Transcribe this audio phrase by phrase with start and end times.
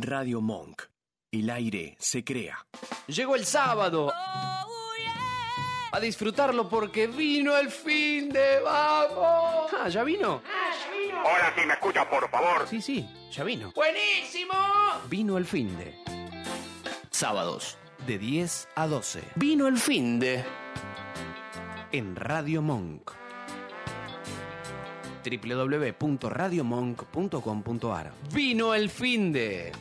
[0.00, 0.82] Radio Monk.
[1.32, 2.64] El aire se crea.
[3.08, 4.12] Llegó el sábado.
[5.90, 9.72] A disfrutarlo porque vino el fin de vamos.
[9.76, 10.40] Ah, ¿ya vino?
[11.24, 12.68] Hola, si me escucha, por favor.
[12.68, 13.72] Sí, sí, ya vino.
[13.74, 14.54] ¡Buenísimo!
[15.10, 15.96] Vino el fin de.
[17.10, 17.76] Sábados,
[18.06, 19.20] de 10 a 12.
[19.34, 20.44] Vino el fin de.
[21.90, 23.10] En Radio Monk.
[25.24, 29.72] www.radiomonk.com.ar Vino el fin de.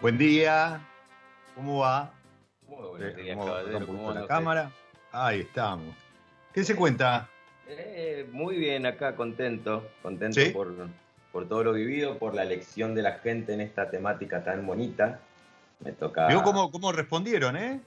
[0.00, 0.80] Buen día,
[1.54, 2.12] ¿cómo va?
[2.68, 3.86] Muy buenos días, ¿Cómo- caballero.
[3.86, 4.70] cómo ¿Cómo está anda la cámara?
[5.12, 5.94] Ahí estamos.
[6.52, 7.28] ¿Qué se cuenta?
[7.68, 10.50] Eh, muy bien, acá contento, contento ¿Sí?
[10.50, 10.72] por,
[11.32, 15.20] por todo lo vivido, por la elección de la gente en esta temática tan bonita.
[15.80, 17.80] Me toca Vio cómo, cómo respondieron, ¿eh?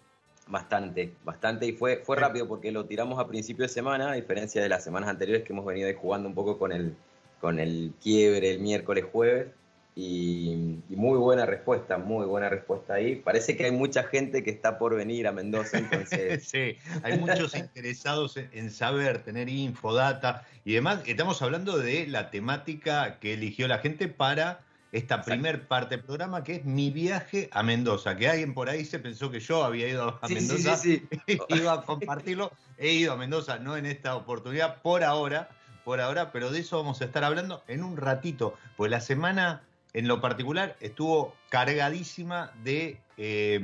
[0.48, 2.22] bastante, bastante y fue, fue Sí.
[2.22, 5.54] rápido porque lo tiramos a principio de semana, a diferencia de las semanas anteriores que
[5.54, 6.94] hemos venido ahí jugando un poco con el,
[7.40, 9.48] con el quiebre el miércoles, jueves.
[9.94, 13.18] Y, y muy buena respuesta, muy buena respuesta ahí.
[13.18, 17.56] Parece que hay mucha gente que está por venir a Mendoza, entonces Sí, hay muchos
[17.56, 21.02] interesados en- saber, tener info, data y demás.
[21.06, 24.62] Estamos hablando de la temática que eligió la gente para
[24.94, 28.16] esta primer parte del programa, que es mi viaje a Mendoza.
[28.16, 30.78] Que alguien por ahí se pensó que yo había ido a sí, Mendoza.
[30.78, 31.38] sí, sí.
[31.50, 32.52] iba a compartirlo.
[32.78, 35.50] He ido a Mendoza, no en esta oportunidad, por ahora,
[35.84, 39.64] por ahora, pero de eso vamos a estar hablando en un ratito, pues la semana
[39.94, 43.60] en lo particular estuvo cargadísima de eh,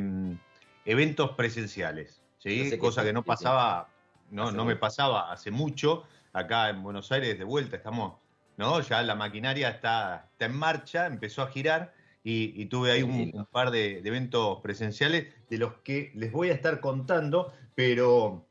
[0.85, 2.69] eventos presenciales, ¿sí?
[2.69, 3.89] Que cosa que no pasaba,
[4.31, 6.03] no, no me pasaba hace mucho,
[6.33, 8.15] acá en Buenos Aires de vuelta estamos,
[8.57, 8.79] ¿no?
[8.81, 13.47] Ya la maquinaria está, está en marcha, empezó a girar y, y tuve ahí un,
[13.51, 18.45] par de, de eventos presenciales de los que les voy a estar contando, pero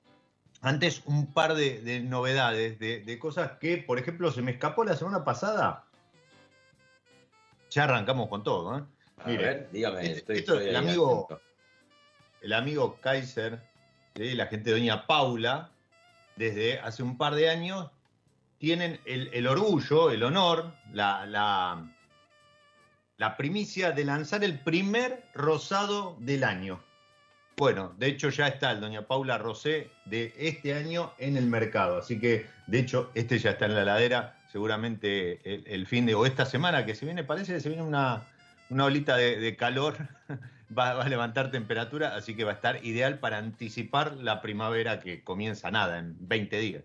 [0.63, 4.85] antes un par de, de novedades, de, de cosas que, por ejemplo, se me escapó
[4.85, 5.86] la semana pasada.
[7.77, 8.83] Ya arrancamos con todo, ¿eh?
[9.23, 11.43] A Mire, ver, dígame, estoy, esto, estoy el amigo- atento.
[12.41, 13.61] el amigo Kaiser,
[14.15, 14.33] ¿sí?
[14.35, 15.69] la gente de Doña Paula,
[16.37, 17.91] desde hace un par de años,
[18.59, 21.87] tienen el, el orgullo, el honor, la, la,
[23.19, 26.83] la primicia de lanzar el primer rosado del año.
[27.59, 31.99] Bueno, de hecho ya está el Doña Paula Rosé de este año en el mercado,
[31.99, 35.39] así que de hecho este ya está en la heladera, seguramente
[35.75, 38.27] el, fin de, o esta semana que se viene, parece que se viene una,
[38.71, 39.97] una olita de, de calor,
[40.79, 44.99] va, va a levantar temperatura, así que va a estar ideal para anticipar la primavera
[45.01, 46.83] que comienza nada, en 20 días.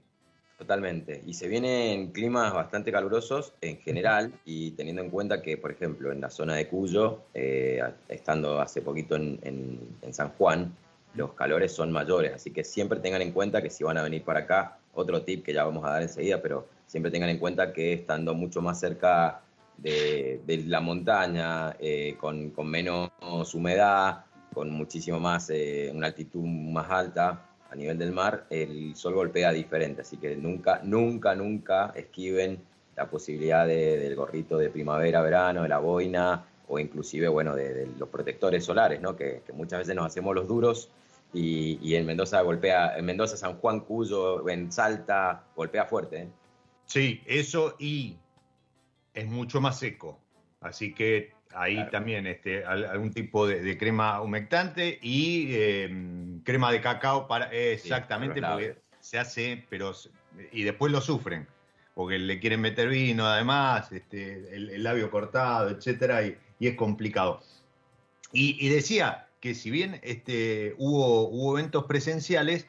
[0.58, 1.24] Totalmente.
[1.26, 6.12] Y se vienen climas bastante calurosos en general y teniendo en cuenta que, por ejemplo,
[6.12, 10.74] en la zona de Cuyo, eh, estando hace poquito en, en- en San Juan,
[11.16, 12.34] los calores son mayores.
[12.34, 15.46] Así que siempre tengan en cuenta que si van a venir para acá, otro tip
[15.46, 18.78] que ya vamos a dar enseguida, pero siempre tengan en cuenta que estando mucho más
[18.78, 19.40] cerca
[19.78, 23.12] de, de la montaña, eh, con, con menos
[23.56, 29.14] humedad, con muchísimo más, eh, una altitud más alta, a nivel del mar, el sol
[29.14, 32.60] golpea diferente, así que nunca, nunca, nunca esquiven
[32.98, 37.74] la posibilidad de- del gorrito de primavera, verano, de la boina o inclusive, bueno, de,
[37.74, 39.16] de los protectores solares, ¿no?
[39.16, 40.90] Que, que muchas veces nos hacemos los duros
[41.34, 46.28] y, y en Mendoza golpea, en Mendoza, San Juan, Cuyo, en Salta, golpea fuerte, ¿eh?
[46.92, 48.18] Sí, eso y
[49.14, 50.20] es mucho más seco.
[50.60, 51.92] Así que ahí Claro.
[51.92, 57.46] también este, al- algún tipo de, de crema humectante y eh, crema de cacao para
[57.52, 59.94] exactamente porque se hace, pero
[60.52, 61.48] y después lo sufren
[61.94, 66.76] porque le quieren meter vino además, este, el, el labio cortado, etcétera, y, y es
[66.76, 67.42] complicado.
[68.32, 72.66] Y, y decía que si bien este, hubo, hubo eventos presenciales,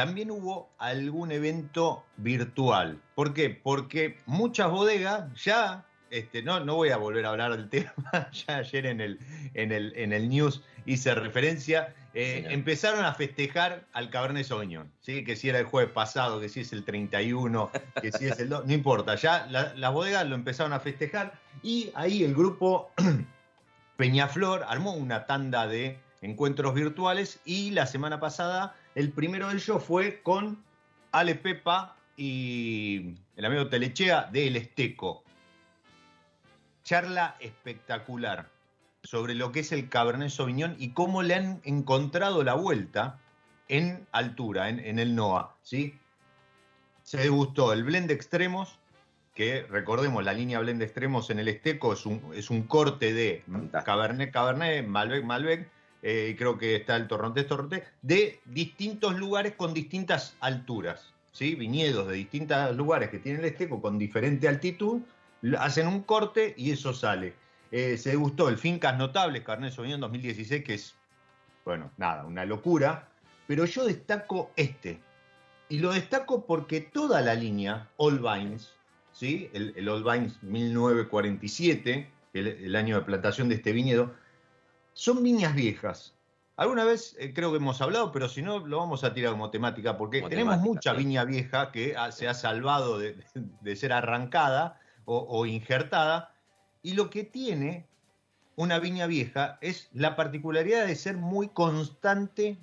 [0.00, 2.98] también hubo algún evento virtual.
[3.14, 3.50] ¿Por qué?
[3.50, 8.56] Porque muchas bodegas ya, este, no, no voy a volver a hablar del tema, ya
[8.56, 9.18] ayer en el,
[9.54, 15.22] en el, en el news hice referencia, eh, empezaron a festejar al Cabernet Sauvignon, ¿sí?
[15.22, 17.70] que si era el jueves pasado, que si es el 31,
[18.00, 21.34] que si es el 2, no importa, ya la- las bodegas lo empezaron a festejar
[21.62, 22.90] y ahí el grupo
[23.96, 29.82] Peñaflor armó una tanda de encuentros virtuales y la semana pasada el primero de ellos
[29.82, 30.62] fue con
[31.12, 35.22] Ale Pepa y el amigo Telechea de El Esteco.
[36.82, 38.48] Charla espectacular
[39.02, 43.18] sobre lo que es el Cabernet Sauvignon y cómo le han encontrado la vuelta
[43.68, 45.54] en altura, en, en el NOA.
[45.62, 45.94] ¿sí?
[47.02, 48.78] Se degustó el blend de extremos,
[49.34, 53.14] que recordemos, la línea blend de extremos en el Esteco es un, es un corte
[53.14, 53.44] de.
[53.84, 55.70] Cabernet, Cabernet, Malbec, Malbec,
[56.02, 61.54] eh, creo que está el Torrontés Torrontés, de distintos lugares con distintas alturas, ¿sí?
[61.54, 65.02] Viñedos de distintos lugares que tienen el esteco con diferente altitud,
[65.58, 67.34] hacen un corte y eso sale.
[67.70, 70.94] Eh, se gustó el Fincas Notables, Carnet Sauvignon 2016, que es,
[71.64, 73.08] bueno, nada, una locura,
[73.46, 75.00] pero yo destaco este.
[75.68, 78.72] Y lo destaco porque toda la línea All Vines,
[79.12, 79.50] ¿sí?
[79.52, 84.14] el, el All Vines 1947, el año de plantación de este viñedo,
[85.00, 86.14] son viñas viejas.
[86.56, 89.48] Alguna vez eh, creo que hemos hablado, pero si no, lo vamos a tirar como
[89.48, 93.16] temática, porque tenemos mucha viña vieja que se ha salvado de,
[93.76, 96.34] ser arrancada o, injertada,
[96.82, 97.86] y lo que tiene
[98.56, 102.58] una viña vieja es la particularidad de ser muy constante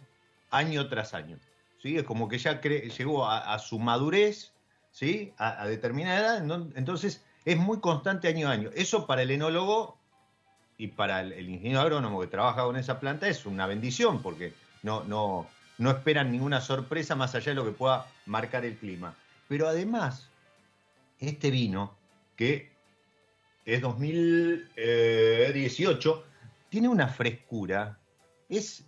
[0.51, 1.39] año tras año.
[1.81, 1.97] ¿sí?
[1.97, 4.53] Es como que ya llegó a, su madurez,
[4.91, 5.33] ¿sí?
[5.39, 8.69] a, a determinada edad, entonces es muy constante año a año.
[8.75, 9.96] Eso para el enólogo
[10.77, 14.53] y para el, ingeniero agrónomo que trabaja con esa planta es una bendición porque
[14.83, 15.47] no, no,
[15.77, 19.15] no esperan ninguna sorpresa más allá de lo que pueda marcar el clima.
[19.47, 20.29] Pero además,
[21.19, 21.95] este vino,
[22.35, 22.71] que
[23.65, 26.23] es 2018,
[26.69, 27.97] tiene una frescura.
[28.49, 28.85] Es,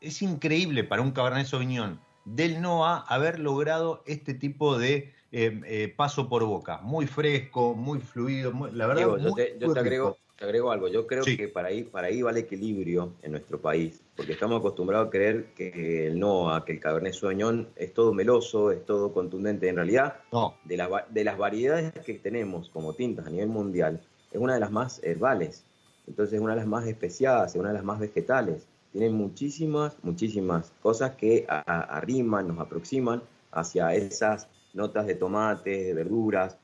[0.00, 5.94] es increíble para un Cabernet Sauvignon del NOA haber logrado este tipo de eh, eh,
[5.96, 6.80] paso por boca.
[6.82, 9.18] Muy fresco, muy fluido, la verdad.
[9.18, 12.22] yo, te, yo te, agrego, te agrego algo, yo creo que para ahí, para ahí
[12.22, 16.72] va el equilibrio en nuestro país, porque estamos acostumbrados a creer que el NOA, que
[16.72, 19.68] el Cabernet Sauvignon es todo meloso, es todo contundente.
[19.68, 20.54] En realidad, no.
[20.64, 24.00] de, de las variedades que tenemos como tintas a nivel mundial,
[24.32, 25.66] es una de las más herbales,
[26.06, 28.66] entonces es una de las más especiadas, es una de las más vegetales.
[28.92, 33.22] Tienen muchísimas, muchísimas cosas que arriman, nos aproximan
[33.52, 36.56] hacia esas notas de tomates, de verduras,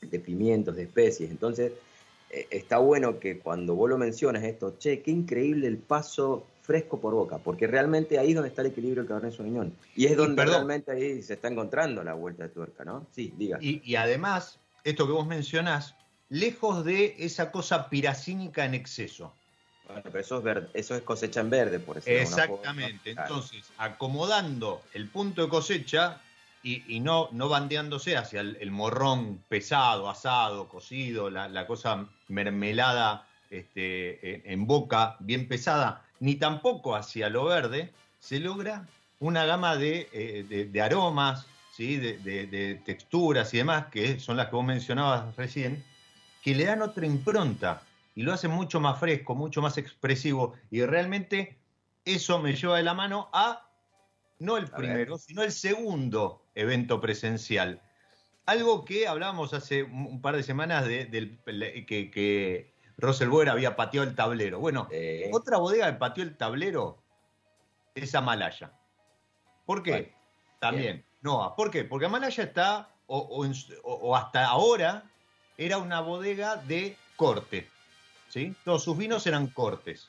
[0.00, 1.30] de pimientos, de especies.
[1.30, 1.72] Entonces,
[2.30, 7.14] está bueno que cuando vos lo mencionas esto, che, qué increíble el paso fresco por
[7.14, 9.72] boca, porque realmente ahí es donde está el equilibrio del Cabernet Sauvignon.
[9.96, 13.06] Y es donde realmente ahí se está encontrando la vuelta de tuerca, ¿no?
[13.14, 13.58] Sí, diga.
[13.60, 15.94] Y, además, esto que vos mencionás,
[16.28, 19.32] lejos de esa cosa piracínica en exceso.
[19.86, 22.10] Bueno, pero eso es, verde, eso es cosecha en verde, por eso.
[22.10, 23.12] Exactamente.
[23.12, 26.20] Entonces, acomodando el punto de cosecha,
[26.62, 34.66] y, no, no bandeándose hacia el, morrón pesado, asado, cocido, la, cosa mermelada este, en,
[34.66, 38.86] boca, bien pesada, ni tampoco hacia lo verde, se logra
[39.20, 41.96] una gama de, eh, aromas, ¿sí?
[41.96, 45.84] De, texturas y demás, que son las que vos mencionabas recién,
[46.42, 47.82] que le dan otra impronta
[48.14, 51.56] y lo hacen mucho más fresco, mucho más expresivo, y realmente
[52.04, 53.67] eso me lleva de la mano a
[54.38, 57.82] no el primero, sino el segundo evento presencial.
[58.46, 61.38] Algo que hablábamos hace un par de semanas de,
[61.86, 64.58] que, que Russell había pateado el tablero.
[64.58, 64.88] Bueno,
[65.32, 67.02] otra bodega que pateó el tablero
[67.94, 68.72] es Amalaya.
[69.66, 70.14] ¿Por qué?
[70.60, 71.04] También.
[71.20, 71.84] No, ¿por qué?
[71.84, 75.04] Porque Amalaya está, o, hasta ahora,
[75.56, 77.68] era una bodega de corte.
[78.28, 78.54] ¿sí?
[78.64, 80.08] Todos sus vinos eran cortes.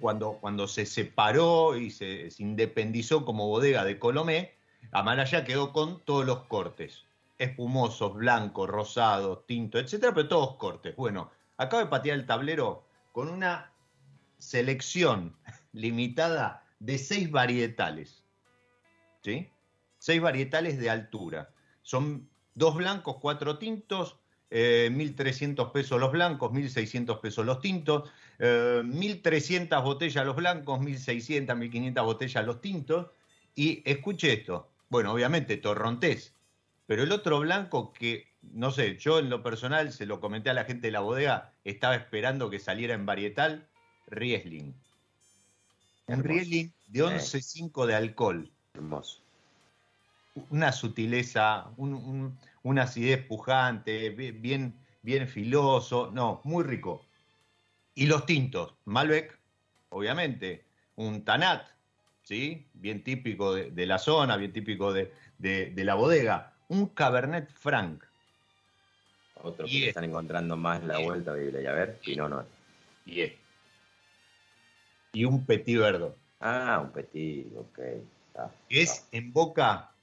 [0.00, 4.54] Cuando, se separó y se, independizó como bodega de Colomé,
[4.92, 7.04] Amalaya quedó con todos los cortes,
[7.38, 10.96] espumosos, blancos, rosados, tinto, etcétera, pero todos cortes.
[10.96, 13.72] Bueno, acaba de patear el tablero con una
[14.38, 15.36] selección
[15.72, 18.22] limitada de seis varietales.
[19.22, 19.50] ¿Sí?
[19.98, 21.50] Seis varietales de altura.
[21.82, 24.18] Son dos blancos, cuatro tintos,
[24.50, 31.46] 1.300 eh, pesos los blancos, 1.600 pesos los tintos, 1.300 eh, botellas los blancos, 1.600,
[31.46, 33.08] 1.500 botellas los tintos.
[33.54, 36.34] Y escuche esto, bueno, obviamente torrontés,
[36.86, 40.54] pero el otro blanco que, no sé, yo en lo personal se lo comenté a
[40.54, 43.66] la gente de la bodega, estaba esperando que saliera en varietal,
[44.08, 44.74] Riesling.
[46.06, 48.50] Un Riesling de 11,5 de alcohol.
[48.74, 49.20] Hermoso.
[50.50, 57.03] Una sutileza, una acidez pujante, bien, bien filoso, no, muy rico.
[57.94, 59.38] Y los tintos, Malbec,
[59.90, 60.64] obviamente,
[60.96, 61.66] un Tanat,
[62.22, 62.66] ¿sí?
[62.74, 65.12] bien típico de, la zona, bien típico de,
[65.76, 68.02] la bodega, un Cabernet Franc.
[69.42, 72.44] Otro que están encontrando más la vuelta, Biblia, a ver, si no, no.
[73.06, 73.32] Y
[75.12, 76.16] Y un Petit Verdo.
[76.40, 77.78] Ah, un Petit, ok.
[78.70, 79.94] es en boca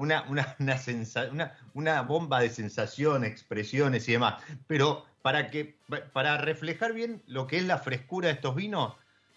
[0.00, 4.42] una, una, una, una, bomba de sensación, expresiones y demás.
[4.66, 5.76] Pero para, que,
[6.12, 8.94] para reflejar bien lo que es la frescura de estos vinos,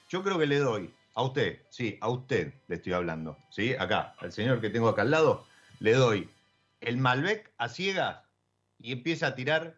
[0.10, 3.74] yo creo que le doy a usted, sí, a usted le estoy hablando, ¿sí?
[3.76, 5.46] Acá, al señor que tengo acá al lado,
[5.80, 6.30] le doy
[6.82, 8.20] el Malbec a ciegas
[8.80, 9.78] y empieza a tirar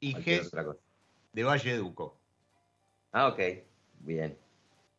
[0.00, 0.50] IG
[1.32, 2.18] de Valle Duco.
[3.12, 3.40] Ah, ok,
[4.00, 4.36] bien.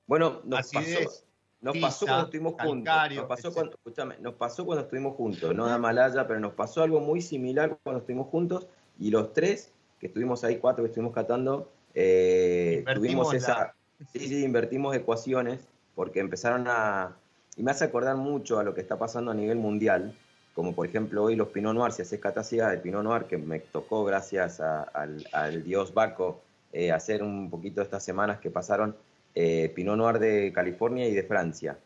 [0.07, 1.25] Bueno, nos pasó,
[1.61, 2.95] nos pasó cuando estuvimos juntos.
[3.15, 3.77] Nos pasó cuando,
[4.19, 7.99] nos pasó cuando estuvimos juntos, no da Malaya, pero nos pasó algo muy similar cuando
[7.99, 13.73] estuvimos juntos y los tres, que estuvimos ahí, cuatro que estuvimos catando, eh, tuvimos esa...
[14.11, 15.61] Sí, sí, invertimos ecuaciones
[15.95, 17.15] porque empezaron a...
[17.55, 20.13] Y me hace acordar mucho a lo que está pasando a nivel mundial,
[20.53, 23.59] como por ejemplo hoy los Pinot Noir, si haces catacia de Pinot Noir, que me
[23.59, 26.41] tocó gracias al, dios Baco
[26.73, 28.95] eh, hacer un poquito estas semanas que pasaron,
[29.33, 31.77] eh, Pinot Noir de California y de Francia.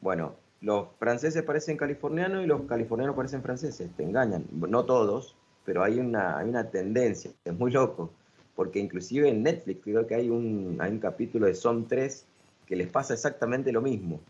[0.00, 4.44] Bueno, los franceses parecen californianos y los californianos parecen franceses, te engañan.
[4.52, 5.34] No todos,
[5.66, 8.12] pero hay una, hay una tendencia, es muy loco,
[8.54, 12.24] porque inclusive en Netflix creo que hay un, hay un capítulo de Son 3
[12.64, 14.20] que les pasa exactamente lo mismo.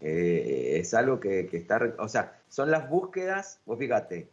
[0.00, 4.28] Eh, es algo que, está, o sea, son las búsquedas, vos fíjate,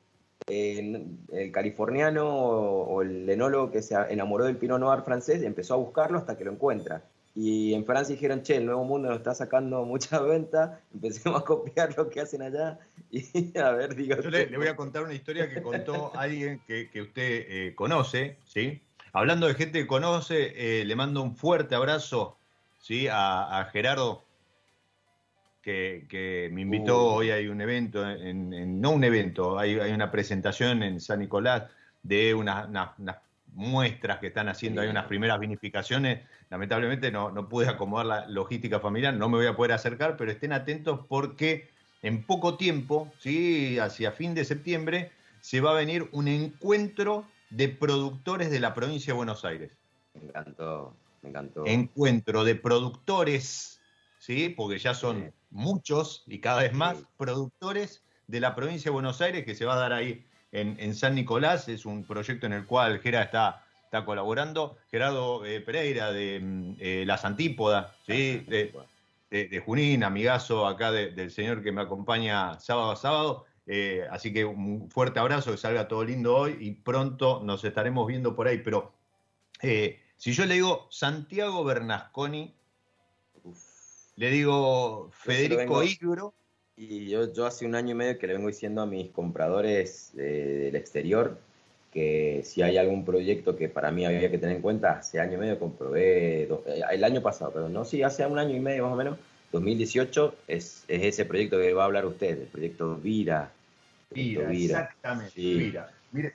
[0.47, 6.17] el californiano o, el enólogo que se enamoró del Pinot Noir francés empezó a buscarlo
[6.17, 7.03] hasta que lo encuentra.
[7.35, 11.45] Y en Francia dijeron, che, el Nuevo Mundo nos está sacando mucha venta, empecemos a
[11.45, 12.79] copiar lo que hacen allá.
[13.11, 14.19] Y a ver, diga.
[14.21, 18.81] Yo le, voy a contar una historia que contó alguien que, usted eh, conoce, ¿sí?
[19.13, 22.37] Hablando de gente que conoce, eh, le mando un fuerte abrazo
[22.79, 23.07] ¿sí?
[23.09, 24.25] a, Gerardo,
[25.61, 27.13] que, me invitó.
[27.13, 31.69] Hoy hay un evento, en, no un evento, hay, una presentación en San Nicolás
[32.01, 32.67] de unas
[33.55, 36.21] muestras que están haciendo, hay unas primeras vinificaciones.
[36.49, 40.31] Lamentablemente no, no pude acomodar la logística familiar, no me voy a poder acercar, pero
[40.31, 41.69] estén atentos porque
[42.01, 43.79] en poco tiempo, ¿sí?
[43.79, 49.13] hacia fin de septiembre, se va a venir un encuentro de productores de la provincia
[49.13, 49.71] de Buenos Aires.
[50.13, 51.65] Me encantó, me encantó.
[51.65, 53.79] Encuentro de productores,
[54.19, 54.49] ¿sí?
[54.49, 59.45] Porque ya son muchos y cada vez más productores de la provincia de Buenos Aires
[59.45, 61.67] que se va a dar ahí en, San Nicolás.
[61.67, 64.77] Es un proyecto en el cual Gera está, está colaborando.
[64.89, 68.45] Gerardo eh, Pereira de mm, eh, Las Antípodas, ¿sí?
[68.47, 68.73] De,
[69.65, 73.45] Junín, amigazo acá del señor que me acompaña sábado a sábado.
[73.65, 78.05] Eh, así que un fuerte abrazo, que salga todo lindo hoy y pronto nos estaremos
[78.05, 78.59] viendo por ahí.
[78.59, 78.93] Pero
[79.59, 82.53] si yo le digo Santiago Bernasconi,
[84.17, 86.35] le digo Federico Igro.
[86.75, 90.11] Y yo, yo hace un año y medio que le vengo diciendo a mis compradores
[90.13, 91.37] del exterior
[91.93, 95.35] que si hay algún proyecto que para mí había que tener en cuenta, hace año
[95.35, 96.49] y medio comprobé, eh,
[96.91, 99.19] el año pasado, pero no, sí, hace un año y medio más o menos,
[99.51, 103.51] 2018 es, es, ese proyecto que va a hablar usted, el proyecto Vira.
[104.09, 105.91] Vira, exactamente, Vira.
[106.11, 106.33] Mire.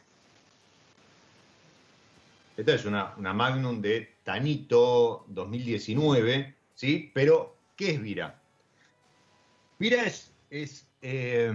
[2.57, 7.11] Esta es una, una Magnum de Tanito 2019, ¿sí?
[7.13, 8.39] Pero, ¿qué es Vira?
[9.79, 11.55] Vira es, es eh,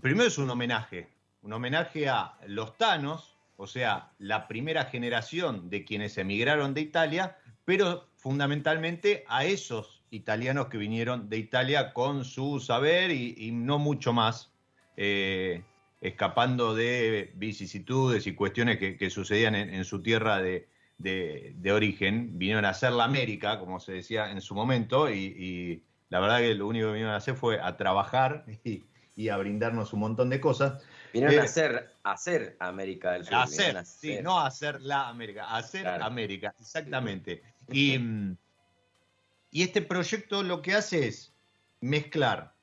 [0.00, 1.08] primero es un homenaje,
[1.42, 7.36] un homenaje a los Tanos, o sea, la primera generación de quienes emigraron de Italia,
[7.66, 14.12] pero fundamentalmente a esos italianos que vinieron de Italia con su saber y, no mucho
[14.12, 14.50] más,
[14.96, 15.62] eh,
[16.00, 20.66] escapando de vicisitudes y cuestiones que, sucedían en, su tierra de,
[21.70, 26.38] origen, vinieron a hacer la América, como se decía en su momento, y, la verdad
[26.38, 30.30] que lo único que vinieron a hacer fue a trabajar y, a brindarnos un montón
[30.30, 30.82] de cosas.
[31.12, 33.34] Vinieron a, eh, hacer, América del Sur.
[33.34, 37.42] Hacer, sí, no a hacer la América, a hacer América, exactamente.
[37.72, 38.36] Y mm,
[39.50, 41.32] y este proyecto lo que hace es
[41.80, 42.54] mezclar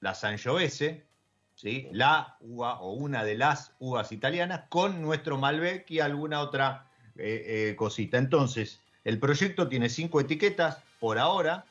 [0.00, 1.06] la Sangiovese,
[1.54, 1.88] ¿sí?
[1.92, 7.70] la uva o una de las uvas italianas, con nuestro Malbec y alguna otra eh,
[7.70, 8.18] eh, cosita.
[8.18, 11.64] Entonces, el proyecto tiene cinco etiquetas por ahora,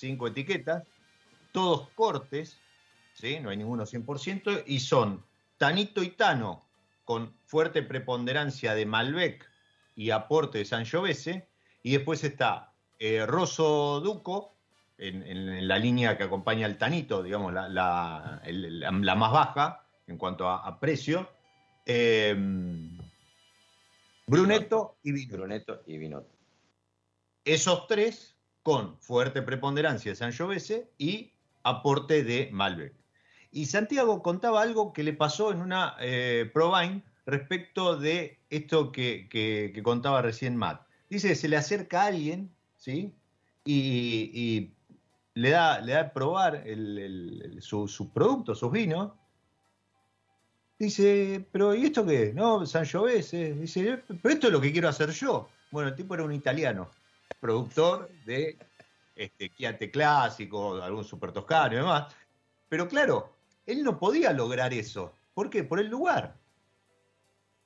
[0.00, 0.82] cinco etiquetas,
[1.52, 2.58] todos cortes,
[3.12, 3.38] ¿sí?
[3.40, 5.24] no hay ninguno 100%, y son
[5.58, 6.66] tanito y tano
[7.04, 9.46] con fuerte preponderancia de Malbec
[9.94, 11.48] y aporte de Sangiovese,
[11.82, 14.56] y después está eh, Rosso Duco,
[14.98, 20.78] en, la línea que acompaña al Tanito, digamos, la, la, más baja en cuanto a,
[20.78, 21.26] precio.
[21.86, 22.36] Eh,
[24.26, 25.38] Brunetto y Vino.
[25.38, 26.26] Brunetto y Vino.
[27.46, 32.94] Esos tres con fuerte preponderancia de Sangiovese y aporte de Malbec.
[33.52, 36.50] Y Santiago contaba algo que le pasó en una eh,
[37.26, 40.86] respecto de esto que, contaba recién Matt.
[41.08, 43.14] Dice se le acerca a alguien ¿sí?
[43.64, 44.72] Y,
[45.34, 46.64] le, da, le da a probar
[47.60, 49.12] su productos, sus vinos.
[50.78, 52.32] Dice, pero ¿y esto qué?
[52.34, 53.52] No, Sangiovese.
[53.52, 55.48] Dice, pero esto es lo que quiero hacer yo.
[55.70, 56.90] Bueno, el tipo era un italiano,
[57.38, 58.58] productor de
[59.14, 62.14] este, Chiate clásico, algún super toscano y demás.
[62.68, 63.34] Pero claro,
[63.66, 65.12] él no podía lograr eso.
[65.34, 65.64] ¿Por qué?
[65.64, 66.36] Por el lugar.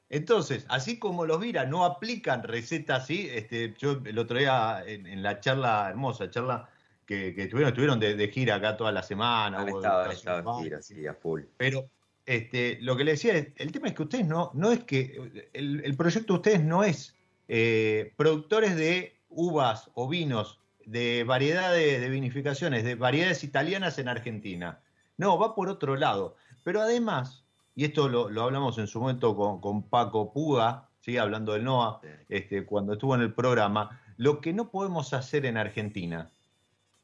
[0.08, 5.22] Entonces, así como los Vira no aplican recetas así, este, yo el otro día en,
[5.22, 6.68] la charla, hermosa charla
[7.06, 9.60] que, estuvieron, estuvieron de, gira acá toda la semana.
[9.60, 11.42] Han estado, estado gira, sí, a full.
[11.56, 11.88] Pero
[12.26, 15.96] este, lo que le decía, el tema es que ustedes no, no es que, el,
[15.96, 17.14] proyecto de ustedes no es
[17.48, 24.80] eh, productores de uvas o vinos, de variedades de vinificaciones, de variedades italianas en Argentina.
[25.16, 26.36] No, va por otro lado.
[26.62, 31.18] Pero además, y esto lo, hablamos en su momento con, Paco Puga, ¿sí?
[31.18, 35.56] hablando del NOA, este, cuando estuvo en el programa, lo que no podemos hacer en
[35.56, 36.30] Argentina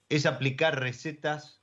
[0.08, 1.60] es aplicar recetas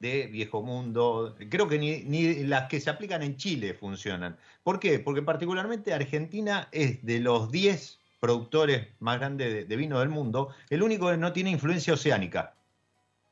[0.00, 1.36] de viejo mundo.
[1.48, 4.36] Creo que ni, las que se aplican en Chile funcionan.
[4.62, 4.98] ¿Por qué?
[4.98, 10.82] Porque particularmente Argentina es de los 10 productores más grandes de, vino del mundo, el
[10.82, 12.54] único que no tiene influencia oceánica.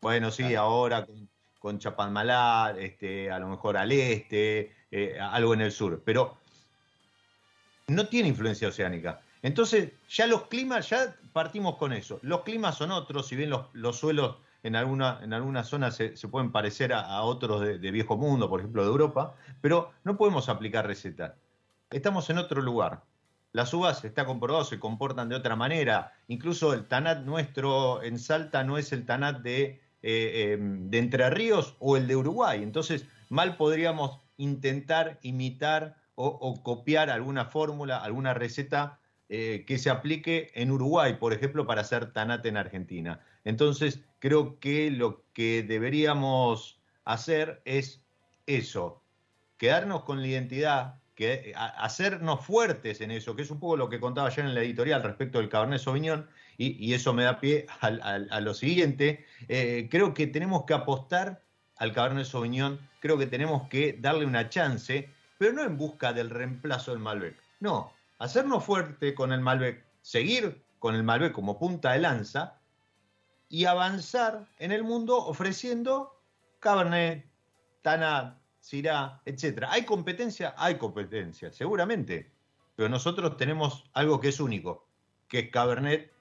[0.02, 5.62] Bueno, sí, ahora con, con Chapadmalal, este, a lo mejor al este, eh, algo en
[5.62, 6.36] el sur, pero
[7.86, 9.22] no tiene influencia oceánica.
[9.40, 12.18] Entonces, ya los climas, ya partimos con eso.
[12.20, 16.52] Los climas son otros, si bien los, suelos en alguna, en algunas zonas se, pueden
[16.52, 21.32] parecer a, otros de, viejo mundo, por ejemplo de Europa, pero no podemos aplicar recetas.
[21.88, 23.04] Estamos en otro lugar.
[23.52, 26.12] Las uvas, está comprobado, se comportan de otra manera.
[26.28, 31.76] Incluso el tanat nuestro en Salta no es el tanat de, eh, em, Entre Ríos
[31.78, 32.62] o el de Uruguay.
[32.62, 39.00] Entonces, mal podríamos intentar imitar o copiar alguna fórmula, alguna receta
[39.34, 43.20] eh, que se aplique en Uruguay, por ejemplo, para hacer tanate en Argentina.
[43.44, 48.04] Entonces, creo que lo que deberíamos hacer es
[48.44, 49.02] eso,
[49.56, 54.00] quedarnos con la identidad, que, hacernos fuertes en eso, que es un poco lo que
[54.00, 58.40] contaba ayer en la editorial respecto del Cabernet Sauvignon, y, eso me da pie a,
[58.40, 59.24] lo siguiente.
[59.48, 61.42] Eh, creo que tenemos que apostar
[61.78, 66.30] al Cabernet Sauvignon, creo que tenemos que darle una chance, pero no en busca del
[66.30, 67.36] reemplazo del Malbec.
[67.60, 72.60] No, hacernos fuerte con el Malbec, seguir con el Malbec como punta de lanza
[73.48, 76.20] y avanzar en el mundo ofreciendo
[76.60, 77.26] Cabernet,
[77.82, 79.64] Tanat, Syrah, etc.
[79.68, 80.54] ¿Hay competencia?
[80.56, 82.30] Hay competencia, seguramente.
[82.76, 84.86] Pero nosotros tenemos algo que es único,
[85.28, 86.12] que es Cabernet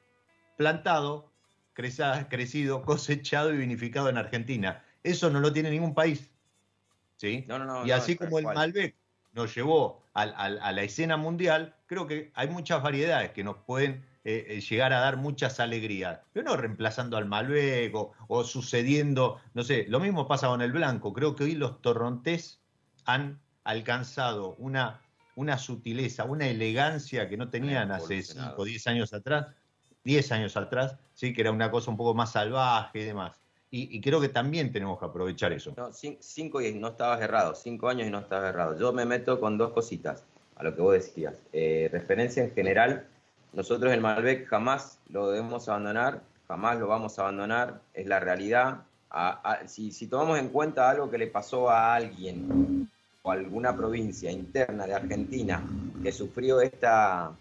[0.57, 1.31] plantado,
[1.73, 4.83] crecido, cosechado y vinificado en Argentina.
[5.03, 6.29] Eso no lo tiene ningún país.
[7.15, 7.47] ¿sí?
[7.85, 8.95] y así como el Malbec
[9.33, 14.45] nos llevó a, la escena mundial, creo que hay muchas variedades que nos pueden eh,
[14.49, 19.85] eh, llegar a dar muchas alegrías, pero no reemplazando al Malbec o, sucediendo, no sé,
[19.89, 22.59] lo mismo pasa con el blanco, creo que hoy los torrontés
[23.05, 25.01] han alcanzado una,
[25.35, 29.47] una sutileza, una elegancia que no tenían hace 5 o 10 años atrás,
[30.03, 33.41] 10 años atrás, sí, que era una cosa un poco más salvaje y demás.
[33.73, 35.73] Y, creo que también tenemos que aprovechar eso.
[35.77, 38.77] No, cinco y no estabas errado, cinco años y no estabas errado.
[38.77, 40.25] Yo me meto con dos cositas
[40.57, 41.41] a lo que vos decías.
[41.53, 43.07] Eh, referencia en general,
[43.53, 48.81] nosotros el Malbec jamás lo debemos abandonar, jamás lo vamos a abandonar, es la realidad.
[49.67, 52.89] si, si tomamos en cuenta algo que le pasó a alguien
[53.23, 55.61] o alguna provincia interna de Argentina
[56.01, 57.31] que sufrió esta,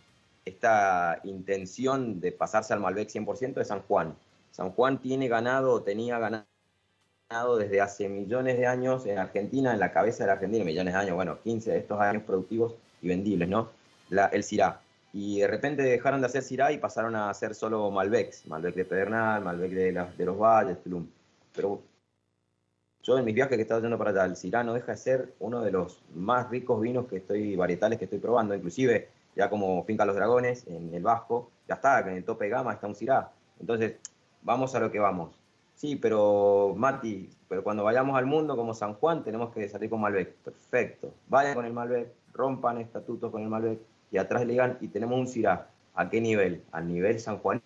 [0.44, 4.14] esta intención de pasarse al Malbec 100% de San Juan
[4.50, 9.92] San Juan tiene ganado, tenía ganado desde hace millones de años en Argentina, en la
[9.92, 13.48] cabeza de la Argentina, millones de años, bueno, 15 de estos años productivos y vendibles,
[13.48, 13.70] ¿no?
[14.10, 14.80] el Syrah.
[15.12, 18.84] Y de repente dejaron de hacer Syrah y pasaron a hacer solo Malbecs, Malbec de
[18.84, 21.06] Pedernal, Malbec de, de los Valles, Tulum.
[21.54, 21.82] Pero
[23.02, 25.34] yo en mis viajes que he estado yendo para allá, el no deja de ser
[25.40, 29.82] uno de los más ricos vinos que estoy, varietales que estoy probando, inclusive ya como
[29.84, 32.94] Finca Los Dragones, en el Vasco, ya está, en el tope de gama está un
[32.94, 33.32] Syrah.
[33.58, 33.96] Entonces,
[34.42, 35.34] vamos a lo que vamos.
[35.74, 40.00] Sí, pero Mati, pero cuando vayamos al mundo como San Juan tenemos que salir con
[40.00, 40.34] Malbec.
[40.34, 41.14] Perfecto.
[41.28, 43.78] Vayan con el Malbec, rompan estatutos con el Malbec
[44.10, 45.68] y atrás le digan, y tenemos un Syrah.
[45.94, 46.62] ¿A qué nivel?
[46.72, 47.62] Al nivel San Juan.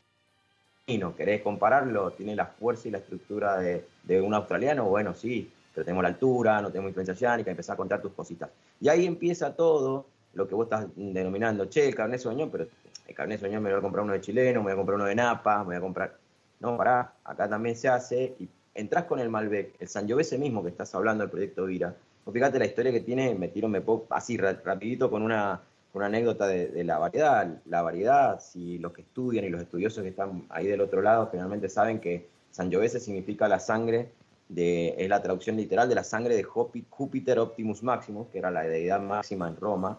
[0.86, 2.10] ¿No ¿Querés compararlo?
[2.12, 4.84] ¿Tiene la fuerza y la estructura de, un australiano?
[4.84, 8.50] Bueno, sí, pero tenemos la altura, no tenemos influencia oceánica, empezar a contar tus cositas.
[8.80, 12.66] Y ahí empieza todo lo que vos estás denominando, che, el carnet soñón, pero
[13.06, 15.06] el carnet soñón me voy a comprar uno de chileno, me voy a comprar uno
[15.06, 16.18] de Napa, me voy a comprar
[16.60, 20.70] no, pará, acá también se hace, y entras con el Malbec, el Sangiovese mismo que
[20.70, 21.94] estás hablando del proyecto Vira,
[22.32, 25.60] fíjate la historia que tiene, me tiro, me puedo, así rapidito con una,
[25.94, 30.10] una anécdota de, la variedad, la variedad, si los que estudian y los estudiosos que
[30.10, 34.10] están ahí del otro lado finalmente saben que Sangiovese significa la sangre
[34.56, 39.00] es la traducción literal de la sangre de Júpiter Optimus Maximus, que era la deidad
[39.00, 39.98] máxima en Roma.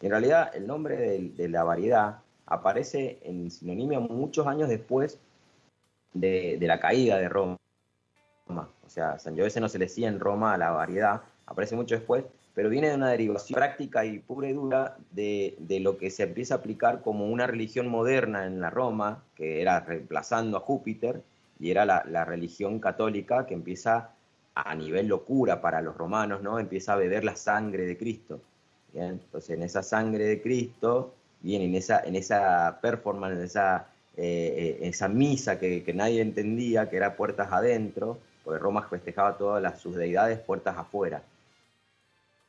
[0.00, 5.18] En realidad, el nombre de, la variedad aparece en sinonimia muchos años después
[6.12, 7.58] de, la caída de Roma.
[8.48, 11.94] O sea, San Giovese no se le decía en Roma a la variedad, aparece mucho
[11.94, 16.24] después, pero viene de una derivación práctica y pura y dura de, lo que se
[16.24, 21.22] empieza a aplicar como una religión moderna en la Roma, que era reemplazando a Júpiter,
[21.58, 24.10] y era la, la religión católica que empieza
[24.54, 26.58] a nivel locura para los romanos, ¿no?
[26.58, 28.40] Empieza a beber la sangre de Cristo.
[28.94, 33.86] Entonces, en esa sangre de Cristo, bien, en esa, en esa performance, en esa,
[34.16, 39.62] eh, eh, esa misa que, nadie entendía, que era puertas adentro, porque Roma festejaba todas
[39.62, 41.22] las, sus deidades puertas afuera.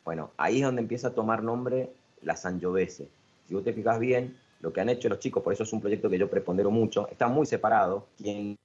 [0.03, 3.07] Bueno, ahí es donde empieza a tomar nombre la Sangiovese.
[3.47, 5.81] Si vos te fijas bien, lo que han hecho los chicos, por eso es un
[5.81, 8.07] proyecto que yo prepondero mucho, está muy separado.
[8.17, 8.57] Quien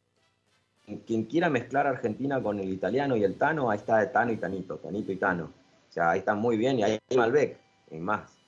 [1.06, 4.76] quien quiera mezclar Argentina con el italiano y el Tano, ahí está Tano y Tanito,
[4.76, 5.44] Tanito y Tano.
[5.88, 7.58] O sea, ahí están muy bien y ahí hay Malbec,
[7.90, 8.38] en más.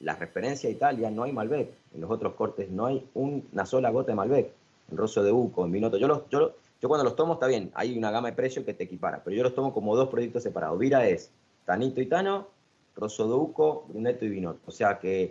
[0.00, 3.90] La referencia a Italia no hay Malbec, en los otros cortes no hay una sola
[3.90, 4.52] gota de Malbec.
[4.90, 5.96] En Rosso de Uco, en Vinoto.
[5.96, 8.74] Yo, los, yo, yo cuando los tomo está bien, hay una gama de precios que
[8.74, 10.78] te equipara, pero yo los tomo como dos proyectos separados.
[10.78, 11.30] Vira es
[11.64, 12.48] Tanito y Tano,
[12.96, 14.60] Rosso de Uco, Brunetto y Vinoto.
[14.66, 15.22] O sea que,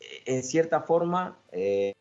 [0.00, 1.92] eh, en cierta forma, eh,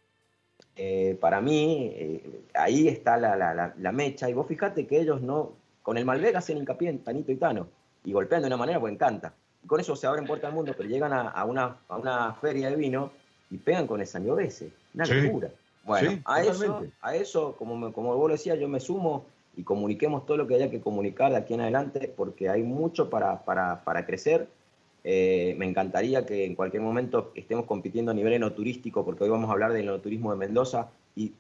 [0.78, 4.30] eh, para mí, eh, ahí está la, mecha.
[4.30, 7.68] Y vos fijate que ellos no, con el Malbec hacen hincapié en Tanito y Tano,
[8.04, 9.34] y golpean de una manera pues encanta.
[9.64, 12.70] Y con eso se abren puertas al mundo, pero llegan a, una, a una feria
[12.70, 13.12] de vino
[13.50, 14.72] y pegan con el Sangiovese.
[14.94, 15.50] Una locura.
[15.86, 19.26] Bueno, a, eso, a eso, como, como vos lo decías, yo me sumo
[19.58, 23.10] y comuniquemos todo lo que haya que comunicar de aquí en adelante, porque hay mucho
[23.10, 24.48] para, para, para crecer
[25.08, 29.48] eh, me encantaría que en cualquier momento estemos compitiendo a nivel enoturístico, porque hoy vamos
[29.52, 31.32] a hablar del enoturismo de Mendoza y,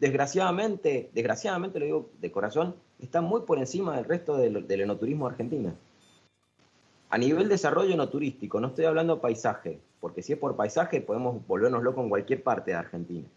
[0.00, 5.74] desgraciadamente, desgraciadamente lo digo de corazón, está muy por encima del resto del, enoturismo argentino.
[7.10, 11.82] A nivel desarrollo enoturístico, no estoy hablando paisaje, porque si es por paisaje podemos volvernos
[11.82, 13.28] locos en cualquier parte de Argentina.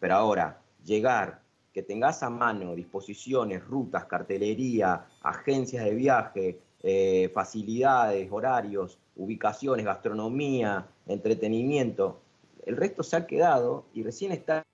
[0.00, 1.40] Pero ahora, llegar,
[1.74, 10.86] que tengas a mano disposiciones, rutas, cartelería, agencias de viaje, eh, facilidades, horarios, ubicaciones, gastronomía,
[11.08, 12.20] entretenimiento.
[12.64, 14.64] El resto se ha quedado y recién está,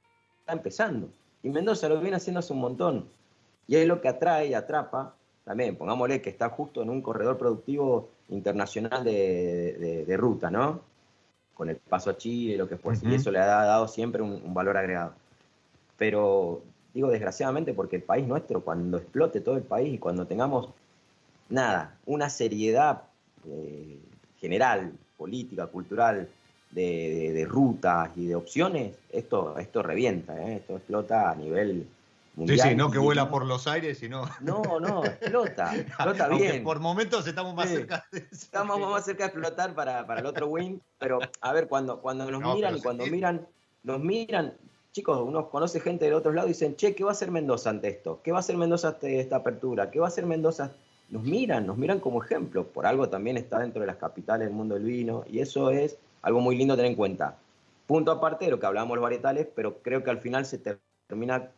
[0.47, 1.09] empezando.
[1.43, 3.09] Y Mendoza lo viene haciendo hace un montón.
[3.67, 5.15] Y es lo que atrae y atrapa.
[5.45, 10.83] También, pongámosle que está justo en un corredor productivo internacional de, ruta, ¿no?
[11.55, 12.95] Con el paso a Chile, lo que fue.
[13.03, 15.15] Y eso le ha dado siempre un valor agregado.
[15.97, 16.63] Pero
[16.95, 20.71] digo desgraciadamente porque el país nuestro, cuando explote todo el país y cuando tengamos
[21.49, 23.03] nada, una seriedad
[23.47, 23.99] eh,
[24.41, 26.29] general, política, cultural,
[26.71, 30.57] de, rutas y de opciones, esto, esto revienta, ¿eh?
[30.57, 31.89] esto explota a nivel
[32.37, 32.59] mundial.
[32.61, 34.25] Sí, sí, no que vuela por los aires, sino...
[34.41, 36.63] No, no, explota, explota bien.
[36.63, 40.81] por momentos estamos más cerca de Estamos más cerca de explotar para, el otro win,
[40.99, 43.47] pero a ver, cuando, cuando nos miran y cuando miran,
[43.83, 44.55] nos miran,
[44.93, 47.71] chicos, uno conoce gente del otro lado y dicen, che, ¿qué va a hacer Mendoza
[47.71, 48.21] ante esto?
[48.23, 49.91] ¿Qué va a hacer Mendoza ante esta apertura?
[49.91, 50.73] ¿Qué va a hacer Mendoza
[51.11, 52.65] nos miran, nos miran como ejemplo.
[52.65, 55.99] Por algo también está dentro de las capitales del mundo del vino y eso es
[56.23, 57.37] algo muy lindo tener en cuenta.
[57.87, 60.90] Punto aparte de lo que hablábamos los varietales, pero creo que al final se termina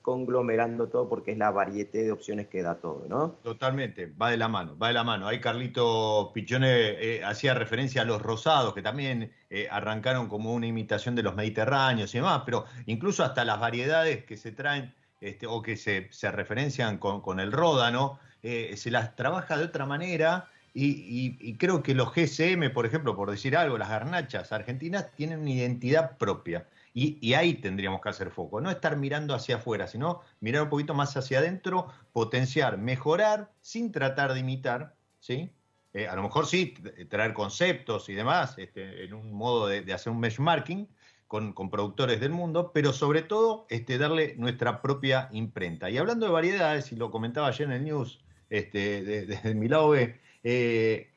[0.02, 3.32] conglomerando todo porque es la variedad de opciones que da todo, ¿no?
[3.42, 5.28] Totalmente, va de la mano, va de la mano.
[5.28, 10.66] Ahí Carlito Pichone eh, hacía referencia a los rosados, que también eh, arrancaron como una
[10.66, 15.46] imitación de los mediterráneos y demás, pero incluso hasta las variedades que se traen este,
[15.46, 20.48] o que se, referencian con, con el ródano, eh, se las trabaja de otra manera
[20.74, 25.50] y, creo que los GSM, por ejemplo, por decir algo, las garnachas argentinas tienen una
[25.50, 26.66] identidad propia.
[26.94, 30.92] Y, ahí tendríamos que hacer foco, no estar mirando hacia afuera, sino mirar un poquito
[30.92, 35.50] más hacia adentro, potenciar, mejorar, sin tratar de imitar, ¿sí?
[35.94, 36.74] Eh, a lo mejor sí,
[37.08, 40.86] traer conceptos y demás, este, en un modo de, hacer un benchmarking
[41.28, 45.88] con, con, productores del mundo, pero sobre todo este, darle nuestra propia imprenta.
[45.88, 49.90] Y hablando de variedades, y lo comentaba ayer en el news, este, desde mi lado
[49.90, 51.10] B, eh,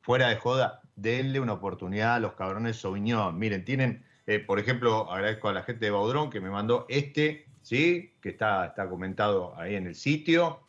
[0.00, 3.38] fuera de joda, denle una oportunidad a los cabrones Sauvignon.
[3.38, 7.46] Miren, tienen, eh, por ejemplo, agradezco a la gente de Baudrón que me mandó este,
[7.62, 8.14] ¿sí?
[8.20, 10.60] Que está, está comentado ahí en el sitio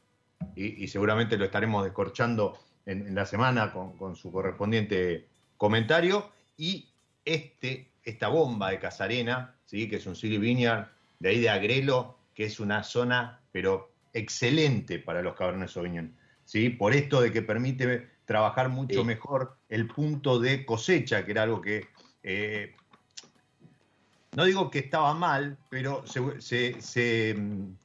[0.56, 5.26] y, seguramente lo estaremos descorchando en, la semana con, su correspondiente
[5.58, 6.30] comentario.
[6.58, 6.88] Y
[7.26, 9.90] este, esta bomba de Casarena, ¿sí?
[9.90, 10.88] Que es un Silly Vineyard
[11.20, 16.14] de ahí de Agrelo, que es una zona, pero excelente para los cabrones Sauvignon,
[16.46, 16.70] ¿sí?
[16.70, 21.62] Por esto de que permite trabajar mucho mejor el punto de cosecha, que era algo
[21.62, 21.88] que
[22.22, 22.76] eh,
[24.36, 27.36] no digo que estaba mal, pero se,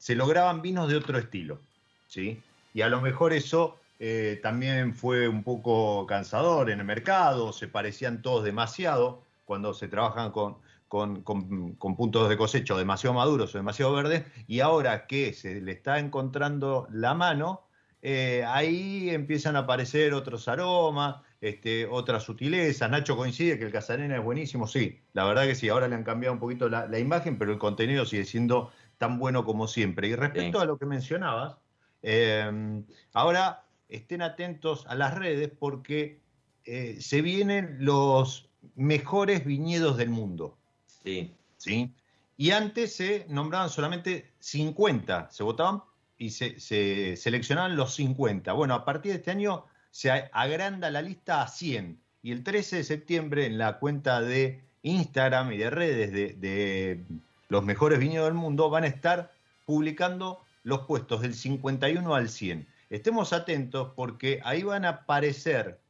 [0.09, 1.61] lograban vinos de otro estilo,
[2.09, 2.43] ¿sí?
[2.75, 7.69] Y a lo mejor eso eh, también fue un poco cansador en el mercado, se
[7.69, 10.57] parecían todos demasiado cuando se trabajan con,
[10.89, 16.01] con, puntos de cosecho demasiado maduros o demasiado verdes, y ahora que se le está
[16.01, 17.63] encontrando la mano,
[18.05, 22.91] eh, ahí empiezan a aparecer otros aromas, este, otras sutilezas.
[22.91, 26.03] Nacho coincide que el Casarena es buenísimo, sí, la verdad que sí, ahora le han
[26.03, 30.09] cambiado un poquito la, imagen, pero el contenido sigue siendo tan bueno como siempre.
[30.09, 31.57] Y respecto a lo que mencionabas,
[32.03, 36.21] em, ahora estén atentos a las redes porque
[36.65, 40.57] eh, se vienen los mejores viñedos del mundo.
[40.87, 41.33] Sí.
[41.57, 41.95] ¿sí?
[42.37, 45.83] Y antes se nombraban solamente 50, se votaban
[46.23, 48.53] y se, se, seleccionaban los 50.
[48.53, 52.01] Bueno, a partir de este año se agranda la lista a 100.
[52.23, 57.05] Y el 13 de septiembre en la cuenta de Instagram y de redes de,
[57.49, 59.33] los mejores viñedos del mundo van a estar
[59.67, 62.69] publicando los puestos del 51 al 100.
[62.89, 65.81] Estemos atentos porque ahí van a aparecer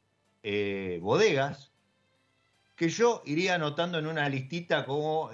[0.42, 1.72] eh, bodegas
[2.74, 5.30] que yo iría anotando en una listita como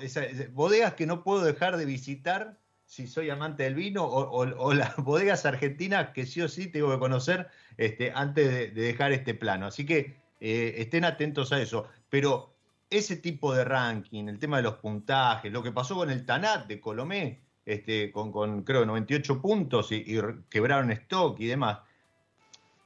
[0.55, 5.45] bodegas que no puedo dejar de visitar si soy amante del vino o, las bodegas
[5.45, 9.67] argentinas que sí o sí tengo que conocer este, antes de, dejar este plano.
[9.67, 11.87] Así que eh, estén atentos a eso.
[12.09, 12.55] Pero
[12.89, 16.67] ese tipo de ranking, el tema de los puntajes, lo que pasó con el Tanat
[16.67, 21.81] de Colomé, este, con, con creo 98 puntos y, y quebraron stock y demás.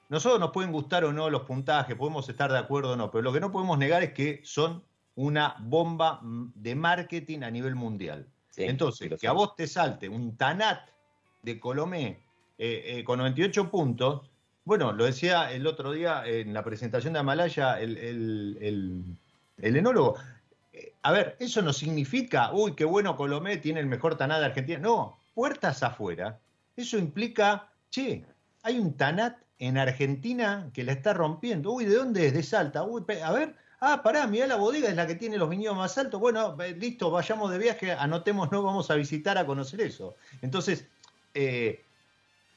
[0.09, 3.23] Nosotros nos pueden gustar o no los puntajes, podemos estar de acuerdo o no, pero
[3.23, 4.83] lo que no podemos negar es que son
[5.15, 8.32] una bomba de marketing a nivel mundial.
[8.57, 10.89] Entonces, que a vos te salte un Tanat
[11.43, 12.23] de Colomé
[12.59, 14.31] eh, eh, con 98 puntos,
[14.65, 20.17] bueno, lo decía el otro día en la presentación de Amalaya el, el, enólogo.
[20.73, 24.47] Eh, a ver, eso no significa, uy, qué bueno Colomé tiene el mejor Tanat de
[24.47, 24.79] Argentina.
[24.79, 26.39] No, puertas afuera.
[26.77, 28.25] Eso implica, che,
[28.63, 31.73] hay un Tanat en Argentina que la está rompiendo.
[31.73, 32.35] Uy, ¿de dónde es?
[32.35, 32.85] De Salta.
[32.85, 35.99] Uy, a ver, Ah, pará, mirá la bodega, es la que tiene los viñedos más
[35.99, 36.21] altos.
[36.21, 40.15] Bueno, listo, vayamos de viaje, anotemos, no vamos a visitar a conocer eso.
[40.41, 40.87] Entonces,
[41.35, 41.85] eh,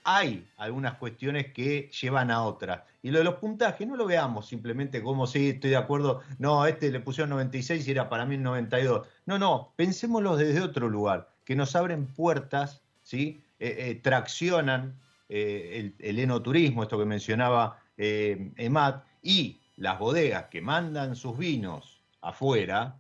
[0.04, 2.84] hay algunas cuestiones que llevan a otras.
[3.02, 6.64] Y lo de los puntajes, no lo veamos simplemente como si estoy de acuerdo, no,
[6.68, 9.08] este le pusieron 96 y era para mí 92.
[9.26, 13.42] No, no, pensémoslo desde otro lugar, que nos abren puertas, ¿sí?
[13.60, 14.94] Eh, eh, traccionan
[15.28, 23.00] el, el, enoturismo, esto que mencionaba Emat, y las bodegas que mandan sus vinos afuera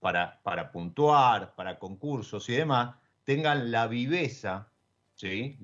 [0.00, 4.68] para, para puntuar, para concursos y demás, tengan la viveza,
[5.14, 5.58] ¿sí?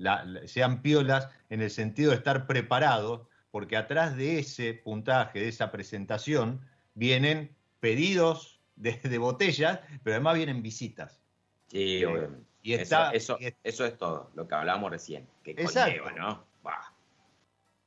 [0.45, 5.71] sean piolas en el sentido de estar preparados, porque atrás de ese puntaje, de esa
[5.71, 6.61] presentación,
[6.93, 11.21] vienen pedidos de, botellas, pero además vienen visitas.
[11.67, 12.03] Sí,
[12.61, 15.27] y está, eso, eso, es todo, lo que hablábamos recién.
[15.43, 16.11] Que exacto.
[16.11, 16.46] ¿no?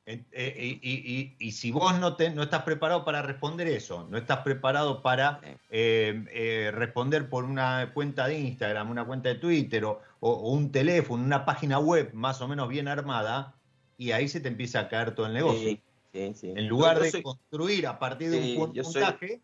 [0.05, 5.01] Eh, y, si vos no, te, no estás preparado para responder eso, no estás preparado
[5.03, 10.71] para eh, eh, responder por una cuenta de Instagram, una cuenta de Twitter o, un
[10.71, 13.55] teléfono, una página web más o menos bien armada,
[13.97, 15.77] y ahí se te empieza a caer todo el negocio.
[16.13, 19.39] en lugar de construir a partir de un puntaje,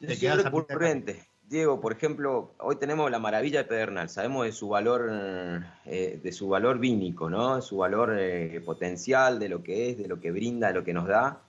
[0.00, 1.31] te quedas recurrente.
[1.52, 5.10] Diego, por ejemplo, hoy tenemos la maravilla de Pedernal, sabemos de su valor,
[5.84, 7.60] eh, de su valor vínico, ¿no?
[7.60, 10.94] Su valor eh, potencial, de lo que es, de lo que brinda, de lo que
[10.94, 11.42] nos da.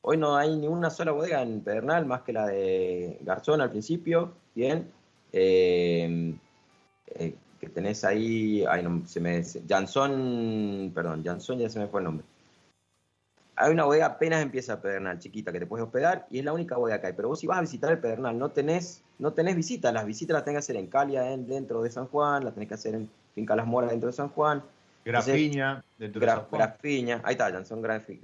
[0.00, 3.70] Hoy no hay ni una sola bodega en Pedernal, más que la de Garzón al
[3.70, 4.90] principio, bien.
[5.32, 6.34] Eh,
[7.60, 12.26] que tenés ahí, ay, se me, Jansón, perdón, Jansón ya se me fue el nombre
[13.56, 16.76] hay una bodega apenas empieza Pedernal, chiquita, que te puedes hospedar y es la única
[16.76, 17.12] bodega que hay.
[17.14, 19.92] Pero vos si vas a visitar el Pedernal, no tenés, no tenés visitas.
[19.92, 22.74] Las visitas las tenés que hacer en Calia, dentro de San Juan, las tenés que
[22.74, 24.62] hacer en Finca Las Moras, dentro de San Juan.
[25.04, 26.60] Grafiña, dentro de San Juan.
[26.60, 28.20] Grafiña, ahí está, Jansón Grafiña.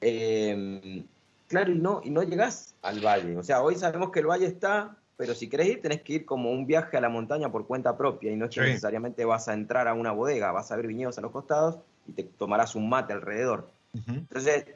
[0.00, 1.04] Eh,
[1.46, 3.36] claro, y no, y no llegás al valle.
[3.36, 6.24] O sea, hoy sabemos que el valle está, pero si querés ir, tenés que ir
[6.24, 9.86] como un viaje a la montaña por cuenta propia y no necesariamente vas a entrar
[9.86, 11.78] a una bodega, vas a ver viñedos a los costados
[12.08, 13.68] y te tomarás un mate alrededor.
[14.06, 14.66] Entonces,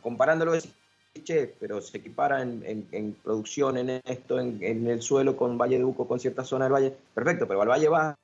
[0.00, 0.52] comparándolo,
[1.24, 6.06] che, pero se equipara en, producción, en esto, en, el suelo con Valle de Uco,
[6.06, 8.16] con cierta zona del valle, perfecto, pero al valle vas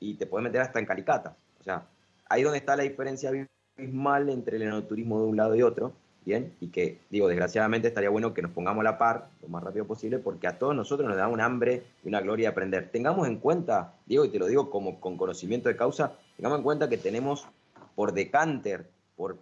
[0.00, 1.36] y te puedes meter hasta en Calicata.
[1.60, 1.82] O sea,
[2.28, 3.30] ahí donde está la diferencia
[3.76, 5.92] abismal entre el enoturismo de un lado y otro,
[6.24, 6.52] ¿bien?
[6.60, 9.86] Y que, digo, desgraciadamente estaría bueno que nos pongamos a la par lo más rápido
[9.86, 12.90] posible, porque a todos nosotros nos da un hambre y una gloria de aprender.
[12.90, 16.64] Tengamos en cuenta, Diego, y te lo digo como con conocimiento de causa, tengamos en
[16.64, 17.46] cuenta que tenemos
[17.94, 19.38] por decanter, por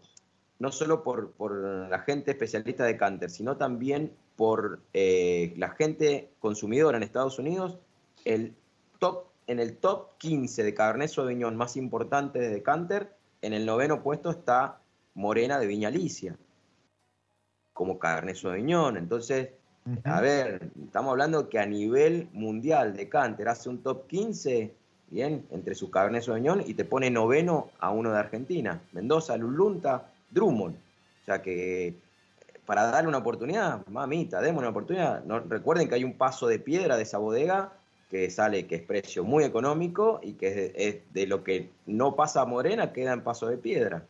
[0.63, 1.33] no solo por,
[1.91, 7.81] la gente especialista de Canter, sino también por eh, la gente consumidora en Estados Unidos,
[8.25, 8.55] el
[9.01, 14.05] top, en el top 15 de Cabernet Sauvignon más importante de Canter, en el noveno
[14.05, 14.79] puesto está
[15.15, 16.37] Morena de Viña Alicia,
[17.73, 18.97] como Cabernet Sauvignon.
[18.97, 19.49] Entonces,
[20.05, 24.73] a ver, estamos hablando que a nivel mundial de Canter hace un top 15,
[25.11, 28.81] bien, entre sus Cabernet Sauvignon y te pone noveno a uno de Argentina.
[28.93, 30.75] Mendoza, Lulunta, Drummond.
[30.75, 31.95] O sea que
[32.67, 35.25] para darle una oportunidad, mamita, démosle una oportunidad.
[35.25, 37.73] No, recuerden que hay un paso de piedra de esa bodega
[38.11, 42.43] que sale, que es precio muy económico y que es de, lo que no pasa
[42.43, 44.05] a Morena, queda en paso de piedra.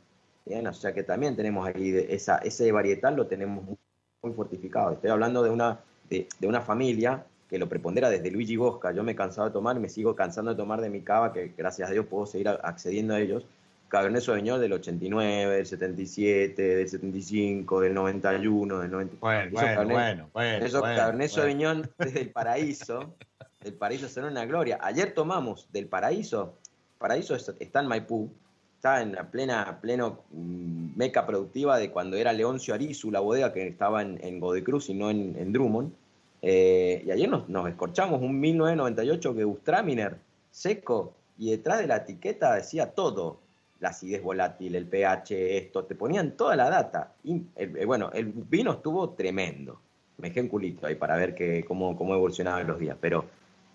[0.44, 4.92] Bien, o sea que también tenemos ahí esa, ese varietal lo tenemos muy, fortificado.
[4.92, 8.92] Estoy hablando de una, de, una familia que lo prepondera desde Luigi Bosca.
[8.92, 11.88] Yo me he de tomar me sigo cansando de tomar de mi cava, que gracias
[11.88, 13.44] a Dios puedo seguir accediendo a ellos.
[13.92, 19.16] Cabernet Sauvignon del 89, del 77, del 75, del 91, del 90.
[19.20, 23.14] Bueno, bueno, bueno, bueno, Esos Cabernet Sauvignon desde el paraíso,
[23.62, 24.78] el paraíso son una gloria.
[24.81, 26.55] Ayer tomamos del paraíso,
[26.96, 28.31] paraíso está en Maipú,
[28.76, 33.52] está en la plena, pleno mm, meca productiva de cuando era Leoncio Arizu, la bodega
[33.52, 35.92] que estaba en, en Godecruz y no en, Drummond.
[36.40, 40.16] Eh, y ayer nos, nos escorchamos un 1998 que Ustraminer
[40.50, 43.41] seco y detrás de la etiqueta decía todo,
[43.83, 47.14] la acidez volátil, el pH, esto, te ponían toda la data.
[47.25, 49.83] Y, eh, bueno, el vino estuvo tremendo.
[50.18, 53.25] Me dejé un culito ahí para ver que, cómo, cómo evolucionaban los días, pero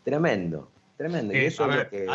[0.06, 1.34] tremendo, tremendo.
[1.34, 2.08] y eh,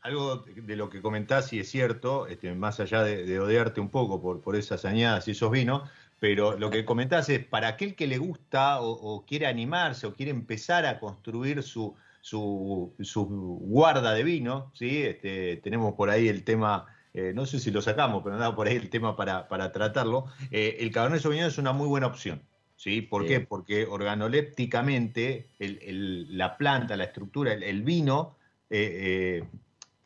[0.00, 4.20] algo de lo que comentás, y es cierto, este, más allá de, odiarte un poco
[4.20, 8.08] por, por esas añadas y esos vinos, pero lo que comentás es, para aquel que
[8.08, 14.24] le gusta o, quiere animarse o quiere empezar a construir su, su, su guarda de
[14.24, 15.04] vino, ¿sí?
[15.04, 18.66] Este, tenemos por ahí el tema eh, no sé si lo sacamos, pero nada por
[18.66, 22.42] ahí el tema para, tratarlo, eh, el Cabernet Sauvignon es una muy buena opción.
[22.76, 23.02] ¿sí?
[23.02, 23.40] ¿Por qué?
[23.40, 28.36] Porque organolépticamente la planta, la estructura, el, vino
[28.70, 29.42] eh,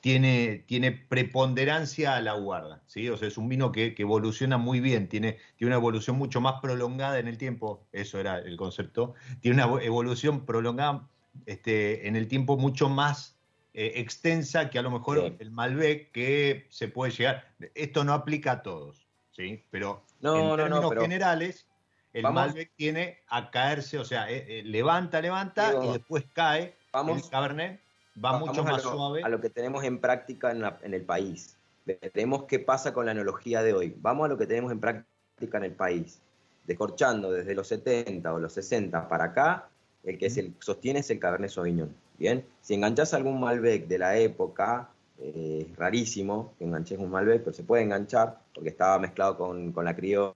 [0.01, 2.83] tiene, tiene, preponderancia a la guarda.
[2.87, 3.09] ¿sí?
[3.09, 6.61] O sea, es un vino que, evoluciona muy bien, tiene, tiene, una evolución mucho más
[6.63, 11.09] prolongada en el tiempo, eso era el concepto, tiene una evolución prolongada
[11.47, 13.32] este, en el tiempo mucho más
[13.75, 17.49] eh, extensa que a lo mejor el Malbec que se puede llegar.
[17.75, 19.65] Esto no aplica a todos, ¿sí?
[19.71, 21.67] Pero en términos generales,
[22.13, 26.77] el Malbec tiene a caerse, o sea, eh, eh, levanta, levanta y después cae.
[26.93, 27.81] Vamos, el Cabernet
[28.23, 29.23] va mucho más suave.
[29.23, 31.57] A lo que tenemos en práctica en, en el país.
[31.87, 33.95] Veremos qué pasa con la analogía de hoy.
[33.97, 36.21] Vamos a lo que tenemos en práctica en el país.
[36.67, 39.71] Descorchando desde los 70 o los 60 para acá,
[40.05, 41.95] el que se sostiene es el Cabernet Sauvignon.
[42.19, 47.43] Bien, si enganchas algún Malbec de la época, eh, es rarísimo que enganches un Malbec,
[47.43, 50.35] pero se puede enganchar porque estaba mezclado con, la criolla,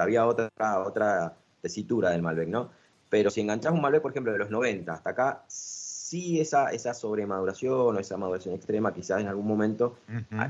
[0.00, 0.50] había otra,
[0.84, 2.70] otra tesitura del Malbec, ¿no?
[3.10, 5.44] Pero si enganchas un Malbec, por ejemplo, de los 90 hasta acá,
[6.08, 9.98] sí esa, esa sobremaduración o esa maduración extrema quizás en algún momento,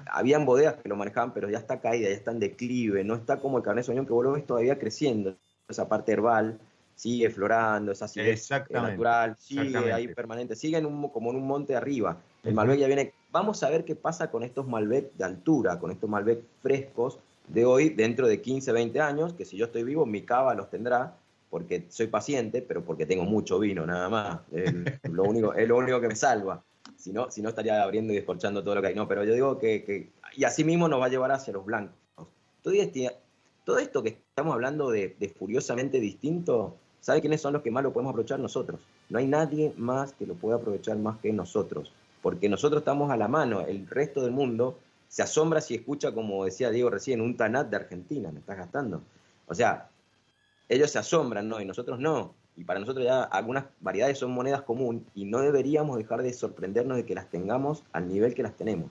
[0.07, 3.41] habían bodegas que lo manejaban, pero ya está caída, ya está en declive, no está
[3.41, 5.37] como el Cabernet Sauvignon que vos lo ves todavía creciendo,
[5.69, 6.59] esa parte herbal,
[6.99, 8.21] sigue florando, es así
[8.71, 12.19] natural, sigue ahí permanente, sigue como en un monte arriba.
[12.43, 13.13] El Malbec ya viene.
[13.31, 17.65] Vamos a ver qué pasa con estos Malbec de altura, con estos Malbec frescos de
[17.65, 21.15] hoy, dentro de 15, 20 años, que si yo estoy vivo, mi cava los tendrá,
[21.51, 24.41] porque soy paciente, pero porque tengo mucho vino, nada más.
[24.51, 24.73] Es
[25.13, 26.65] lo único, es lo único que me salva.
[26.97, 28.95] Si no, si no estaría abriendo y descorchando todo lo que hay.
[28.97, 31.95] No, pero yo digo que, y así mismo nos va a llevar hacia los blancos.
[32.61, 33.09] Todo, este,
[33.65, 37.83] todo esto que estamos hablando de, de furiosamente distinto, ¿Sabe quiénes son los que más
[37.83, 38.41] lo podemos aprovechar?
[38.41, 38.81] Nosotros.
[39.09, 43.17] No hay nadie más que lo pueda aprovechar más que nosotros, porque nosotros estamos a
[43.17, 47.37] la mano, el resto del mundo se asombra si escucha, como decía Diego recién, un
[47.37, 49.03] Tanat de Argentina, me estás gastando.
[49.47, 49.89] O sea,
[50.69, 51.61] ellos se asombran, ¿no?
[51.61, 52.35] Y nosotros no.
[52.57, 56.97] Y para nosotros ya algunas variedades son monedas común y no deberíamos dejar de sorprendernos
[56.97, 58.91] de que las tengamos al nivel que las tenemos.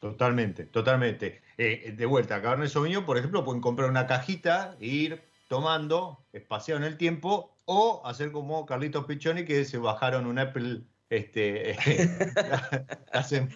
[0.00, 1.40] Totalmente, totalmente.
[1.56, 6.86] Eh, de vuelta, Cabernet Sauvignon, por ejemplo, pueden comprar una cajita ir tomando, espaciado en
[6.86, 11.76] el tiempo, o hacer como Carlitos Pichoni que se bajaron un Apple este,
[13.12, 13.48] hacen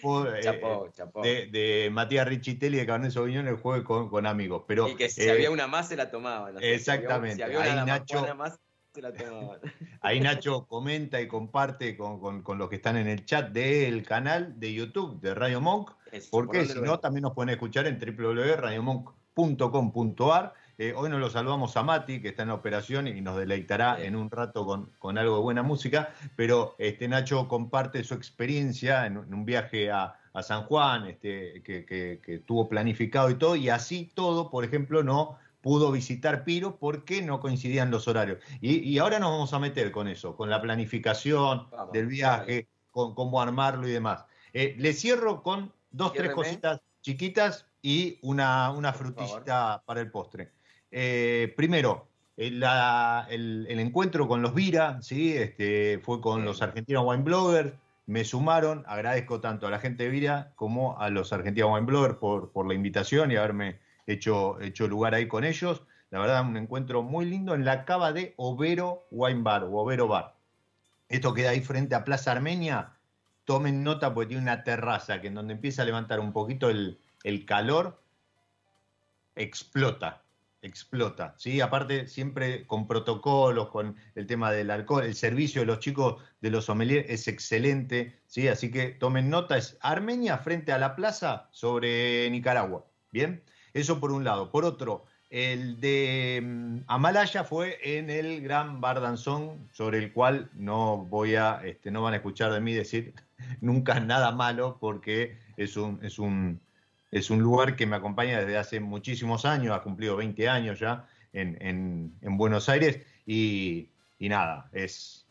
[0.43, 4.63] eh, De, Matías Richitelli de Cabernet Sauvignon el juego con, con amigos.
[4.67, 6.55] Pero, y que si había una más se la tomaban.
[6.61, 7.43] exactamente.
[7.43, 8.25] ahí, Nacho,
[10.01, 14.59] ahí Nacho comenta y comparte con, con, los que están en el chat del canal
[14.59, 15.91] de YouTube de Radio Monk,
[16.31, 21.83] porque si no también nos pueden escuchar en www.radiomonk.com.ar eh, hoy nos lo saludamos a
[21.83, 25.41] Mati, que está en la operación y nos deleitará en un rato con, algo de
[25.41, 31.61] buena música, pero este, Nacho comparte su experiencia en, un viaje a, San Juan, este,
[31.61, 37.21] que, tuvo planificado y todo, y así todo, por ejemplo, no pudo visitar Piro porque
[37.21, 38.39] no coincidían los horarios.
[38.59, 43.39] Y, ahora nos vamos a meter con eso, con la planificación del viaje, con cómo
[43.39, 44.25] armarlo y demás.
[44.53, 48.93] Eh, le cierro con dos, tres cositas chiquitas y una, una
[49.85, 50.51] para el postre.
[50.95, 52.61] Eh, primero, el,
[53.67, 55.35] encuentro con los Vira, ¿sí?
[55.35, 57.73] este, fue con los argentinos wine bloggers,
[58.05, 62.17] me sumaron, agradezco tanto a la gente de Vira como a los argentinos wine bloggers
[62.17, 65.81] por, por la invitación y haberme hecho, hecho lugar ahí con ellos.
[66.11, 70.07] La verdad, un encuentro muy lindo en la cava de Overo Wine Bar o Overo
[70.07, 70.35] Bar.
[71.09, 72.91] Esto queda ahí frente a Plaza Armenia,
[73.45, 76.99] tomen nota porque tiene una terraza que en donde empieza a levantar un poquito el,
[77.23, 77.99] el calor,
[79.35, 80.22] explota
[80.63, 81.61] explota, ¿sí?
[81.61, 86.49] Aparte, siempre con protocolos, con el tema del alcohol, el servicio de los chicos de
[86.49, 88.47] los sommeliers es excelente, ¿sí?
[88.47, 93.43] Así que tomen nota, es Armenia frente a la plaza sobre Nicaragua, ¿bien?
[93.73, 94.51] Eso por un lado.
[94.51, 100.97] Por otro, el de mm, Amalaya fue en el Gran Bardanzón, sobre el cual no
[100.97, 103.13] voy a, este, no van a escuchar de mí decir
[103.59, 106.61] nunca nada malo, porque es un, es un
[107.13, 111.07] es un lugar que me acompaña desde hace muchísimos años, ha cumplido 20 años ya
[111.31, 113.89] en, Buenos Aires y,
[114.19, 115.27] nada, es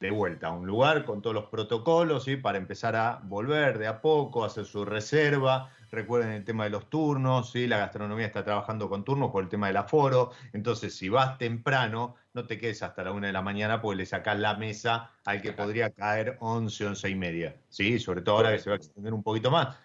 [0.00, 2.36] de vuelta, un lugar con todos los protocolos ¿sí?
[2.36, 5.70] para empezar a volver de a poco, hacer su reserva.
[5.90, 7.66] Recuerden el tema de los turnos, ¿sí?
[7.66, 10.32] la gastronomía está trabajando con turnos por el tema del aforo.
[10.52, 14.06] Entonces, si vas temprano, no te quedes hasta la una de la mañana porque le
[14.06, 17.56] sacás la mesa al que podría caer 11, 11 y media.
[17.68, 17.98] ¿sí?
[17.98, 19.76] Sobre todo ahora que se va a extender un poquito más.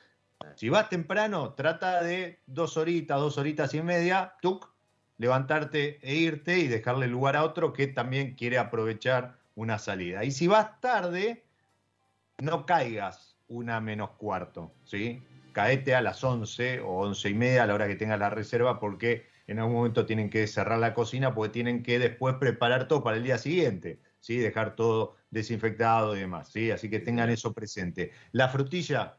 [0.55, 4.71] Si vas temprano, trata de dos horitas, dos horitas y media, tuk,
[5.17, 10.23] levantarte e irte y dejarle lugar a otro que también quiere aprovechar una salida.
[10.23, 11.43] Y si vas tarde,
[12.39, 15.23] no caigas una menos cuarto, ¿sí?
[15.53, 18.79] Caete a las once o once y media a la hora que tengas la reserva
[18.79, 23.03] porque en algún momento tienen que cerrar la cocina porque tienen que después preparar todo
[23.03, 24.37] para el día siguiente, ¿sí?
[24.37, 26.71] Dejar todo desinfectado y demás, ¿sí?
[26.71, 28.11] Así que tengan eso presente.
[28.31, 29.17] La frutilla,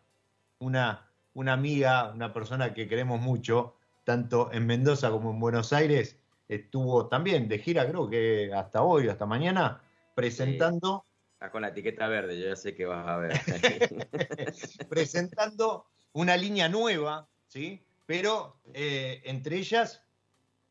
[0.58, 3.74] una una amiga, una persona que queremos mucho,
[4.04, 6.18] tanto en Mendoza como en Buenos Aires,
[6.48, 9.80] estuvo también de gira, creo que hasta hoy, hasta mañana,
[10.14, 11.04] presentando.
[11.34, 13.32] Está con la etiqueta verde, yo ya sé que vas a ver.
[14.88, 17.82] presentando una línea nueva, ¿sí?
[18.06, 20.02] Pero eh, entre ellas,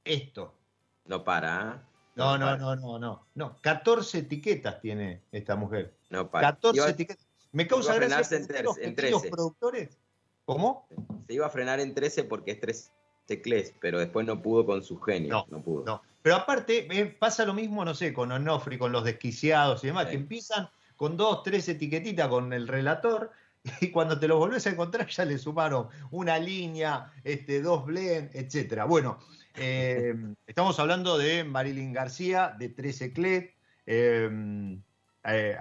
[0.04, 0.56] esto.
[1.06, 1.88] No para, ¿eh?
[2.16, 3.58] No, no, no, no, no, no.
[3.62, 5.96] 14 etiquetas tiene esta mujer.
[6.10, 6.52] No para.
[6.52, 7.28] 14 etiquetas.
[7.54, 9.30] Me causa gracia en, los en 13.
[9.30, 9.98] productores
[10.46, 10.88] ¿Cómo?
[11.28, 12.92] Se iba a frenar en 13 porque es 13
[13.26, 15.46] tecles, pero después no pudo con su genio.
[15.50, 15.86] No, pudo.
[15.86, 16.02] No.
[16.22, 20.08] Pero aparte, eh, pasa lo mismo, no sé, con Onofri, con los desquiciados y demás,
[20.08, 23.32] que empiezan con dos, tres etiquetitas con el relator
[23.82, 28.30] y cuando te los volvés a encontrar ya le sumaron una línea, este, dos blend,
[28.36, 28.86] etcétera.
[28.86, 29.20] Bueno,
[29.56, 30.14] eh,
[30.48, 33.56] estamos hablando de Marilyn García, de 13 Clet,
[33.88, 34.30] eh,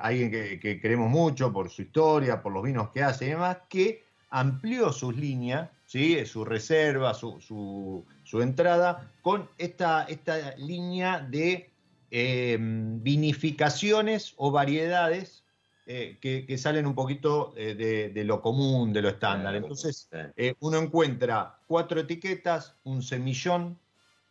[0.00, 3.58] alguien que, que, queremos mucho por su historia, por los vinos que hace y demás,
[3.68, 6.24] que amplió sus líneas, ¿sí?
[6.24, 11.70] su reserva, su, entrada, con esta, esta línea de
[12.10, 15.44] em, vinificaciones o variedades
[15.92, 19.56] eh, que, salen un poquito eh, de, lo común, de lo estándar.
[19.56, 23.76] Entonces, eh, uno encuentra cuatro etiquetas, un semillón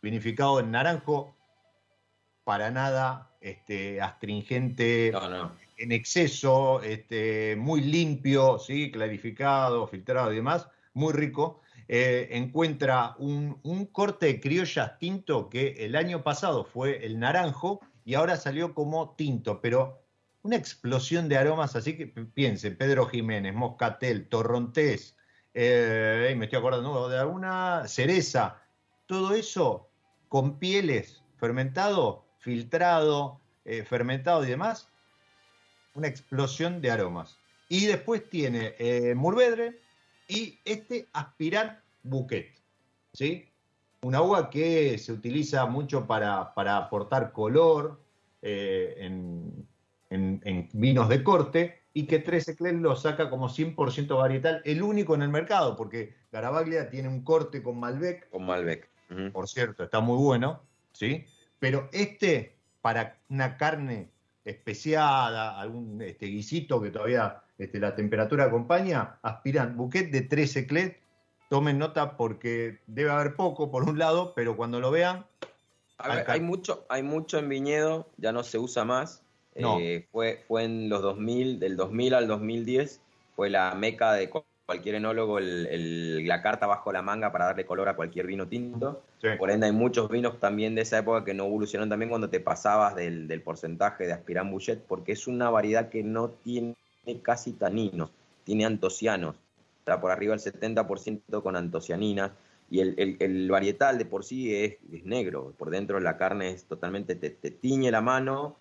[0.00, 1.36] vinificado en naranjo,
[2.44, 5.12] para nada este, astringente,
[5.80, 8.90] en exceso, este, muy limpio, ¿sí?
[8.90, 11.62] clarificado, filtrado y demás, muy rico.
[11.88, 18.14] Eh, encuentra un, corte de criollas tinto que el año pasado fue el naranjo y
[18.14, 20.02] ahora salió como tinto, pero
[20.42, 25.16] una explosión de aromas, así que piensen, Pedro Jiménez, Moscatel, Torrontés,
[25.52, 28.62] eh, me estoy acordando de alguna cereza,
[29.06, 29.90] todo eso
[30.28, 34.88] con pieles, fermentado, filtrado, eh, fermentado y demás,
[35.94, 37.36] una explosión de aromas.
[37.68, 39.78] Y después tiene eh, Murvedre
[40.28, 42.52] y este Aspirant Bouquet,
[43.12, 43.48] ¿sí?
[44.02, 48.00] Una uva que se utiliza mucho para, para aportar color
[48.42, 49.68] eh, en,
[50.72, 55.22] vinos de corte y que 13 Cler lo saca como 100% varietal, el único en
[55.22, 58.28] el mercado, porque Garabaglia tiene un corte con Malbec.
[58.30, 58.88] Con Malbec.
[59.32, 60.62] Por cierto, está muy bueno,
[60.92, 61.24] ¿sí?
[61.58, 64.10] Pero este, para una carne
[64.44, 71.00] especiada, algún este, guisito que todavía este, la temperatura acompaña, aspiran buquet de 13 clet.
[71.48, 75.26] Tomen nota porque debe haber poco por un lado, pero cuando lo vean...
[75.98, 79.22] hay, mucho, hay mucho en viñedo, ya no se usa más.
[79.54, 83.00] Eh, fue, fue en los 2000, del 2000 al 2010,
[83.34, 84.30] fue la meca de
[84.70, 89.02] cualquier enólogo la carta bajo la manga para darle color a cualquier vino tinto.
[89.36, 92.38] Por ende, hay muchos vinos también de esa época que no evolucionaron también cuando te
[92.38, 96.76] pasabas del, porcentaje de Aspirant Bouchet, porque es una variedad que no tiene
[97.20, 98.10] casi taninos,
[98.44, 99.34] tiene antocianos.
[99.80, 102.30] Está por arriba del 70% con antocianinas.
[102.70, 107.50] Y el, varietal de por sí es, negro, por dentro la carne es totalmente, te,
[107.50, 108.54] tiñe la mano,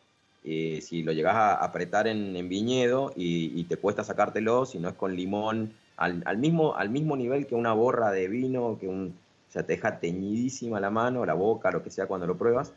[0.43, 4.89] eh, si lo llegas a apretar en, viñedo y, y, te cuesta sacártelo, si no
[4.89, 9.13] es con limón al, mismo, al mismo nivel que una borra de vino, que un,
[9.49, 12.71] o te deja teñidísima la mano, la boca, lo que sea cuando lo pruebas.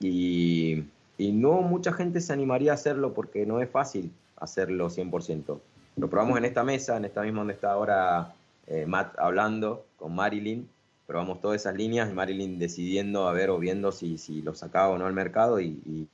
[0.00, 0.84] Y,
[1.18, 5.60] no mucha gente se animaría a hacerlo porque no es fácil hacerlo 100%.
[5.96, 8.34] lo probamos en esta mesa, en esta misma donde está ahora
[8.66, 10.68] eh, Matt hablando con Marilyn,
[11.06, 14.88] probamos todas esas líneas y Marilyn decidiendo a ver o viendo si, si lo sacaba
[14.88, 16.08] o no al mercado y,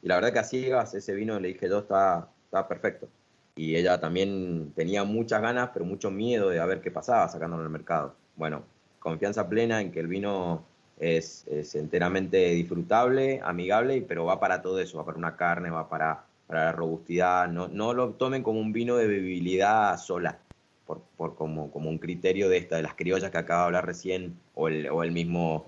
[0.00, 3.08] la verdad que a ciegas ese vino le dije yo está, está perfecto.
[3.56, 7.62] Y ella también tenía muchas ganas, pero mucho miedo de a ver qué pasaba sacándolo
[7.62, 8.14] al mercado.
[8.36, 8.64] Bueno,
[8.98, 10.64] confianza plena en que el vino
[10.98, 16.24] es, enteramente disfrutable, amigable, pero va para todo eso, va para una carne, va para,
[16.46, 17.48] para la robustidad.
[17.48, 20.38] No, no lo tomen como un vino de bebibilidad sola,
[20.86, 23.86] por, por como, como, un criterio de esta, de las criollas que acaba de hablar
[23.86, 25.66] recién, o el, o el mismo,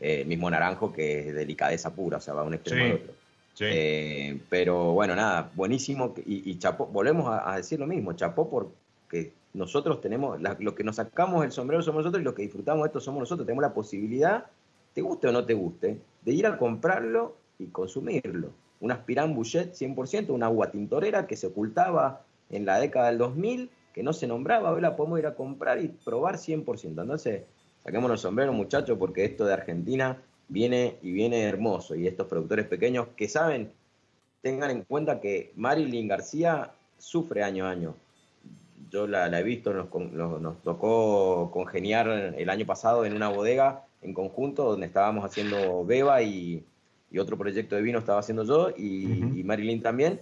[0.00, 3.21] eh, mismo naranjo que es delicadeza pura, o sea, va a un extremo al otro.
[3.60, 6.14] Eh, pero bueno, nada, buenísimo.
[6.24, 10.96] Y, y chapó, volvemos a, decir lo mismo, chapó porque nosotros tenemos, lo que nos
[10.96, 13.46] sacamos el sombrero somos nosotros y lo que disfrutamos de esto somos nosotros.
[13.46, 14.46] Tenemos la posibilidad,
[14.94, 18.50] te guste o no te guste, de ir a comprarlo y consumirlo.
[18.80, 23.70] Un aspirán Bouchet 100%, una agua tintorera que se ocultaba en la década del 2000,
[23.94, 27.02] que no se nombraba, hoy la podemos ir a comprar y probar 100%.
[27.02, 27.42] Entonces,
[27.84, 30.18] saquémonos el sombrero, muchachos, porque esto de Argentina
[30.52, 31.94] viene y viene hermoso.
[31.94, 33.72] Y estos productores pequeños que saben,
[34.42, 37.94] tengan en cuenta que Marilyn García sufre año a año.
[38.90, 39.88] Yo la, he visto, nos,
[40.40, 46.22] nos, tocó congeniar el año pasado en una bodega en conjunto donde estábamos haciendo Beba
[46.22, 46.64] y,
[47.18, 50.20] otro proyecto de vino estaba haciendo yo y Marilyn también.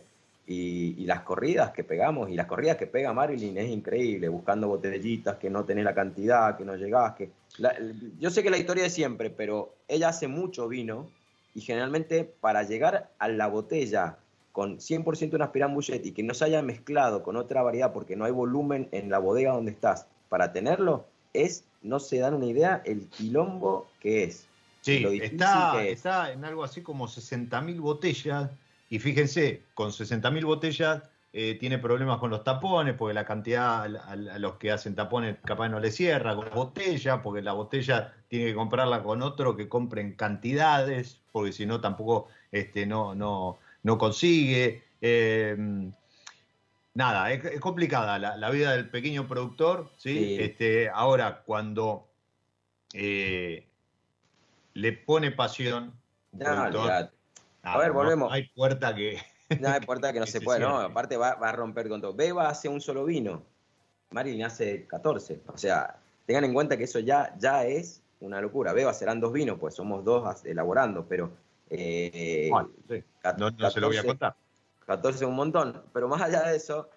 [0.52, 5.36] Y, las corridas que pegamos, y las corridas que pega Marilyn es increíble, buscando botellitas,
[5.36, 7.30] que no tenés la cantidad, que no llegás, que...
[8.18, 11.08] yo sé que la historia es siempre, pero ella hace mucho vino
[11.54, 14.16] y generalmente para llegar a la botella
[14.52, 18.24] con 100% una aspirán y que no se haya mezclado con otra variedad porque no
[18.24, 22.82] hay volumen en la bodega donde estás para tenerlo, es, no se dan una idea,
[22.84, 24.46] el quilombo que es.
[24.80, 28.50] Sí, está, está en algo así como 60.000 botellas
[28.88, 31.02] y fíjense, con 60.000 botellas
[31.32, 35.68] eh, tiene problemas con los tapones, porque la cantidad a, los que hacen tapones capaz
[35.68, 40.00] no le cierra, con botella, porque la botella tiene que comprarla con otro que compre
[40.00, 44.82] en cantidades, porque si no tampoco este, no, no, no consigue.
[45.00, 45.92] Em,
[46.94, 50.36] nada, es, complicada la, vida del pequeño productor, ¿sí?
[50.40, 52.08] Este, ahora, cuando
[52.92, 53.68] eh,
[54.74, 55.94] le pone pasión,
[57.62, 58.32] a ver, volvemos.
[58.32, 59.18] hay puerta que.
[59.58, 60.78] No hay puerta que no se, puede, ¿no?
[60.78, 62.14] Aparte va, a romper con todo.
[62.14, 63.42] Beba hace un solo vino.
[64.10, 65.40] Marilyn hace 14.
[65.48, 65.96] O sea,
[66.26, 68.72] tengan en cuenta que eso ya, ya es una locura.
[68.72, 71.30] Beba serán dos vinos, pues somos dos elaborando, pero.
[71.68, 72.50] Eh,
[73.38, 74.34] no, se lo voy a contar.
[74.86, 75.82] 14 es un montón.
[75.92, 76.88] Pero más allá de eso,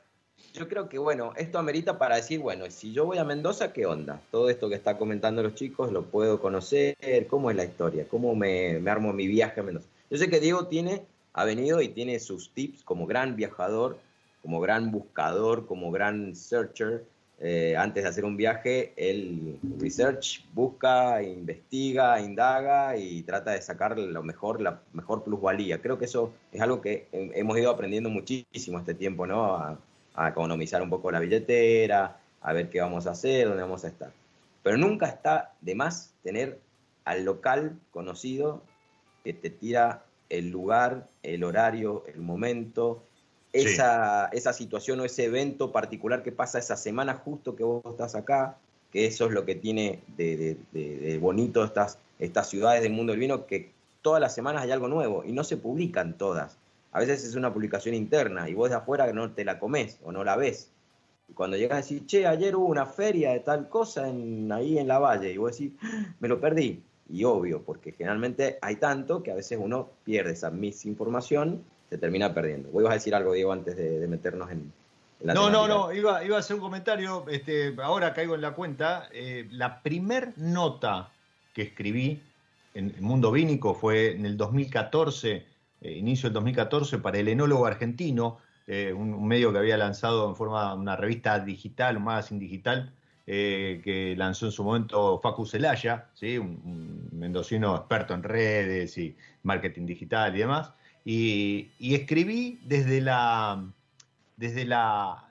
[0.53, 3.85] yo creo que, bueno, esto amerita para decir, bueno, si yo voy a Mendoza, ¿qué
[3.85, 4.19] onda?
[4.31, 6.95] Todo esto que está comentando los chicos, lo puedo conocer,
[7.29, 8.07] ¿cómo es la historia?
[8.09, 9.87] ¿Cómo me, me armo mi viaje a Mendoza?
[10.09, 13.97] Yo sé que Diego tiene, ha venido y tiene sus tips como gran viajador,
[14.41, 17.05] como gran buscador, como gran searcher.
[17.39, 23.97] Eh, antes de hacer un viaje, él research, busca, investiga, indaga y trata de sacar
[23.97, 25.81] lo mejor, la mejor plusvalía.
[25.81, 29.55] Creo que eso es algo que hemos ido aprendiendo muchísimo este tiempo, ¿no?
[29.55, 29.77] A,
[30.15, 33.87] a economizar un poco la billetera, a ver qué vamos a hacer, dónde vamos a
[33.87, 34.11] estar.
[34.61, 36.59] Pero nunca está de más tener
[37.03, 38.61] al local conocido
[39.23, 40.03] que te tira
[40.33, 43.03] el lugar, el horario, el momento,
[43.53, 48.15] esa, esa situación o ese evento particular que pasa esa semana justo que vos estás
[48.15, 48.57] acá,
[48.91, 53.45] que eso es lo que tiene de, bonito estas, estas ciudades del mundo del vino,
[53.45, 53.71] que
[54.01, 56.57] todas las semanas hay algo nuevo y no se publican todas.
[56.91, 60.11] A veces es una publicación interna y vos de afuera no te la comes o
[60.11, 60.69] no la ves.
[61.29, 64.77] Y cuando llegas a decir, che, ayer hubo una feria de tal cosa en, ahí
[64.77, 66.15] en la valle, y vos decís, ¡Ah!
[66.19, 70.51] me lo perdí y obvio, porque generalmente hay tanto que a veces uno pierde esa
[70.51, 72.69] misinformación, se termina perdiendo.
[72.69, 74.71] Vos ibas a decir algo, Diego, antes de, meternos en,
[75.21, 78.53] la No, no, no, iba, iba, a hacer un comentario, este, ahora caigo en la
[78.53, 81.11] cuenta, eh, la primer nota
[81.53, 82.21] que escribí
[82.73, 85.45] en el Mundo Vínico fue en el 2014,
[85.81, 90.35] eh, inicio del 2014, para el enólogo argentino, eh, un, medio que había lanzado en
[90.35, 92.91] forma una revista digital, un magazine digital,
[93.25, 96.37] eh, que lanzó en su momento Facu Celaya, ¿sí?
[96.37, 100.73] un, mendocino experto en redes y marketing digital y demás.
[101.05, 103.63] Y, escribí desde la,
[104.35, 105.29] desde, la,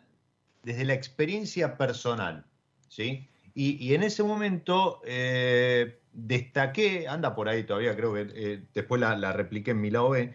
[0.62, 2.47] desde la experiencia personal.
[2.88, 3.28] ¿sí?
[3.55, 9.16] Y, en ese momento eh, destaqué, anda por ahí todavía, creo que eh, después la,
[9.16, 10.34] la, repliqué en mi lado B,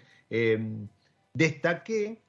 [1.34, 2.22] destaqué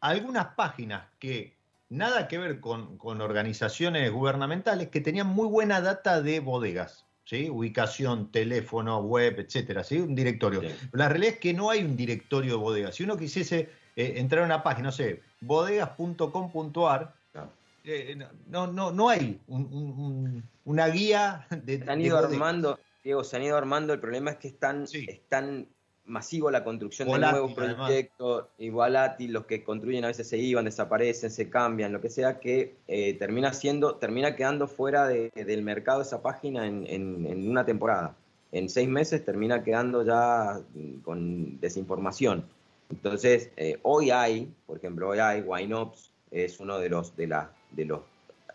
[0.00, 1.57] algunas páginas que
[1.88, 7.04] nada que ver con, organizaciones gubernamentales que tenían muy buena data de bodegas.
[7.24, 7.50] ¿Sí?
[7.50, 9.98] ubicación, teléfono, web, etcétera, ¿sí?
[9.98, 10.62] un directorio.
[10.92, 12.94] La realidad es que no hay un directorio de bodegas.
[12.94, 17.12] Si uno quisiese eh, entrar a una página, no sé, bodegas.com.ar,
[17.84, 18.16] eh,
[18.46, 19.38] no, no, no hay
[20.64, 21.84] una guía de...
[21.84, 25.68] Se han ido armando, Diego, se han ido armando, el problema es que están, están
[26.08, 30.64] masivo la construcción de nuevos proyectos y volátil, los que construyen a veces se iban,
[30.64, 36.02] desaparecen, se cambian, lo que sea, que eh, termina siendo, termina quedando fuera del mercado
[36.02, 38.16] esa página en, una temporada.
[38.50, 40.60] En seis meses termina quedando ya
[41.04, 42.44] con desinformación.
[42.90, 47.52] Entonces, eh, hoy hay, por ejemplo, hoy hay WineOps, es uno de los, de la,
[47.70, 48.00] de los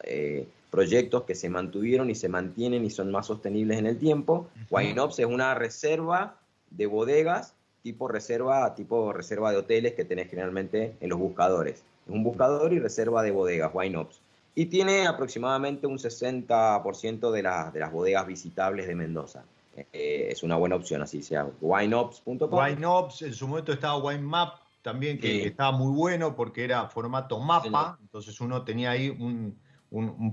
[0.04, 4.50] eh, proyectos que se mantuvieron y se mantienen y son más sostenibles en el tiempo.
[4.72, 6.40] WineOps es una reserva
[6.76, 11.84] de bodegas tipo reserva, tipo reserva de hoteles que tenés generalmente en los buscadores.
[12.08, 14.22] Es un buscador y reserva de bodegas, WineOps.
[14.56, 17.42] Y tiene aproximadamente un 60% de,
[17.74, 19.44] de las bodegas visitables de Mendoza.
[19.76, 22.50] Eh, es una buena opción, así sea wineops.com.
[22.52, 27.98] Wineops, en su momento estaba WineMap también, que, estaba muy bueno porque era formato mapa,
[28.02, 29.58] entonces uno tenía ahí un,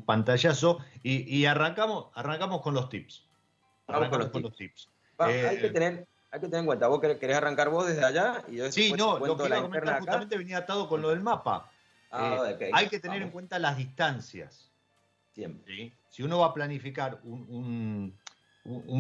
[0.05, 0.79] pantallazo.
[1.03, 3.25] Y, arrancamos, arrancamos con los tips.
[3.87, 4.91] Arrancamos con los, tips.
[5.19, 8.45] hay que eh, tener hay que tener en cuenta, vos querés arrancar vos desde allá
[8.49, 11.21] y yo Sí, no, lo que iba a comentar justamente venía atado con lo del
[11.21, 11.71] mapa.
[12.13, 14.71] Ah, eh, hay que tener en cuenta las distancias.
[15.35, 15.93] Siempre.
[16.09, 18.17] Si uno va a planificar un,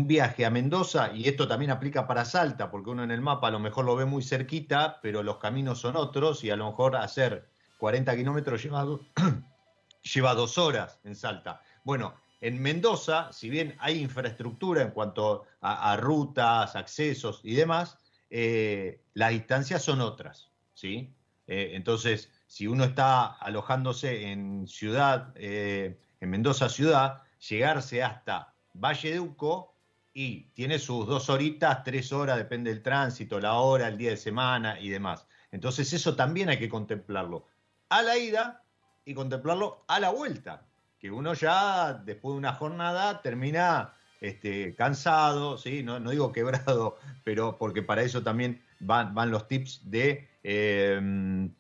[0.07, 3.51] viaje a Mendoza, y esto también aplica para Salta, porque uno en el mapa a
[3.51, 6.97] lo mejor lo ve muy cerquita, pero los caminos son otros, y a lo mejor
[6.97, 8.87] hacer 40 kilómetros lleva,
[10.15, 11.63] lleva dos horas en Salta.
[11.85, 17.99] Bueno, en Mendoza, si bien hay infraestructura en cuanto a, rutas, accesos y demás,
[18.31, 21.13] eh, las distancias son otras, ¿sí?
[21.47, 29.13] Eh, entonces, si uno está alojándose en ciudad, eh, en Mendoza ciudad, llegarse hasta Valle
[29.13, 29.75] de Uco
[30.15, 34.17] y tiene sus dos horitas, tres horas, depende del tránsito, la hora, el día de
[34.17, 35.27] semana y demás.
[35.51, 37.47] Entonces, eso también hay que contemplarlo
[37.91, 38.65] a la ida
[39.05, 40.70] y contemplarlo a la vuelta
[41.01, 45.83] que uno ya después de una jornada termina este, cansado, ¿sí?
[45.83, 51.51] no, digo quebrado, pero porque para eso también van, van los tips de em,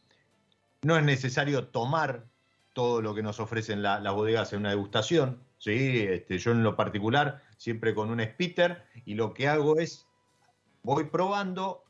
[0.83, 2.25] no es necesario tomar
[2.75, 5.43] todo lo que nos ofrecen las bodegas en una degustación.
[5.59, 6.01] ¿sí?
[6.09, 10.07] Este, yo en lo particular, siempre con un spitter, y lo que hago es,
[10.83, 11.85] voy probando,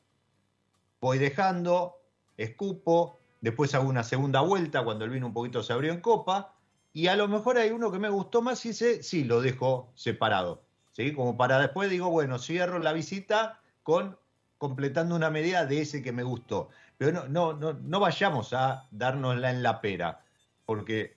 [1.01, 1.97] voy dejando,
[2.37, 6.55] escupo, después hago una segunda vuelta cuando el vino un poquito se abrió en copa,
[6.93, 9.93] y a lo mejor hay uno que me gustó más y ese sí lo dejo
[9.95, 10.63] separado.
[10.93, 11.13] ¿sí?
[11.13, 14.19] Como para después digo, bueno, cierro la visita con
[14.59, 16.69] completando una medida de ese que me gustó.
[16.99, 20.23] Pero no, no, no, no vayamos a dárnosla en la pera,
[20.67, 21.17] porque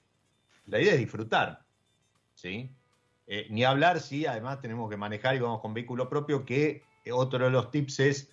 [0.68, 1.66] la idea es disfrutar.
[2.36, 2.72] ¿sí?
[3.28, 7.46] Eh, ni hablar si además tenemos que manejar y vamos con vehículo propio, que otro
[7.46, 8.32] de los tips es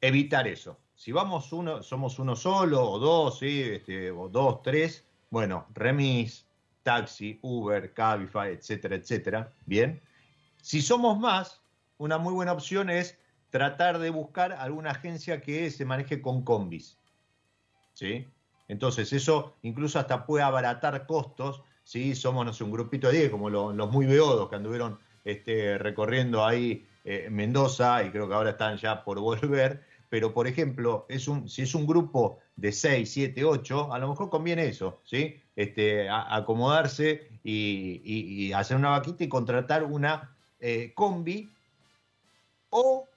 [0.00, 0.78] evitar eso.
[0.94, 3.62] Si vamos uno, somos uno solo o dos, ¿sí?
[3.62, 6.46] este, o dos, tres, bueno, remis,
[6.82, 9.50] taxi, Uber, Cabify, etcétera, etcétera.
[9.64, 9.98] Bien.
[10.60, 11.62] Si somos más,
[11.96, 13.18] una muy buena opción es
[13.48, 16.98] tratar de buscar alguna agencia que se maneje con combis.
[17.94, 18.28] ¿Sí?
[18.68, 21.62] Entonces, eso incluso hasta puede abaratar costos.
[21.82, 25.78] Si somos, no sé, un grupito de 10, como los muy beodos que anduvieron este,
[25.78, 29.82] recorriendo ahí eh, Mendoza y creo que ahora están ya por volver.
[30.12, 34.10] Pero, por ejemplo, es un, si es un grupo de 6, 7, 8, a lo
[34.10, 35.40] mejor conviene eso, ¿sí?
[35.56, 41.50] Este, acomodarse y, hacer una vaquita y contratar una eh, combi.
[42.68, 43.08] O,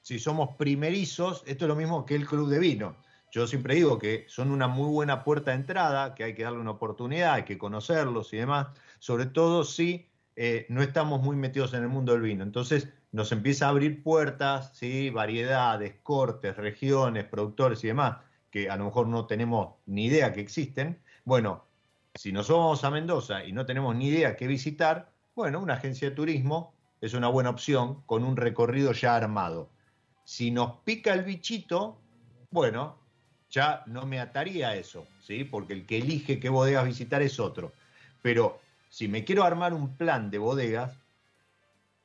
[0.00, 2.96] si somos primerizos, esto es lo mismo que el club de vino.
[3.30, 6.60] Yo siempre digo que son una muy buena puerta de entrada, que hay que darle
[6.60, 8.68] una oportunidad, hay que conocerlos y demás,
[8.98, 12.42] sobre todo si eh, no estamos muy metidos en el mundo del vino.
[12.44, 15.10] Entonces nos empieza a abrir puertas, ¿sí?
[15.10, 18.18] variedades, cortes, regiones, productores y demás
[18.50, 21.64] que a lo mejor no tenemos ni idea que existen, bueno,
[22.14, 26.10] si nos vamos a Mendoza y no tenemos ni idea qué visitar, bueno, una agencia
[26.10, 29.70] de turismo es una buena opción con un recorrido ya armado.
[30.24, 31.98] Si nos pica el bichito,
[32.50, 32.98] bueno,
[33.48, 35.44] ya no me ataría a eso, ¿sí?
[35.44, 37.72] Porque el que elige qué bodegas visitar es otro.
[38.22, 40.96] Pero si me quiero armar un plan de bodegas,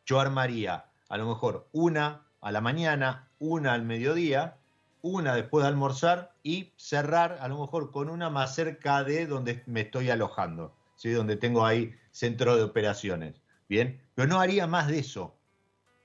[0.05, 4.57] yo armaría a lo mejor una a la mañana, una al mediodía
[5.05, 9.61] una después de almorzar y cerrar a lo mejor con una más cerca de donde
[9.67, 11.11] me estoy alojando, ¿sí?
[11.11, 13.35] donde tengo ahí centro de operaciones.
[13.69, 15.35] Bien, pero no haría más de eso.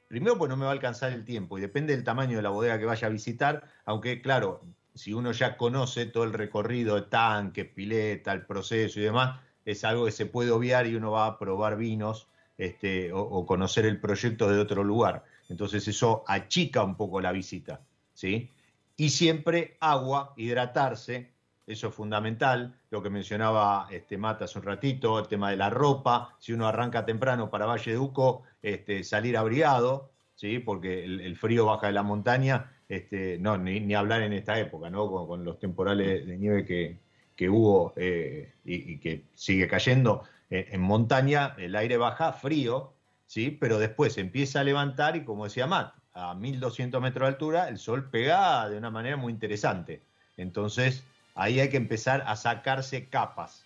[0.08, 2.50] Primero, pues no me va a alcanzar el tiempo y depende del tamaño de la
[2.50, 4.60] bodega que vaya a visitar, aunque claro,
[4.94, 9.82] si uno ya conoce todo el recorrido de tanque, pileta, el proceso y demás, es
[9.82, 12.28] algo que se puede obviar y uno va a probar vinos
[12.60, 15.24] este, o, conocer el proyecto de otro lugar.
[15.48, 17.80] Entonces eso achica un poco la visita,
[18.12, 18.50] ¿sí?
[18.98, 21.30] Y siempre agua, hidratarse,
[21.66, 22.74] eso es fundamental.
[22.90, 26.66] Lo que mencionaba este, Mata hace un ratito, el tema de la ropa, si uno
[26.68, 30.58] arranca temprano para Valle de Uco, este, salir abrigado, ¿sí?
[30.58, 35.08] porque el, frío baja de la montaña, este, no, ni, hablar en esta época, ¿no?
[35.26, 41.54] con, los temporales de nieve que, hubo eh, y, que sigue cayendo eh, en montaña,
[41.58, 42.92] el aire baja frío,
[43.26, 43.50] ¿sí?
[43.50, 47.78] pero después empieza a levantar y como decía Matt, a 1200 metros de altura el
[47.78, 50.02] sol pega de una manera muy interesante.
[50.36, 53.64] Entonces, ahí hay que empezar a sacarse capas.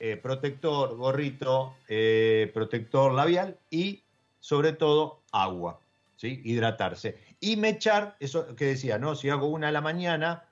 [0.00, 4.04] Eh, protector, gorrito, eh, protector labial y
[4.40, 5.80] sobre todo agua,
[6.16, 6.40] ¿sí?
[6.44, 7.18] hidratarse.
[7.40, 9.14] Y mechar, eso que decía, ¿no?
[9.14, 10.47] Si hago una a la mañana,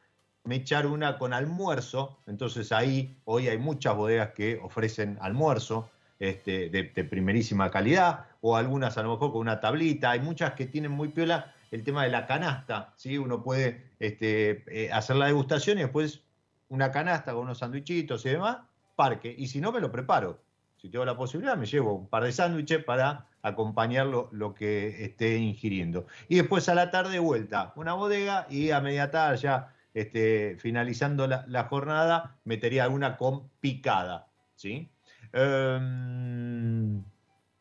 [0.47, 6.85] mechar una con almuerzo, entonces ahí hoy hay muchas bodegas que ofrecen almuerzo este, de,
[7.05, 11.09] primerísima calidad, o algunas a lo mejor con una tablita, hay muchas que tienen muy
[11.09, 13.19] piola el tema de la canasta, ¿sí?
[13.19, 16.23] uno puede este, eh, hacer la degustación y después
[16.69, 18.59] una canasta con unos sandwichitos y demás,
[18.95, 19.35] parque.
[19.37, 20.41] Y si no, me lo preparo.
[20.77, 25.37] Si tengo la posibilidad, me llevo un par de sándwiches para acompañar lo, que esté
[25.39, 26.07] ingiriendo.
[26.29, 31.27] Y después a la tarde vuelta, una bodega y a media tarde ya este, finalizando
[31.27, 34.27] la, jornada, metería alguna con picada.
[34.55, 34.91] ¿sí?
[35.33, 37.03] Em,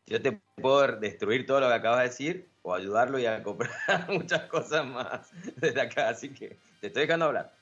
[0.04, 3.72] Yo te puedo destruir todo lo que acabas de decir o ayudarlo y a comprar
[4.12, 7.54] muchas cosas más desde acá, así que te estoy dejando hablar.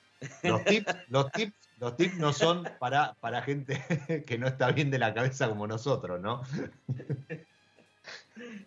[0.42, 3.80] Los tips, los tips, los tips no son para, para gente
[4.26, 6.42] que no está bien de la cabeza como nosotros, ¿no?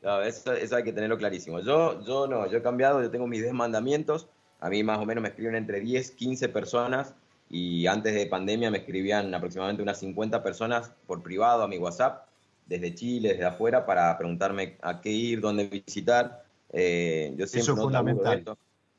[0.02, 1.60] No, eso, hay que tenerlo clarísimo.
[1.60, 4.30] Yo, yo no, yo he cambiado, yo tengo mis 10 mandamientos.
[4.60, 7.14] A mí más o menos me escriben entre 10, 15 personas
[7.50, 12.26] y antes de pandemia me escribían aproximadamente unas 50 personas por privado a mi WhatsApp,
[12.66, 16.44] desde Chile, desde afuera, para preguntarme a qué ir, dónde visitar.
[16.74, 18.44] Eh, yo siempre Eso es fundamental.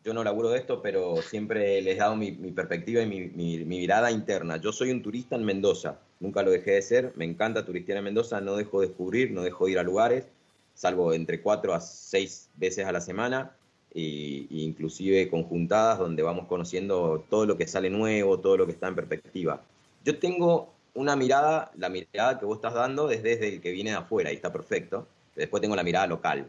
[0.02, 4.10] yo no laburo de esto, pero siempre les he dado mi, perspectiva y mi, mirada
[4.10, 4.56] interna.
[4.56, 8.04] Yo soy un turista en Mendoza, nunca lo dejé de ser, me encanta turistear en
[8.04, 10.26] Mendoza, no dejo de descubrir, no dejo de ir a lugares,
[10.72, 13.52] salvo entre cuatro a seis veces a la semana,
[13.98, 18.88] e, inclusive conjuntadas donde vamos conociendo todo lo que sale nuevo, todo lo que está
[18.88, 19.62] en perspectiva.
[20.04, 23.90] Yo tengo una mirada, la mirada que vos estás dando desde, desde el que viene
[23.90, 26.48] de afuera, y está perfecto, después tengo la mirada local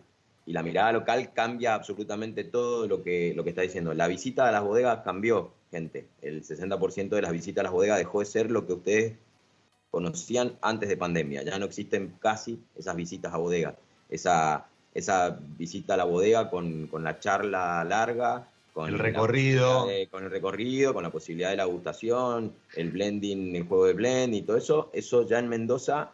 [0.50, 3.94] y la mirada local cambia absolutamente todo lo que, lo que está diciendo.
[3.94, 6.08] La visita a las bodegas cambió, gente.
[6.24, 9.14] El 60% de las visitas a las bodegas dejó de ser lo que ustedes
[9.92, 11.44] conocían antes de pandemia.
[11.44, 13.76] Ya no existen casi esas visitas a bodegas.
[14.10, 19.88] Esa, esa visita a la bodega con, con la charla larga, con el recorrido.
[20.10, 24.34] con el recorrido, con la posibilidad de la gustación, el blending, el juego de blend
[24.34, 26.12] y todo eso, eso ya en Mendoza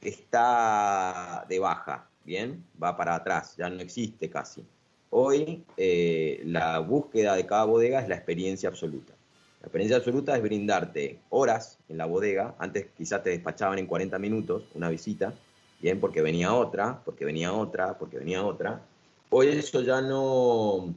[0.00, 4.64] está de baja bien, va para atrás, ya no existe casi.
[5.10, 9.12] Hoy eh, la búsqueda de cada bodega es la experiencia absoluta.
[9.60, 14.18] La experiencia absoluta es brindarte horas en la bodega, antes quizás te despachaban en 40
[14.18, 15.32] minutos una visita,
[15.80, 18.82] bien, porque venía otra, porque venía otra, porque venía otra.
[19.30, 20.94] Hoy eso ya no,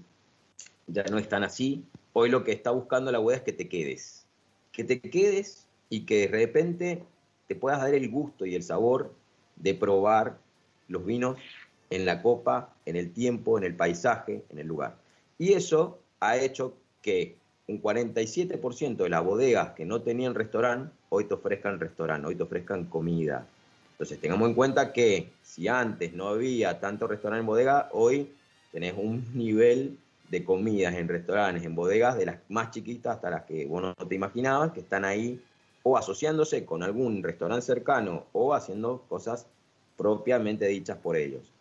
[0.87, 1.83] ya no es tan así.
[2.13, 4.25] Hoy lo que está buscando la bodega es que te quedes.
[4.71, 7.03] Que te quedes y que de repente
[7.47, 9.13] te puedas dar el gusto y el sabor
[9.55, 10.37] de probar
[10.87, 11.37] los vinos
[11.89, 14.97] en la copa, en el tiempo, en el paisaje, en el lugar.
[15.37, 21.25] Y eso ha hecho que un 47% de las bodegas que no tenían restaurante, hoy
[21.25, 23.47] te ofrezcan restaurante, hoy te ofrezcan comida.
[23.97, 28.31] Entonces tengamos en cuenta que si antes no había tanto restaurante en bodega, hoy
[28.71, 29.97] tenés un nivel
[30.29, 33.95] de comidas en restaurantes, en bodegas, de las más chiquitas hasta las que vos no
[33.95, 35.41] te imaginabas, que están ahí
[35.81, 39.47] o asociándose con algún restaurante cercano o haciendo cosas
[39.97, 41.51] propiamente dichas por ellos.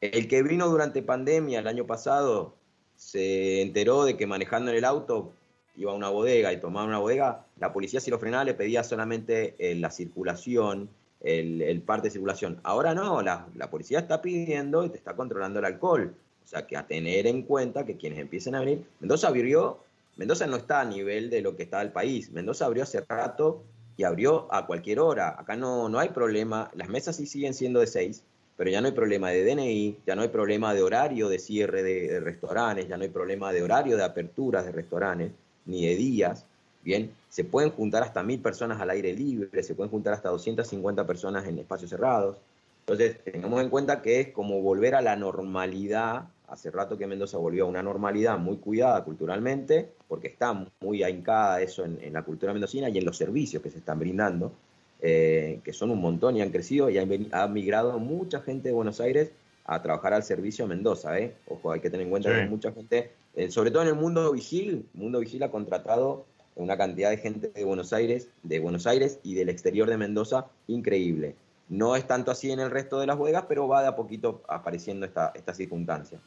[0.00, 2.54] El que vino durante pandemia el año pasado
[2.96, 5.32] se enteró de que manejando en el auto
[5.76, 8.82] iba a una bodega y tomaba una bodega, la policía si lo frenaba le pedía
[8.82, 10.88] solamente eh, la circulación,
[11.24, 12.60] el, parte de circulación.
[12.62, 16.14] Ahora no, la, policía está pidiendo y te está controlando el alcohol.
[16.44, 19.78] O sea que a tener en cuenta que quienes empiecen a venir, Mendoza abrió,
[20.16, 23.62] Mendoza no está a nivel de lo que está el país, Mendoza abrió hace rato
[23.96, 25.34] y abrió a cualquier hora.
[25.38, 28.22] Acá no, no hay problema, las mesas sí siguen siendo de seis,
[28.56, 31.82] pero ya no hay problema de DNI, ya no hay problema de horario de cierre
[31.82, 35.32] de, restaurantes, ya no hay problema de horario de aperturas de restaurantes,
[35.66, 36.44] ni de días.
[36.84, 41.06] Bien, se pueden juntar hasta mil personas al aire libre, se pueden juntar hasta 250
[41.06, 42.36] personas en espacios cerrados.
[42.80, 47.38] Entonces, tengamos en cuenta que es como volver a la normalidad Hace rato que Mendoza
[47.38, 52.52] volvió a una normalidad muy cuidada culturalmente, porque está muy ahincada eso en, la cultura
[52.52, 54.52] mendocina y en los servicios que se están brindando,
[55.00, 59.00] eh, que son un montón y han crecido y ha migrado mucha gente de Buenos
[59.00, 59.32] Aires
[59.64, 61.34] a trabajar al servicio Mendoza, ¿eh?
[61.48, 64.30] Ojo, hay que tener en cuenta que mucha gente, eh, sobre todo en el mundo
[64.30, 66.26] vigil, el mundo vigil ha contratado
[66.56, 70.46] una cantidad de gente de Buenos Aires, de Buenos Aires y del exterior de Mendoza
[70.66, 71.36] increíble.
[71.68, 74.42] No es tanto así en el resto de las bodegas, pero va de a poquito
[74.48, 76.20] apareciendo esta, esta circunstancia.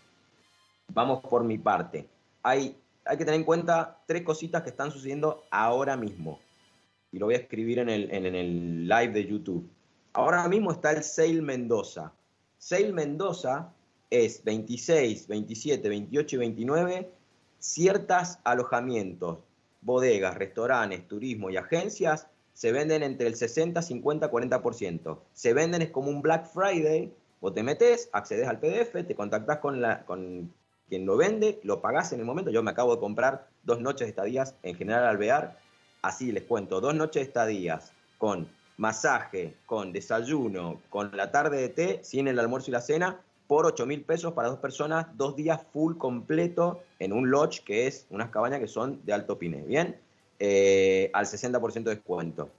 [0.93, 2.07] Vamos por mi parte.
[2.43, 2.75] Hay,
[3.05, 6.39] hay que tener en cuenta tres cositas que están sucediendo ahora mismo.
[7.11, 9.69] Y lo voy a escribir en el, en el live de YouTube.
[10.13, 12.11] Ahora mismo está el Sale Mendoza.
[12.57, 13.71] Sale Mendoza
[14.09, 17.11] es 26, 27, 28 y 29
[17.59, 19.39] ciertos alojamientos,
[19.81, 25.19] bodegas, restaurantes, turismo y agencias se venden entre el 60, 50, 40%.
[25.33, 29.59] Se venden es como un Black Friday, vos te metes, accedes al PDF, te contactás
[29.59, 30.51] con, con
[30.89, 32.49] quien lo vende, lo pagás en el momento.
[32.49, 35.59] Yo me acabo de comprar dos noches de estadías en General Alvear,
[36.01, 38.47] así les cuento, dos noches de estadías con
[38.77, 43.65] masaje, con desayuno, con la tarde de té, sin el almuerzo y la cena, por
[43.65, 48.05] 8 mil pesos para dos personas, dos días full completo en un lodge que es
[48.09, 49.97] unas cabañas que son de alto pine, ¿bien?
[50.39, 52.49] Eh, al 60% de descuento.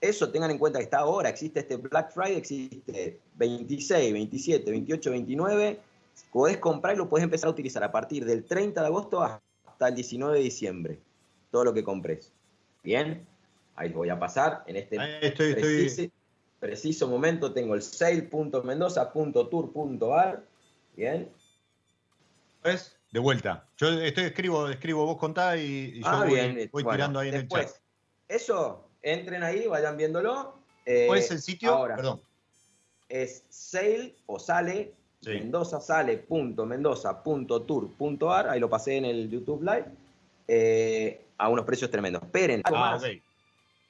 [0.00, 5.10] Eso tengan en cuenta que está ahora, existe este Black Friday, existe 26, 27, 28,
[5.10, 5.80] 29,
[6.32, 9.88] podés comprar y lo podés empezar a utilizar a partir del 30 de agosto hasta
[9.88, 10.98] el 19 de diciembre,
[11.50, 12.32] todo lo que compres.
[12.82, 13.26] ¿Bien?
[13.74, 14.64] Ahí voy a pasar.
[14.66, 16.10] En este
[16.60, 20.44] preciso, momento tengo el sale.mendoza.tour.ar.
[20.96, 21.28] Bien.
[22.62, 23.66] Pues, de vuelta.
[23.76, 27.68] Yo estoy escribo, escribo vos contá y, yo ah, voy, tirando ahí en el chat.
[28.28, 30.58] Eso, entren ahí, vayan viéndolo.
[31.06, 31.70] ¿Cuál es el sitio?
[31.70, 32.20] Ahora, Perdón.
[33.08, 34.92] Es sale o sale,
[35.24, 39.86] Mendoza sale.mendoza.tour.ar, ahí lo pasé en el YouTube Live,
[40.46, 42.22] eh, a unos precios tremendos.
[42.22, 43.00] Esperen, ah,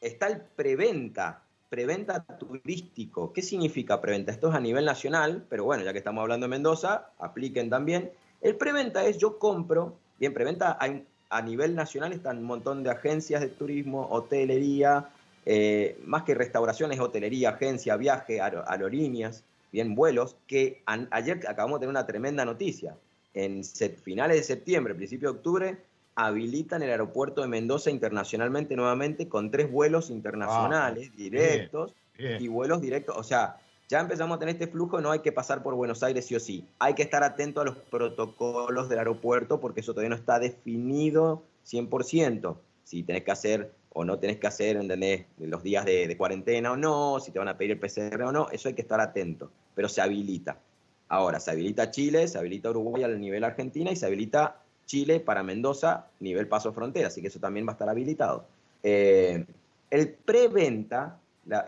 [0.01, 3.33] está el preventa, preventa turístico.
[3.33, 4.33] ¿Qué significa preventa?
[4.33, 8.11] Esto es a nivel nacional, pero bueno, ya que estamos hablando de Mendoza, apliquen también.
[8.41, 12.91] El preventa es yo compro, bien, preventa hay, a nivel nacional están un montón de
[12.91, 15.09] agencias de turismo, hotelería,
[15.45, 21.91] eh, más que restauraciones, hotelería, agencia, viaje, aerolíneas, bien, vuelos, que ayer acabamos de tener
[21.91, 22.97] una tremenda noticia.
[23.35, 25.79] En finales de septiembre, principio de octubre,
[26.19, 33.17] habilitan el aeropuerto de Mendoza internacionalmente nuevamente con tres vuelos internacionales directos y vuelos directos.
[33.17, 33.59] O sea,
[33.89, 36.41] ya empezamos a tener este flujo, no hay que pasar por Buenos Aires sí o
[36.41, 36.67] sí.
[36.81, 41.45] Hay que estar atento a los protocolos del aeropuerto porque eso todavía no está definido
[41.65, 42.57] 100%.
[42.83, 45.25] Si tenés que hacer o no tenés que hacer, ¿entendés?
[45.39, 48.33] Los días de, de cuarentena o no, si te van a pedir el PCR o
[48.33, 49.53] no, eso hay que estar atento.
[49.77, 50.59] Pero se habilita.
[51.07, 55.45] Ahora, se habilita Chile, se habilita Uruguay al nivel Argentina y se habilita Chile para
[55.45, 58.47] Mendoza, nivel paso frontera, así que eso también va a estar habilitado.
[58.83, 59.45] Eh,
[59.91, 61.19] el preventa,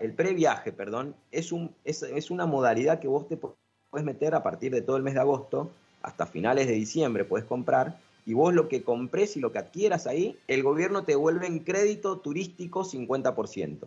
[0.00, 4.42] el previaje, perdón, es, un, es, es, una modalidad que vos te puedes meter a
[4.42, 5.70] partir de todo el mes de agosto
[6.02, 10.06] hasta finales de diciembre, puedes comprar, y vos lo que compres y lo que adquieras
[10.06, 13.86] ahí, el gobierno te vuelve en crédito turístico 50%.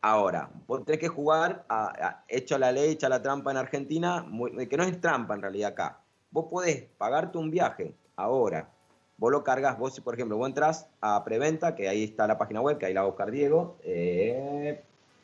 [0.00, 4.26] Ahora, vos tenés que jugar, a, hecho la ley, hecha la trampa en Argentina,
[4.68, 6.00] que no es trampa en realidad acá.
[6.30, 8.70] Vos podés pagarte un viaje ahora.
[9.16, 12.78] Vos lo cargas, vos, por ejemplo, entras a Preventa, que ahí está la página web,
[12.78, 14.82] que ahí la va a buscar Diego, eh,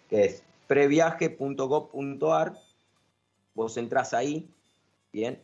[0.09, 2.55] que es previaje.gov.ar.
[3.55, 4.49] Vos entras ahí,
[5.13, 5.43] bien.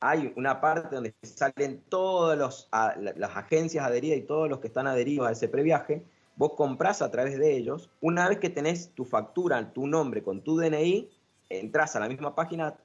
[0.00, 2.68] Hay una parte donde salen todas
[3.16, 6.04] las agencias adheridas y todos los que están adheridos a ese previaje.
[6.36, 7.90] Vos compras a través de ellos.
[8.00, 11.10] Una vez que tenés tu factura, tu nombre con tu DNI,
[11.48, 12.76] entras a la misma página,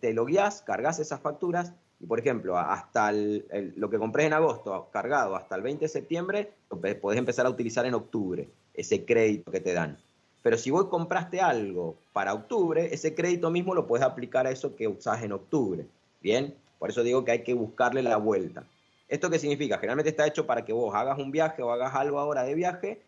[0.00, 5.34] te logueás, cargas esas facturas y por ejemplo, hasta lo que compré en agosto, cargado
[5.34, 9.60] hasta el 20 de septiembre, lo podés empezar a utilizar en octubre, ese crédito que
[9.60, 9.98] te dan.
[10.42, 14.76] Pero si vos compraste algo para octubre, ese crédito mismo lo puedes aplicar a eso
[14.76, 15.86] que usás en octubre.
[16.22, 18.64] Bien, por eso digo que hay que buscarle la vuelta.
[19.08, 19.78] ¿Esto qué significa?
[19.78, 23.02] Generalmente está hecho para que vos hagas un viaje o hagas algo ahora de viaje,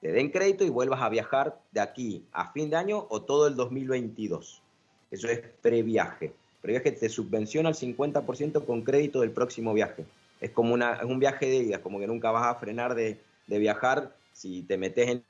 [0.00, 3.48] te den crédito y vuelvas a viajar de aquí a fin de año o todo
[3.48, 4.62] el 2022.
[5.10, 10.04] Eso es previaje previaje te subvenciona al 50% con crédito del próximo viaje.
[10.40, 13.20] Es como una, es un viaje de ida, como que nunca vas a frenar de,
[13.46, 15.24] viajar si te metes en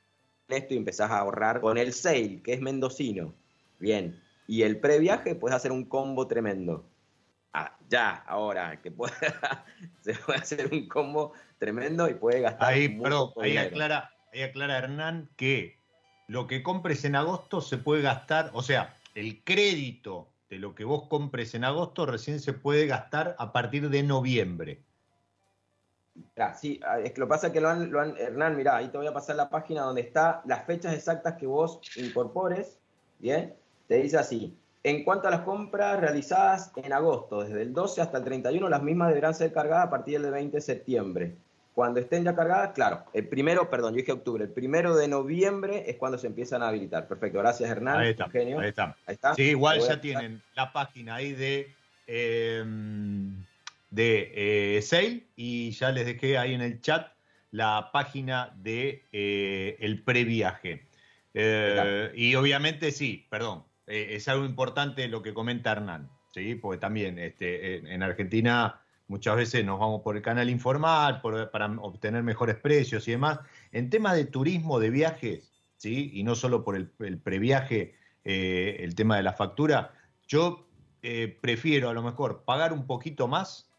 [0.49, 3.33] esto y empezás a ahorrar con el sale, que es mendocino.
[3.79, 4.19] Bien.
[4.47, 6.83] Y el previaje puedes hacer un combo tremendo.
[7.53, 9.65] Ah, ya, ahora, que pueda,
[10.01, 12.73] se puede hacer un combo tremendo y puede gastar.
[12.73, 15.79] Ahí, pero ahí aclara, ahí aclara Hernán que
[16.27, 20.83] lo que compres en agosto se puede gastar, o sea, el crédito de lo que
[20.83, 24.81] vos compres en agosto recién se puede gastar a partir de noviembre.
[26.55, 28.97] sí, ah, es que lo pasa que lo han, lo han, Hernán, mirá, ahí te
[28.97, 32.79] voy a pasar la página donde está las fechas exactas que vos incorpores,
[33.19, 33.53] ¿bien?
[33.87, 38.17] Te dice así, En cuanto a las compras realizadas en agosto, desde el 12 hasta
[38.17, 41.37] el 31, las mismas deberán ser cargadas a partir del 20 de septiembre.
[41.73, 45.89] Cuando estén ya cargadas, claro, el primero, perdón, yo dije octubre, el primero de noviembre
[45.89, 47.07] es cuando se empiezan a habilitar.
[47.07, 47.99] Perfecto, gracias Hernán.
[47.99, 48.59] Ahí está, Eugenio.
[48.59, 48.95] ahí está.
[49.05, 49.33] Ahí está.
[49.35, 51.73] Sí, igual ya tienen la página ahí de,
[52.07, 52.63] eh,
[53.91, 54.31] de
[54.77, 57.07] eh, Sale y ya les dejé ahí en el chat
[57.51, 60.85] la página de eh, el previaje.
[61.33, 66.55] Eh, y obviamente sí, perdón, eh, es algo importante lo que comenta Hernán, ¿sí?
[66.55, 68.78] porque también este, en Argentina
[69.09, 73.39] muchas veces nos vamos por el canal informal por- para obtener mejores precios y demás.
[73.71, 76.11] En temas de turismo, de viajes, ¿sí?
[76.13, 79.93] y no solo por el, el previaje, eh, el tema de la factura,
[80.27, 83.73] yo eh, prefiero a lo mejor pagar un poquito más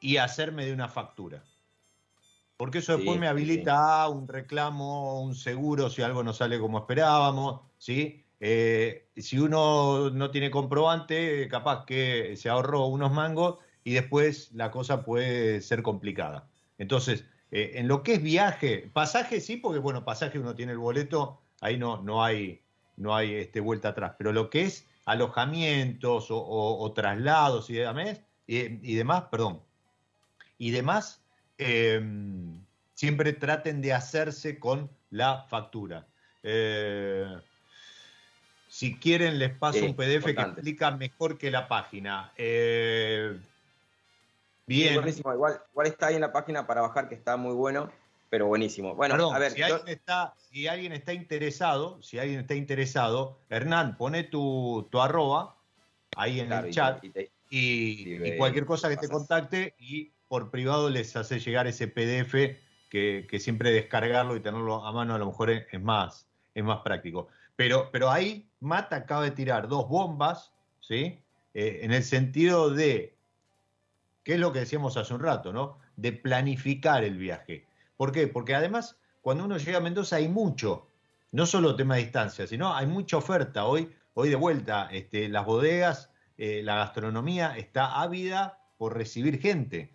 [0.00, 1.48] y hacerme de una factura.
[2.56, 6.58] Porque eso Sí, después me habilita a un reclamo, un seguro si algo no sale
[6.60, 8.24] como esperábamos, ¿sí?
[8.40, 14.70] Eh, si uno no tiene comprobante, capaz que se ahorró unos mangos y después la
[14.70, 16.48] cosa puede ser complicada.
[16.78, 20.78] Entonces, eh, en lo que es viaje, pasaje sí, porque bueno, pasaje uno tiene el
[20.78, 22.60] boleto, ahí no, no hay,
[22.96, 27.74] no hay este, vuelta atrás, pero lo que es alojamientos o, o- o traslados y
[27.74, 28.56] demás, y,
[28.90, 29.60] y demás, perdón,
[30.58, 31.22] y demás,
[31.58, 32.00] eh,
[32.94, 36.06] siempre traten de hacerse con la factura.
[36.42, 37.26] Eh,
[38.68, 42.32] si quieren, les paso Sí, un PDF que explica mejor que la página.
[42.36, 43.38] Eh,
[44.66, 44.94] bien.
[44.94, 45.32] buenísimo.
[45.32, 47.90] Igual, igual está ahí en la página para bajar, que está muy bueno,
[48.30, 48.94] pero buenísimo.
[48.94, 52.54] Bueno, Perdón, a ver, si, yo- alguien está, si alguien está interesado, si alguien está
[52.54, 55.56] interesado, Hernán, pone tu, tu arroba
[56.16, 60.10] ahí en claro, el y- chat y te- y, cualquier cosa que te contacte y
[60.28, 62.58] por privado les hace llegar ese PDF
[62.88, 66.64] que, que siempre descargarlo y tenerlo a mano a lo mejor es, es más, es
[66.64, 67.28] más práctico.
[67.56, 70.50] Pero, pero ahí Mata acaba de tirar dos bombas,
[70.80, 71.20] ¿sí?
[71.52, 73.13] Eh, en el sentido de,
[74.24, 75.78] ¿qué es lo que decíamos hace un rato, ¿no?
[75.96, 77.66] De planificar el viaje.
[77.96, 78.26] ¿Por qué?
[78.26, 80.88] Porque además, cuando uno llega a Mendoza hay mucho,
[81.30, 83.66] no solo tema de distancia, sino hay mucha oferta.
[83.66, 89.94] Hoy, hoy de vuelta, este, las bodegas, eh, la gastronomía está ávida por recibir gente.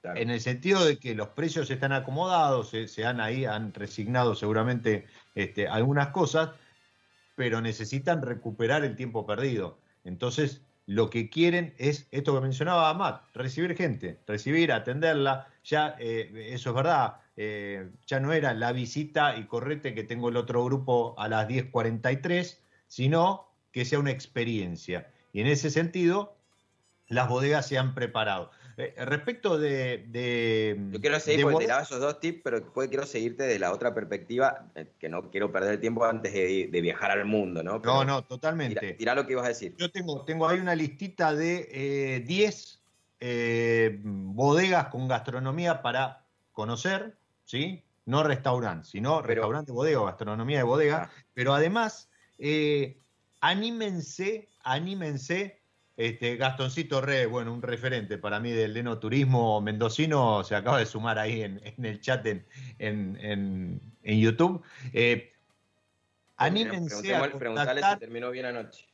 [0.00, 0.20] claro.
[0.20, 4.34] En el sentido de que los precios están acomodados, se, se han ahí, han resignado
[4.34, 6.50] seguramente este, algunas cosas,
[7.34, 9.78] pero necesitan recuperar el tiempo perdido.
[10.04, 15.48] Entonces, lo que quieren es esto que mencionaba Matt, recibir gente, recibir, atenderla.
[15.64, 20.28] Ya, eh, eso es verdad, eh, ya no era la visita y correte que tengo
[20.28, 25.10] el otro grupo a las 10.43, sino que sea una experiencia.
[25.32, 26.36] Y en ese sentido,
[27.08, 28.50] las bodegas se han preparado.
[28.76, 30.04] Eh, respecto de...
[30.08, 33.06] de Yo quiero seguir de porque bode- te daba esos dos tips, pero después quiero
[33.06, 36.80] seguirte de la otra perspectiva, eh, que no quiero perder el tiempo antes de, de
[36.80, 37.80] viajar al mundo, ¿no?
[37.80, 38.94] Pero No, no, totalmente.
[38.94, 39.74] tira lo que ibas a decir.
[39.78, 42.80] Yo tengo, tengo ahí una listita de eh, 10
[43.20, 47.82] eh, bodegas con gastronomía para conocer, ¿sí?
[48.06, 51.10] No restaurante, sino Pero- restaurante, bodega o gastronomía de bodega.
[51.10, 51.24] Ah.
[51.32, 52.08] Pero además,
[52.38, 52.98] eh,
[53.40, 55.60] anímense, anímense.
[55.96, 61.18] Este, Gastoncito Re, bueno, un referente para mí del enoturismo mendocino, se acaba de sumar
[61.20, 62.44] ahí en, en el chat en,
[62.78, 63.18] en,
[64.02, 64.62] en- YouTube.
[64.92, 65.32] Eh,
[66.36, 68.86] anímense a Preguntale si contactar terminó bien anoche.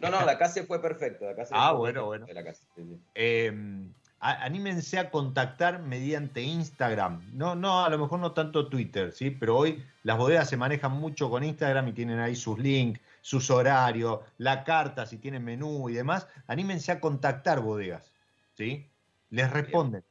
[0.00, 1.24] No, no, la casa fue perfecto.
[1.24, 2.26] La casa Ah, fue bueno, bueno.
[2.32, 3.00] la casa, sí, sí.
[3.14, 3.52] eh,
[4.20, 7.22] a- anímense a contactar mediante Instagram.
[7.32, 9.30] No, no, a lo mejor no tanto Twitter, ¿sí?
[9.30, 13.50] Pero hoy las bodegas se manejan mucho con Instagram y tienen ahí sus links, sus
[13.50, 16.26] horarios, la carta, si tienen menú y demás.
[16.46, 18.12] Anímense a contactar bodegas,
[18.54, 18.90] ¿sí?
[19.30, 20.02] Les responden.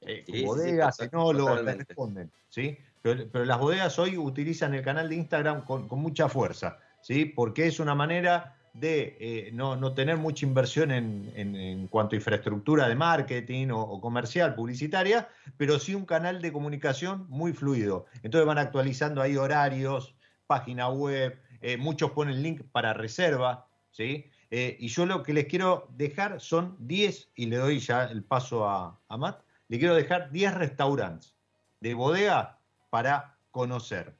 [0.00, 2.76] Eh, Sí, sí, sí, bodegas, enólogos, les responden, ¿sí?
[3.02, 7.24] Pero, pero las bodegas hoy utilizan el canal de Instagram con, con mucha fuerza, ¿sí?
[7.24, 12.14] Porque es una manera de eh, no, no tener mucha inversión en, en- en cuanto
[12.14, 15.28] a infraestructura de marketing o, o comercial, publicitaria,
[15.58, 18.06] pero sí un canal de comunicación muy fluido.
[18.22, 20.14] Entonces van actualizando ahí horarios,
[20.46, 24.30] página web, eh, muchos ponen link para reserva, ¿sí?
[24.50, 28.22] Eh, y yo lo que les quiero dejar son 10, y le doy ya el
[28.22, 31.34] paso a, a Matt, le quiero dejar 10 restaurantes
[31.80, 32.58] de bodega
[32.90, 34.14] para conocer.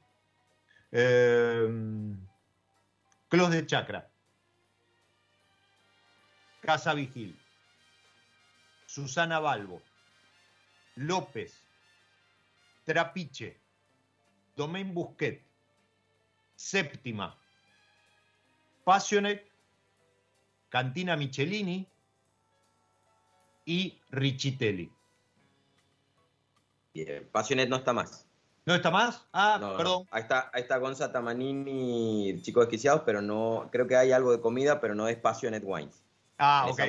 [0.91, 1.67] Eh,
[3.29, 4.09] Clos de Chacra,
[6.61, 7.37] Casa Vigil,
[8.85, 9.81] Susana Balbo,
[10.95, 11.63] López,
[12.83, 13.59] Trapiche,
[14.55, 15.43] Domain Busquet,
[16.63, 17.37] Séptima,
[18.85, 19.45] Passionate,
[20.69, 21.85] Cantina Michelini
[23.65, 24.89] y Richitelli.
[26.93, 28.25] Bien, Passionet no está más.
[28.65, 29.27] ¿No está más?
[29.33, 30.07] Ah, perdón.
[30.09, 34.39] Ahí está, ahí está Gonza Tamanini, chicos desquiciados, pero no, creo que hay algo de
[34.39, 36.01] comida, pero no es Passionate Wines.
[36.37, 36.79] Ah, ok.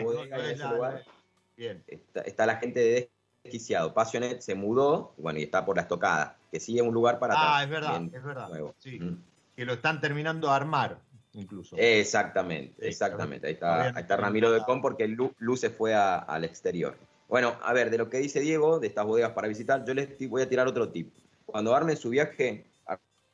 [1.56, 1.84] Bien.
[2.14, 3.10] Está, la gente de
[3.42, 3.92] desquiciado.
[3.92, 7.34] Passionate se mudó, bueno, y está por la estocada, que sí es un lugar para...
[7.36, 8.50] Ah, es verdad, es verdad.
[8.78, 9.00] Sí.
[9.56, 10.98] Que lo están terminando de armar,
[11.34, 11.76] incluso.
[11.78, 13.46] Exactamente, exactamente.
[13.46, 16.96] Ahí está, ahí está Ramiro de Con porque Lu, se fue al exterior.
[17.28, 20.08] Bueno, a ver, de lo que dice Diego, de estas bodegas para visitar, yo les
[20.28, 21.12] voy a tirar otro tip
[21.54, 22.64] cuando armen su viaje,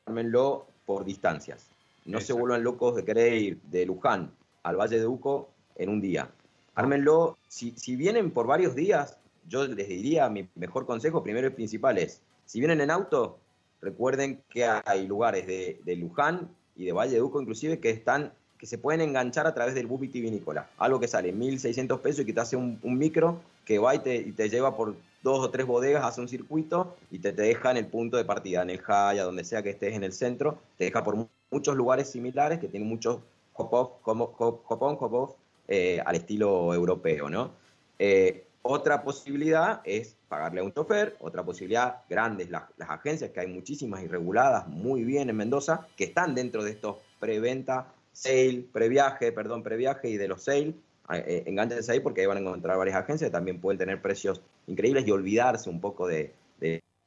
[0.05, 1.69] ármenlo por distancias.
[2.05, 6.01] No se vuelvan locos de querer ir de Luján al Valle de Uco en un
[6.01, 6.29] día.
[6.75, 9.17] Ármenlo, si, si vienen por varios días,
[9.47, 13.39] yo les diría, mi mejor consejo, primero y principal es, si vienen en auto,
[13.81, 18.67] recuerden que hay lugares de, Luján y de Valle de Uco inclusive que están que
[18.67, 20.69] se pueden enganchar a través del bus vitivinícola.
[20.77, 24.49] Algo que sale 1.600 pesos y que te hace un, micro que va y te,
[24.49, 28.17] lleva por dos o tres bodegas, hace un circuito y te, deja en el punto
[28.17, 31.27] de partida, en el Jaya, donde sea que estés en el centro, te deja por
[31.49, 33.17] muchos lugares similares que tienen muchos
[33.53, 35.35] hop-off, hop
[35.67, 37.51] eh, al estilo europeo, ¿no?
[37.97, 43.41] Eh, otra posibilidad es pagarle a un chofer, otra posibilidad, grandes las, las agencias, que
[43.41, 49.33] hay muchísimas irreguladas, muy bien en Mendoza, que están dentro de estos preventa sale, previaje,
[49.33, 50.73] perdón, previaje y de los sale,
[51.13, 55.05] eh, enganchense ahí porque ahí van a encontrar varias agencias también pueden tener precios increíbles
[55.05, 56.33] y olvidarse un poco de,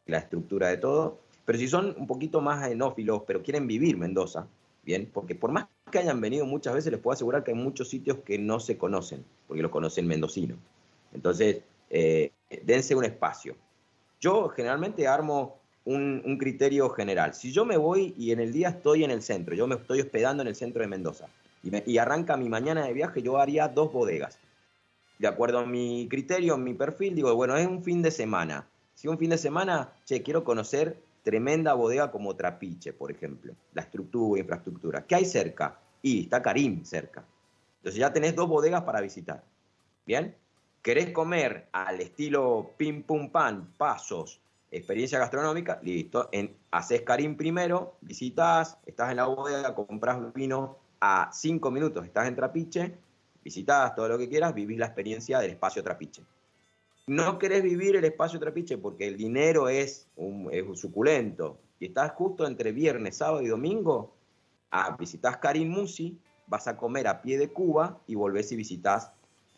[0.07, 1.18] la estructura de todo.
[1.47, 4.47] Pero si son un poquito más enófilos, pero quieren vivir Mendoza,
[4.85, 7.89] bien, porque por más que hayan venido muchas veces, les puedo asegurar que hay muchos
[7.89, 10.59] sitios que no se conocen, porque los conocen mendocinos.
[11.14, 12.33] Entonces, eh,
[12.65, 13.57] dense un espacio.
[14.21, 17.35] Yo generalmente armo un, criterio general.
[17.35, 20.01] Si yo me voy y en el día estoy en el centro, yo me estoy
[20.01, 21.27] hospedando en el centro de Mendoza
[21.63, 24.39] y, arranca mi mañana de viaje, yo haría dos bodegas.
[25.19, 28.67] De acuerdo a mi criterio, mi perfil, digo, bueno, es un fin de semana.
[28.95, 33.83] Si un fin de semana, che, quiero conocer tremenda bodega como Trapiche, por ejemplo, la
[33.83, 35.07] estructura, infraestructura.
[35.07, 35.79] ¿Qué hay cerca?
[36.03, 37.25] Y está Karim cerca.
[37.79, 39.43] Entonces ya tenés dos bodegas para visitar.
[40.07, 40.37] ¿Bien?
[40.85, 46.28] ¿Querés comer al estilo pim pum pan, pasos, experiencia gastronómica, listo.
[46.30, 52.28] En, haces Karim primero, visitas, estás en la bodega, compras vino a cinco minutos, estás
[52.28, 52.99] en Trapiche,
[53.43, 56.22] visitas todo lo que quieras, vivís la experiencia del espacio Trapiche.
[57.07, 62.47] No querés vivir el espacio Trapiche porque el dinero es, un, suculento y estás justo
[62.47, 64.12] entre viernes, sábado y domingo,
[64.70, 69.12] ah, visitas Karim Musi, vas a comer a pie de Cuba y volvés y visitas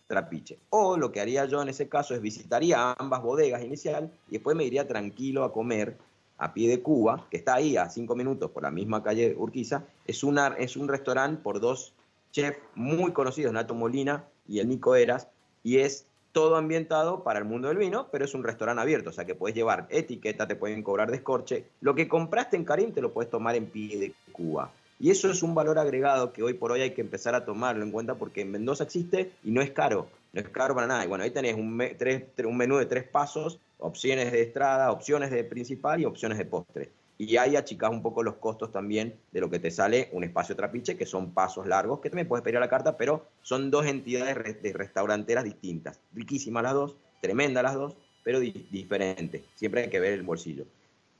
[0.06, 0.58] Trapiche.
[0.70, 4.56] O lo que haría yo en ese caso es visitaría ambas bodegas inicial y después
[4.56, 5.96] me iría tranquilo a comer
[6.38, 9.84] a pie de Cuba, que está ahí a cinco minutos por la misma calle Urquiza.
[10.06, 11.92] Es, una, es un restaurante por dos
[12.30, 15.28] chefs muy conocidos, Nato Molina y el Nico Eras,
[15.62, 19.12] y es todo ambientado para el mundo del vino, pero es un restaurante abierto, o
[19.12, 21.64] sea que puedes llevar etiqueta, te pueden cobrar descorche.
[21.80, 24.70] Lo que compraste en Karim te lo puedes tomar en pie de Cuba.
[24.98, 27.84] Y eso es un valor agregado que hoy por hoy hay que empezar a tomarlo
[27.84, 31.04] en cuenta porque en Mendoza existe y no es caro, no es caro para nada.
[31.04, 35.44] Y bueno, ahí tenés un, un menú de tres pasos, opciones de estrada, opciones de
[35.44, 36.90] principal y opciones de postre.
[37.18, 40.54] Y ahí achicás un poco los costos también de lo que te sale un espacio
[40.54, 43.86] trapiche, que son pasos largos, que también puedes pedir a la carta, pero son dos
[43.86, 46.00] entidades de restauranteras distintas.
[46.14, 49.42] Riquísimas las dos, tremendas las dos, pero diferentes.
[49.54, 50.64] Siempre hay que ver el bolsillo.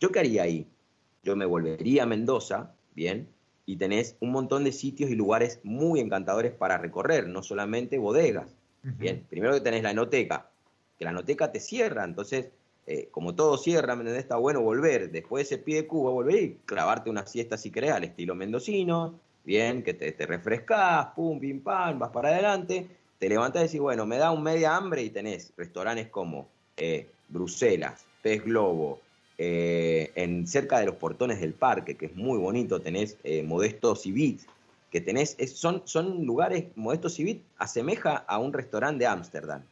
[0.01, 0.67] ¿Yo qué haría ahí?
[1.23, 3.27] Yo me volvería a Mendoza, bien,
[3.67, 8.55] y tenés un montón de sitios y lugares muy encantadores para recorrer, no solamente bodegas.
[8.83, 10.49] Bien, primero que tenés la enoteca,
[10.97, 12.51] que la enoteca te cierra, entonces,
[12.87, 16.41] eh, como todo cierra, ¿me Está bueno volver, después de ese pie de Cuba, volver
[16.41, 21.41] y clavarte una siesta si querés al estilo mendocino, bien, que te, te refrescás, pum,
[21.41, 22.87] pim, pam, vas para adelante,
[23.19, 27.09] te levantás y decís, bueno, me da un media hambre y tenés restaurantes como eh,
[27.29, 29.01] Bruselas, Pez Globo,
[29.39, 33.95] eh, en cerca de los portones del parque, que es muy bonito, tenés eh, Modesto
[33.95, 34.41] Civit,
[34.91, 39.63] que tenés, son, son lugares, Modesto Civit asemeja a un restaurante de Ámsterdam.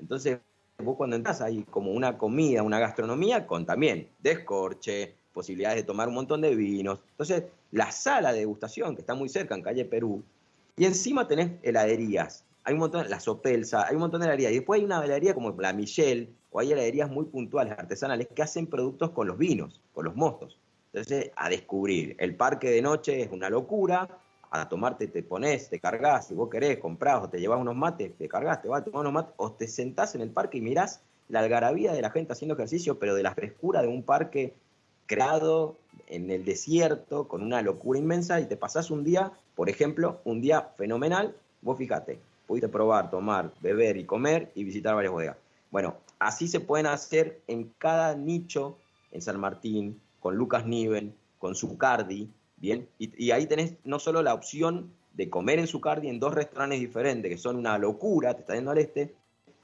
[0.00, 0.38] Entonces,
[0.78, 6.08] vos cuando entras hay como una comida, una gastronomía con también descorche, posibilidades de tomar
[6.08, 7.00] un montón de vinos.
[7.12, 10.22] Entonces, la sala de degustación, que está muy cerca en calle Perú,
[10.76, 12.44] y encima tenés heladerías.
[12.64, 14.52] Hay un montón, la Sopelsa, hay un montón de heladerías.
[14.52, 18.42] Y después hay una heladería como la Michelle, o hay heladerías muy puntuales, artesanales, que
[18.42, 20.58] hacen productos con los vinos, con los mostos.
[20.92, 22.14] Entonces, a descubrir.
[22.18, 24.08] El parque de noche es una locura.
[24.50, 28.12] A tomarte te pones, te cargas, si vos querés, comprás o te llevas unos mates,
[28.18, 30.60] te cargas, te vas a tomar unos mates, o te sentás en el parque y
[30.60, 31.00] mirás
[31.30, 34.52] la algarabía de la gente haciendo ejercicio, pero de la frescura de un parque
[35.06, 40.20] creado en el desierto, con una locura inmensa, y te pasás un día, por ejemplo,
[40.24, 45.36] un día fenomenal, vos fíjate, pudiste probar, tomar, beber y comer y visitar varias bodegas.
[45.70, 45.96] Bueno,
[46.26, 48.78] así se pueden hacer en cada nicho,
[49.10, 52.88] en San Martín, con Lucas Niven, con Zucardi, ¿bien?
[52.98, 57.30] Y, ahí tenés no solo la opción de comer en Zucardi en dos restaurantes diferentes,
[57.30, 59.14] que son una locura, te está yendo al este,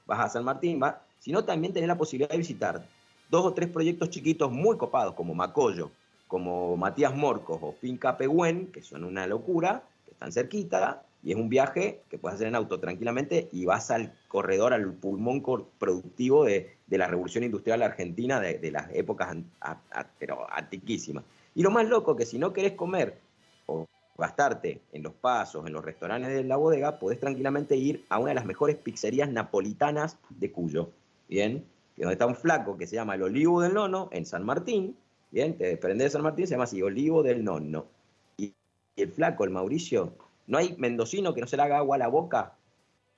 [0.05, 2.85] vas a San Martín, va, sino también tenés la posibilidad de visitar
[3.29, 5.91] dos o tres proyectos chiquitos muy copados, como Macoyo,
[6.27, 11.37] como Matías Morcos o Finca Pehuen, que son una locura, que están cerquita, y es
[11.37, 15.43] un viaje que puedes hacer en auto tranquilamente y vas al corredor, al pulmón
[15.77, 19.35] productivo de, la revolución industrial argentina de, las épocas
[20.17, 21.23] pero antiquísimas.
[21.55, 23.19] Y lo más loco que si no querés comer
[23.65, 23.85] o
[24.17, 28.29] gastarte en los pasos, en los restaurantes de la bodega, podés tranquilamente ir a una
[28.29, 30.89] de las mejores pizzerías napolitanas de Cuyo,
[31.27, 31.65] ¿bien?
[31.97, 34.95] Donde está un flaco que se llama el Olivo del Nono en San Martín,
[35.31, 35.57] ¿bien?
[35.57, 37.87] Te desprende de San Martín, se llama así, Olivo del Nono.
[38.37, 38.53] Y
[38.95, 40.13] el flaco, el Mauricio,
[40.49, 42.55] no hay mendocino que no se le haga agua a la boca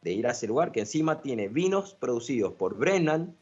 [0.02, 3.34] de ir a ese lugar, que encima tiene vinos producidos por Brennan,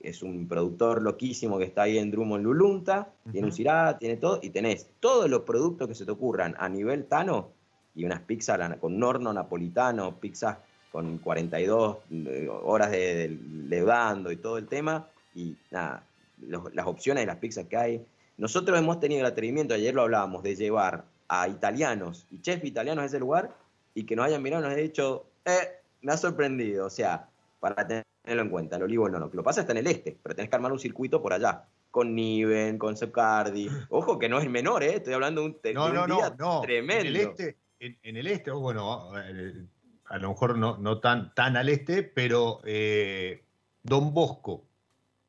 [0.00, 4.16] que es un productor loquísimo que está ahí en Drummond Lulunta, tiene un Cirá, tiene
[4.16, 7.50] todo, y tenés todos los productos que se te ocurran a nivel tano,
[7.96, 10.58] y unas pizzas con un horno napolitano, pizzas
[10.92, 13.36] con 42 eh, horas de,
[13.66, 16.04] levando y todo el tema, y nada,
[16.38, 18.06] las opciones de las pizzas que hay.
[18.36, 21.04] Nosotros hemos tenido el atrevimiento, ayer lo hablábamos, de llevar
[21.34, 23.56] a italianos y chefs italianos a ese lugar
[23.94, 26.84] y que nos hayan mirado y nos hayan dicho, eh, me ha sorprendido.
[26.84, 27.26] O sea,
[27.58, 29.26] para tenerlo en cuenta, el olivo no, no.
[29.26, 31.64] Lo que pasa está en el este, pero tenés que armar un circuito por allá.
[31.90, 33.66] Con Niven, con Secardi.
[33.88, 34.96] Ojo que no es menor, ¿eh?
[34.96, 36.06] Estoy hablando de un, no, no,
[36.36, 37.00] no, tremendo.
[37.00, 39.64] En el este, en, el este bueno, eh,
[40.04, 43.42] a lo mejor no, no tan, tan al este, pero eh,
[43.82, 44.66] Don Bosco,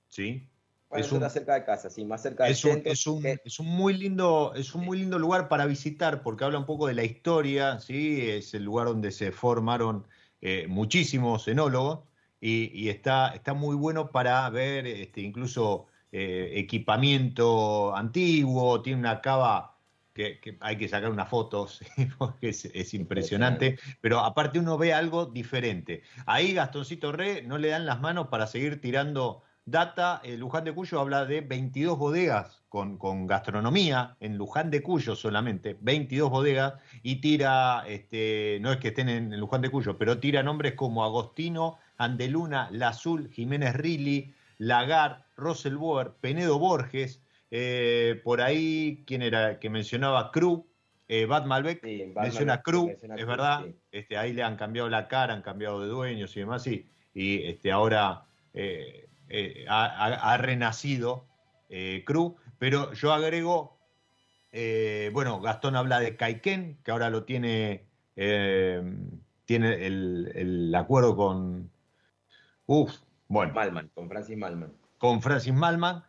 [0.10, 0.50] ¿sí?
[0.96, 3.94] Es un, cerca de casa, sí, más cerca es un, Es un, es un, muy
[3.94, 7.80] lindo, es un muy lindo lugar para visitar porque habla un poco de la historia,
[7.80, 8.22] ¿sí?
[8.22, 10.08] Es el lugar donde se formaron
[10.42, 12.00] eh, muchísimos enólogos
[12.42, 19.74] y, está, está muy bueno para ver este, incluso eh, equipamiento antiguo, tiene una cava
[20.14, 21.80] que, hay que sacar unas fotos
[22.18, 26.04] porque es, impresionante, pero aparte uno ve algo diferente.
[26.26, 30.74] Ahí Gastoncito Re no le dan las manos para seguir tirando data, eh, Luján de
[30.74, 36.74] Cuyo habla de 22 bodegas con, gastronomía, en Luján de Cuyo solamente, 22 bodegas,
[37.04, 41.04] y tira, este, no es que estén en, Luján de Cuyo, pero tira nombres como
[41.04, 47.22] Agostino, Andeluna, La Azul, Jiménez Rilli, Lagar, Roselboer, Penedo Borges,
[47.52, 49.60] eh, por ahí, ¿quién era?
[49.60, 50.68] Que mencionaba Cru,
[51.08, 51.84] eh, Bad Malbec,
[52.16, 56.36] menciona Cru, es verdad, este, ahí le han cambiado la cara, han cambiado de dueños
[56.36, 58.26] y demás, sí, y este, ahora...
[58.56, 61.26] Eh, eh, ha, renacido
[61.68, 63.80] eh, Cruz, pero yo agrego,
[64.52, 71.72] eh, bueno, Gastón habla de Caiken, que ahora lo tiene, tiene el, acuerdo con,
[72.68, 72.94] uff,
[73.28, 73.56] bueno.
[73.56, 74.72] Malman, con Francis Malman.
[75.00, 76.04] Con Francis Malman,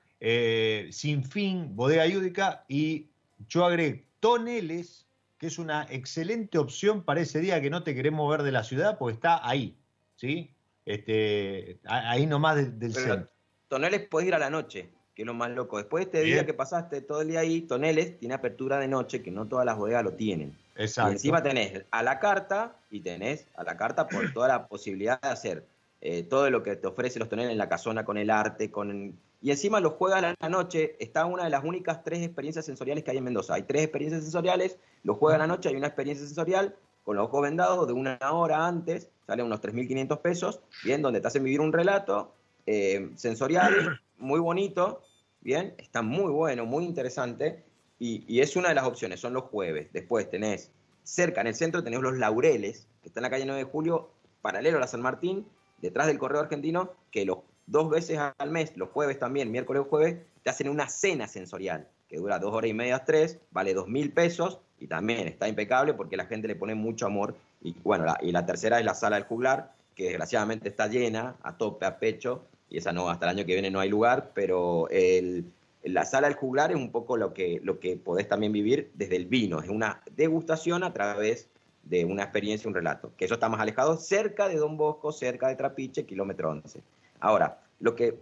[0.90, 3.08] Sin Fin, Bodega Yúdica, y
[3.48, 8.12] yo agrego Toneles, que es una excelente opción para ese día que no te querés
[8.12, 9.78] mover de la ciudad, porque está ahí,
[10.14, 10.53] ¿sí?
[10.86, 13.28] Este, ahí nomás del, centro.
[13.68, 15.78] Toneles puedes ir a la noche, que es lo más loco.
[15.78, 19.22] Después de este día que pasaste todo el día ahí, Toneles tiene apertura de noche,
[19.22, 20.56] que no todas las bodegas lo tienen.
[20.76, 21.10] Exacto.
[21.10, 25.20] Y encima tenés a la carta y tenés a la carta por toda la posibilidad
[25.20, 25.66] de hacer
[26.00, 29.18] eh, todo lo que te ofrece los toneles en la casona, con el arte, con...
[29.40, 33.04] Y encima lo juegan a la noche, está una de las únicas tres experiencias sensoriales
[33.04, 33.54] que hay en Mendoza.
[33.54, 36.74] Hay tres experiencias sensoriales, lo juegan a la noche, hay una experiencia sensorial
[37.04, 41.28] con los ojos vendados de una hora antes, sale unos 3.500 pesos, bien, donde te
[41.28, 42.34] hacen vivir un relato
[42.66, 45.02] eh, sensorial muy bonito,
[45.40, 47.62] bien, está muy bueno, muy interesante,
[47.98, 49.88] y, es una de las opciones, son los jueves.
[49.92, 50.70] Después tenés,
[51.04, 54.10] cerca en el centro tenés los Laureles, que está en la calle 9 de Julio,
[54.42, 55.46] paralelo a la San Martín,
[55.80, 59.88] detrás del Correo Argentino, que los dos veces al mes, los jueves también, miércoles o
[59.88, 63.88] jueves, te hacen una cena sensorial, que dura dos horas y media, tres, vale dos
[63.88, 67.34] mil pesos, y también está impecable porque la gente le pone mucho amor.
[67.62, 71.36] Y bueno, la, y la tercera es la sala del juglar, que desgraciadamente está llena,
[71.42, 74.32] a tope, a pecho, y esa no, hasta el año que viene no hay lugar,
[74.34, 75.44] pero el,
[75.84, 79.16] la sala del juglar es un poco lo que, lo que podés también vivir desde
[79.16, 81.48] el vino, es una degustación a través
[81.84, 85.48] de una experiencia, un relato, que eso está más alejado, cerca de Don Bosco, cerca
[85.48, 86.80] de Trapiche, kilómetro 11.
[87.20, 88.18] Ahora, lo que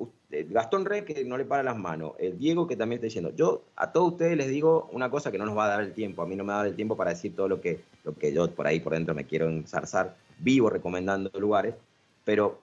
[0.51, 3.62] Gastón Rey que no le para las manos, el Diego que también está diciendo, yo
[3.76, 6.20] a todos ustedes les digo una cosa que no nos va a dar el tiempo,
[6.20, 8.12] a mí no me va a dar el tiempo para decir todo lo que, lo
[8.12, 11.76] que yo por ahí por dentro me quiero ensarzar, vivo recomendando lugares,
[12.24, 12.59] pero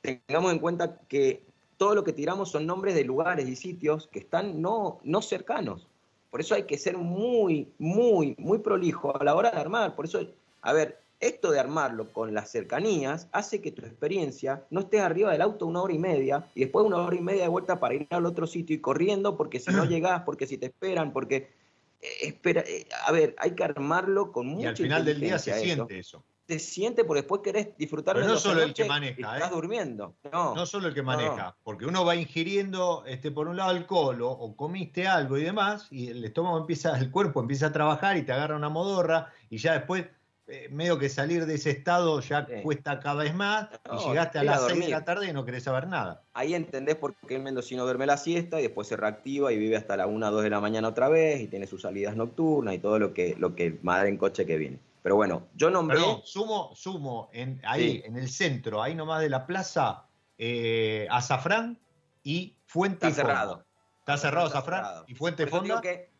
[0.00, 1.42] tengamos en cuenta que
[1.76, 5.88] todo lo que tiramos son nombres de lugares y sitios que están no, no cercanos.
[6.30, 9.96] Por eso hay que ser muy, muy, muy prolijo a la hora de armar.
[9.96, 10.20] Por eso,
[10.62, 15.32] a ver, esto de armarlo con las cercanías hace que tu experiencia no estés arriba
[15.32, 17.94] del auto una hora y media y después una hora y media de vuelta para
[17.94, 21.48] ir al otro sitio y corriendo porque si no llegás, porque si te esperan, porque...
[22.00, 25.38] Eh, espera, eh, a ver, hay que armarlo con mucha Y al final del día
[25.38, 26.22] se siente eso.
[26.46, 29.54] Se siente porque después querés disfrutar Pero de no solo el que maneja, Estás ¿eh?
[29.54, 30.14] durmiendo.
[30.30, 31.56] No, No solo el que maneja, no.
[31.64, 35.88] porque uno va ingiriendo, este, por un lado, alcohol o, o comiste algo y demás,
[35.90, 39.56] y el estómago empieza, el cuerpo empieza a trabajar y te agarra una modorra, y
[39.56, 40.04] ya después,
[40.48, 42.62] eh, medio que salir de ese estado ya Sí.
[42.62, 45.44] cuesta cada vez más, No, y llegaste a las 6 de la tarde y no
[45.44, 46.22] querés saber nada.
[46.34, 49.76] Ahí entendés por qué el mendocino duerme la siesta y después se reactiva y vive
[49.76, 52.74] hasta la 1 o 2 de la mañana otra vez y tiene sus salidas nocturnas
[52.74, 54.78] y todo lo que, lo que madre en coche que viene.
[55.02, 55.98] Pero bueno, yo nombré...
[55.98, 58.02] Perdón, sumo, sumo, en, ahí, Sí.
[58.06, 60.04] en el centro, ahí nomás de la plaza,
[60.38, 61.78] eh, Azafrán
[62.22, 63.34] y Fuente Está Fonda.
[63.34, 63.64] cerrado.
[64.00, 65.04] Está cerrado Está Azafrán cerrado.
[65.08, 65.80] y Fuente Fonda.
[65.80, 66.15] que y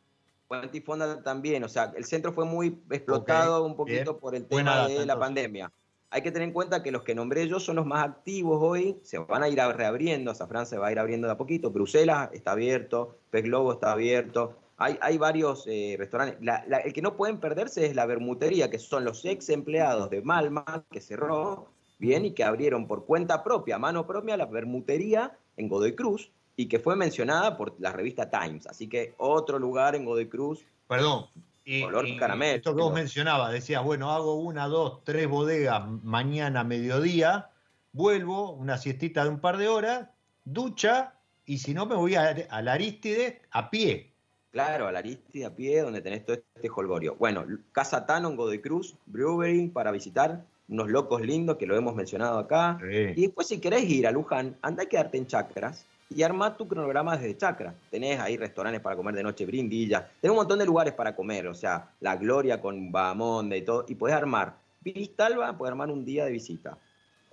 [0.84, 4.20] Fonda también, o sea, el centro fue muy explotado un poquito bien.
[4.20, 5.72] por el tema de la pandemia.
[6.10, 8.98] Hay que tener en cuenta que los que nombré yo son los más activos hoy,
[9.02, 12.30] se van a ir reabriendo, Azafrán se va a ir abriendo de a poquito, Bruselas
[12.32, 16.38] está abierto, Pez Globo está abierto, hay, hay varios eh, restaurantes.
[16.40, 20.08] La- la- el que no pueden perderse es la Bermutería, que son los ex empleados
[20.10, 21.66] de Malman, que cerró,
[21.98, 26.66] bien, y que abrieron por cuenta propia, mano propia, la Bermutería en Godoy Cruz, y
[26.66, 28.66] que fue mencionada por la revista Times.
[28.66, 30.64] Así que otro lugar en Godoy Cruz.
[30.88, 31.26] Perdón.
[31.64, 32.56] Y, Color y caramelo.
[32.56, 37.50] Esto que vos mencionabas, decías, bueno, hago una, dos, tres bodegas mañana, mediodía,
[37.92, 40.08] vuelvo, una siestita de un par de horas,
[40.44, 41.14] ducha,
[41.44, 44.12] y si no me voy a, a la Aristide a pie.
[44.52, 47.16] Claro, a la Aristide a pie, donde tenés todo este holgorio.
[47.16, 51.96] Bueno, Casa Tano en Godoy Cruz, Brewery para visitar, unos locos lindos que lo hemos
[51.96, 52.78] mencionado acá.
[52.80, 56.68] Y después, si querés ir a Luján, anda y quedarte en chacras y armá tu
[56.68, 57.74] cronograma desde chacra.
[57.90, 61.46] Tenés ahí restaurantes para comer de noche, brindillas, tenés un montón de lugares para comer,
[61.48, 64.56] o sea, La Gloria con Bahamonde y todo, y podés armar.
[64.80, 66.78] Vistalba, podés armar un día de visita,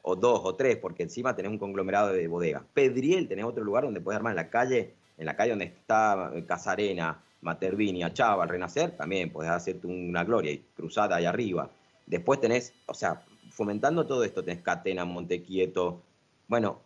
[0.02, 2.64] o dos o tres, porque encima tenés un conglomerado de bodegas.
[2.74, 6.32] Pedriel, tenés otro lugar donde podés armar en la calle, en la calle donde está
[6.34, 11.70] eh, Casarena, Matervini, Achava, Renacer, también podés hacerte una Gloria y cruzada ahí arriba.
[12.08, 16.02] Después tenés, o sea, fomentando todo esto, tenés Catena, Montequieto.
[16.48, 16.80] Bueno,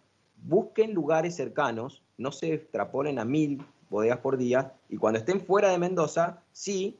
[0.43, 5.69] busquen lugares cercanos, no se extrapolen a mil bodegas por día y cuando estén fuera
[5.69, 6.97] de Mendoza, sí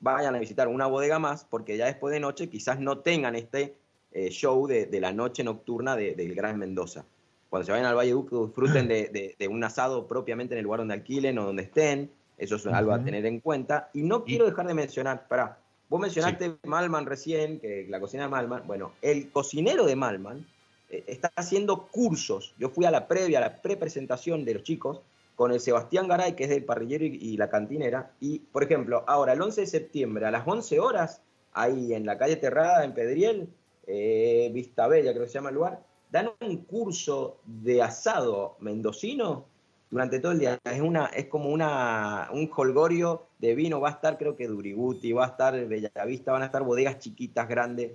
[0.00, 3.74] vayan a visitar una bodega más, porque ya después de noche quizás no tengan este
[4.12, 7.04] eh, show de, de la noche nocturna de- del Gran Mendoza.
[7.50, 10.64] Cuando se vayan al Valle Duque, disfruten de, de- de un asado propiamente en el
[10.64, 12.10] lugar donde alquilen o donde estén.
[12.36, 13.90] Eso es algo a tener en cuenta.
[13.92, 15.58] Y no quiero dejar de mencionar, para
[15.88, 18.62] vos mencionaste Malman recién, que la cocina de Malman.
[18.66, 20.46] Bueno, el cocinero de Malman
[20.88, 22.54] está haciendo cursos.
[22.58, 25.02] Yo fui a la previa, a la pre-presentación de los chicos,
[25.36, 28.12] con el Sebastián Garay, que es del parrillero y, la cantinera.
[28.18, 32.18] Y, por ejemplo, ahora, el 11 de septiembre, a las 11 horas, ahí en la
[32.18, 33.48] calle Terrada, en Pedriel,
[33.86, 39.44] eh, Vista Bella, creo que se llama el lugar, dan un curso de asado mendocino
[39.90, 40.58] durante todo el día.
[40.64, 43.80] Es, una, es como una, un holgorio de vino.
[43.80, 47.48] Va a estar, creo que Duriguti, va a estar Bellavista, van a estar bodegas chiquitas,
[47.48, 47.92] grandes.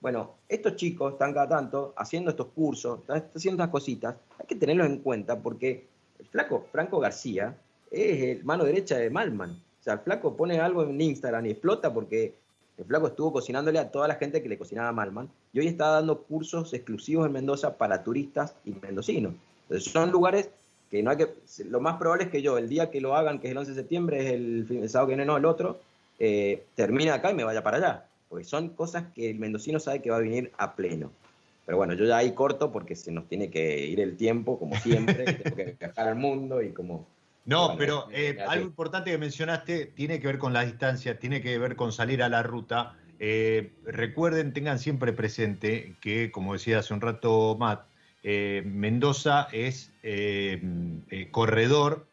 [0.00, 4.14] Bueno, estos chicos están cada tanto haciendo estos cursos, están haciendo estas cositas.
[4.38, 5.86] Hay que tenerlos en cuenta porque
[6.18, 7.56] el flaco Franco García
[7.90, 9.50] es el mano derecha de Malman.
[9.52, 12.34] O sea, el flaco pone algo en Instagram y explota porque
[12.76, 15.66] el flaco estuvo cocinándole a toda la gente que le cocinaba a Malman y hoy
[15.66, 19.32] está dando cursos exclusivos en Mendoza para turistas y mendocinos.
[19.62, 20.50] Entonces son lugares
[20.90, 21.34] que no hay que...
[21.64, 23.70] Lo más probable es que yo, el día que lo hagan, que es el 11
[23.72, 25.80] de septiembre, es el, el sábado que viene, no, el otro,
[26.18, 28.06] eh, termine acá y me vaya para allá.
[28.28, 31.12] Porque son cosas que el mendocino sabe que va a venir a pleno.
[31.66, 34.76] Pero bueno, yo ya ahí corto porque se nos tiene que ir el tiempo, como
[34.76, 37.08] siempre, tengo que viajar al mundo y como...
[37.44, 41.18] No, Bueno, pero eh, eh, algo importante que mencionaste tiene que ver con la distancia,
[41.18, 42.96] tiene que ver con salir a la ruta.
[43.18, 47.86] Eh, recuerden, tengan siempre presente que, como decía hace un rato Matt,
[48.22, 49.92] eh, Mendoza es
[51.30, 52.08] corredor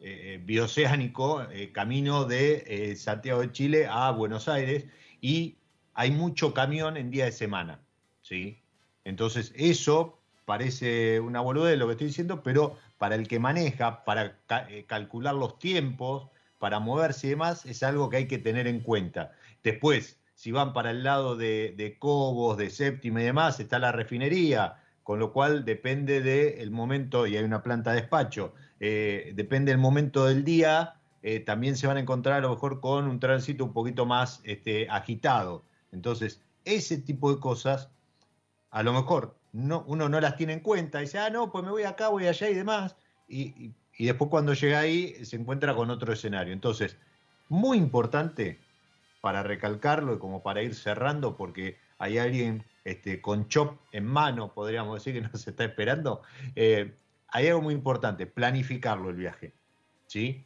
[0.00, 4.86] eh, bioceánico, camino de Santiago de Chile a Buenos Aires
[5.22, 5.56] y
[5.94, 7.80] hay mucho camión en día de semana,
[8.20, 8.60] ¿sí?
[9.04, 14.36] Entonces eso parece una boludez lo que estoy diciendo, pero para el que maneja, para
[14.68, 16.28] eh, calcular los tiempos,
[16.58, 19.32] para moverse y demás, es algo que hay que tener en cuenta.
[19.62, 23.92] Después, si van para el lado de, de Cobos, de Séptima y demás, está la
[23.92, 29.70] refinería, con lo cual depende del momento, y hay una planta de despacho, eh, depende
[29.70, 33.20] del momento del día, eh, también se van a encontrar a lo mejor con un
[33.20, 35.64] tránsito un poquito más este, agitado.
[35.92, 37.90] Entonces, ese tipo de cosas,
[38.70, 41.70] a lo mejor no, uno no las tiene en cuenta, dice, ah, no, pues me
[41.70, 42.96] voy acá, voy allá y demás,
[43.28, 46.52] y, y- después cuando llega ahí se encuentra con otro escenario.
[46.52, 46.96] Entonces,
[47.48, 48.58] muy importante
[49.20, 54.52] para recalcarlo y como para ir cerrando, porque hay alguien este, con chop en mano,
[54.54, 56.22] podríamos decir, que nos está esperando,
[56.56, 56.96] eh,
[57.28, 59.54] hay algo muy importante, planificarlo el viaje.
[60.06, 60.44] ¿sí?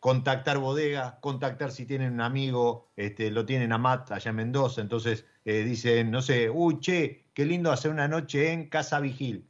[0.00, 4.80] Contactar bodega, contactar si tienen un amigo, este, lo tienen a Matt allá en Mendoza,
[4.80, 9.46] entonces eh, dicen, no sé, uy, che, qué lindo hacer una noche en Casa Vigil.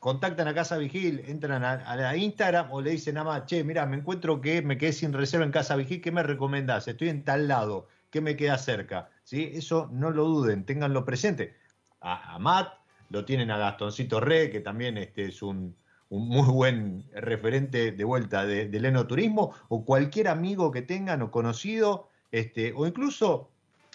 [0.00, 3.86] Contactan a Casa Vigil, entran a, la Instagram o le dicen a Matt, che, mira,
[3.86, 6.88] me encuentro que me quedé sin reserva en Casa Vigil, ¿qué me recomendás?
[6.88, 9.10] Estoy en tal lado, ¿qué me queda cerca?
[9.22, 9.52] ¿Sí?
[9.54, 11.54] Eso no lo duden, ténganlo presente.
[12.00, 12.74] A, Matt,
[13.10, 15.76] lo tienen a Gastoncito Re, que también este, es un,
[16.10, 22.08] muy buen referente de vuelta de, del enoturismo, o cualquier amigo que tengan o conocido,
[22.32, 23.50] este, o incluso,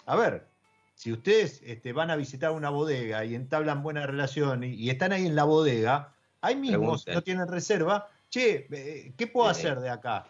[0.06, 0.46] a ver,
[0.94, 5.26] si ustedes este, van a visitar una bodega y entablan buena relación y, están ahí
[5.26, 10.26] en la bodega, ahí mismo, no tienen reserva, che, eh, ¿qué puedo hacer de acá?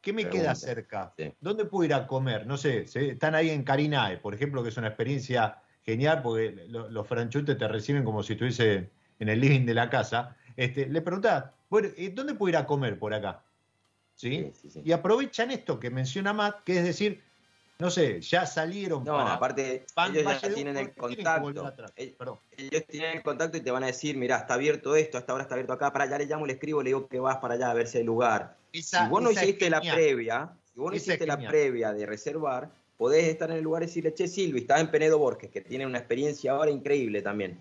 [0.00, 1.14] ¿Qué me queda cerca?
[1.40, 2.44] ¿Dónde puedo ir a comer?
[2.44, 7.06] No sé, están ahí en Carinae, por ejemplo, que es una experiencia genial porque los
[7.06, 8.90] franchutes te reciben como si estuviese
[9.20, 10.36] en el living de la casa.
[10.56, 13.42] Este, le preguntás, bueno, ¿dónde puedo ir a comer por acá?
[14.14, 14.52] ¿Sí?
[14.84, 17.22] Y aprovechan esto que menciona Matt, que es decir,
[17.78, 19.02] no sé, ya salieron.
[19.02, 21.74] No, aparte, ellos ya tienen el contacto.
[21.96, 25.42] Ellos, tienen el contacto y te van a decir, mira, está abierto esto, hasta ahora
[25.42, 27.70] está abierto acá, para allá le llamo, le escribo, le digo que vas para allá
[27.70, 28.56] a ver si hay lugar.
[28.72, 33.24] si vos no hiciste la previa, si vos no hiciste la previa de reservar, podés
[33.24, 35.98] estar en el lugar y decirle, che, Silvi, estás en Penedo Borges, que tiene una
[35.98, 37.60] experiencia ahora increíble también.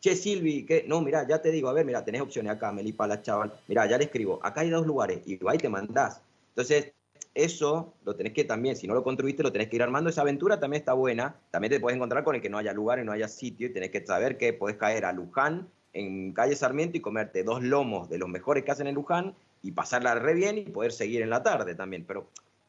[0.00, 3.06] Che, Silvi, que no, mira, ya te digo, a ver, mira, tenés opciones acá, Melipa,
[3.06, 6.22] la chaval, mira, ya le escribo, acá hay dos lugares, y ahí te mandás.
[6.50, 6.92] Entonces,
[7.34, 10.10] eso lo tenés que también, si no lo construiste, lo tenés que ir armando.
[10.10, 11.36] Esa aventura también está buena.
[11.50, 13.72] También te puedes encontrar con el que no haya lugar y no haya sitio y
[13.72, 18.08] tenés que saber que podés caer a Luján en calle Sarmiento y comerte dos lomos
[18.08, 21.30] de los mejores que hacen en Luján y pasarla re bien y poder seguir en
[21.30, 22.04] la tarde también.
[22.06, 22.26] Pero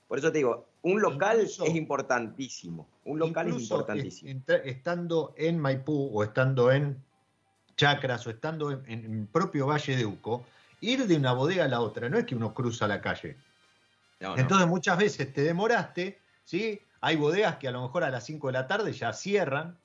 [0.07, 2.87] por eso te digo, un local es importantísimo.
[3.05, 4.43] Un local es importantísimo.
[4.63, 6.97] estando en Maipú o estando en
[7.75, 10.45] Chacras o estando en, en el propio Valle de Uco,
[10.81, 13.37] ir de una bodega a la otra no es que uno cruza la calle
[14.37, 16.79] entonces muchas veces te demoraste, ¿sí?
[17.01, 19.77] Hay bodegas que a lo mejor a las 5 de la tarde ya cierran,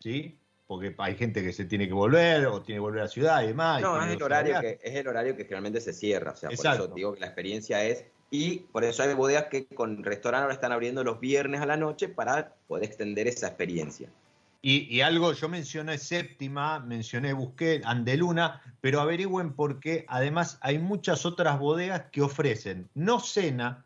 [0.00, 0.36] ¿sí?
[0.66, 3.42] Porque hay gente que se tiene que volver o tiene que volver a la ciudad
[3.42, 3.82] y demás.
[3.82, 6.32] No, es el, horario que, es el horario que generalmente se cierra.
[6.32, 8.04] O sea, por eso digo que la experiencia es.
[8.30, 11.76] Y por eso hay bodegas que con restaurantes ahora están abriendo los viernes a la
[11.76, 14.08] noche para poder extender esa experiencia.
[14.66, 21.58] Y, algo, yo mencioné séptima, mencioné Busqué, Andeluna, pero averigüen porque además hay muchas otras
[21.58, 23.84] bodegas que ofrecen no cena,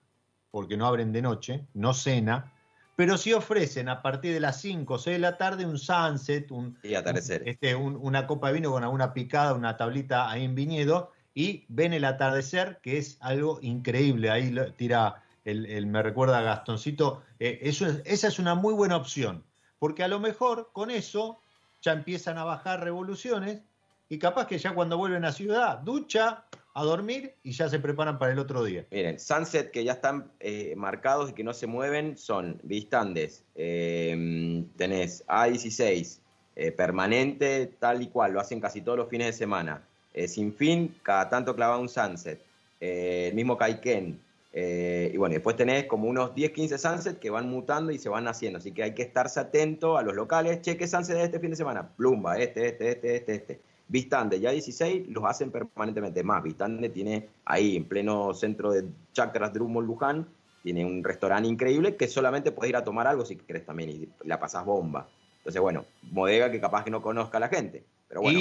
[0.52, 2.52] porque no abren de noche, no cena,
[2.94, 6.48] pero sí ofrecen a partir de las 5 o 6 de la tarde un sunset,
[6.52, 11.64] un, este, una copa de vino con alguna picada, una tablita ahí en viñedo, y
[11.66, 14.30] ven el atardecer, que es algo increíble.
[14.30, 19.42] Ahí tira, el, me recuerda a Gastoncito, eh, eso esa es una muy buena opción
[19.78, 21.40] porque a lo mejor con eso
[21.80, 23.60] ya empiezan a bajar revoluciones
[24.08, 26.44] y capaz que ya cuando vuelven a ciudad, ducha,
[26.74, 28.86] a dormir y ya se preparan para el otro día.
[28.90, 34.64] Miren, sunset que ya están eh, marcados y que no se mueven son Vistandes, em,
[34.76, 36.20] tenés A16,
[36.56, 39.82] eh, permanente tal y cual, lo hacen casi todos los fines de semana.
[40.14, 42.40] Eh, sin fin, cada tanto clava un sunset.
[42.80, 44.20] el mismo Kaiken,
[44.52, 48.08] eh, y bueno, después tenés como unos 10, 15 sunsets que van mutando y se
[48.08, 48.58] van haciendo.
[48.58, 50.62] Así que hay que estarse atento a los locales.
[50.62, 51.88] Che, ¿qué sunset de este fin de semana?
[51.88, 53.60] Plumba, este, este, este, este, este.
[53.90, 56.22] Vistande, ya 16 los hacen permanentemente.
[56.22, 60.28] Más, Vistande tiene ahí en pleno centro de Chakras Drummond Luján,
[60.62, 64.08] tiene un restaurante increíble que solamente puedes ir a tomar algo si querés también y
[64.24, 65.08] la pasás bomba.
[65.38, 67.82] Entonces, bueno, bodega que capaz que no conozca la gente.
[68.08, 68.40] Pero bueno,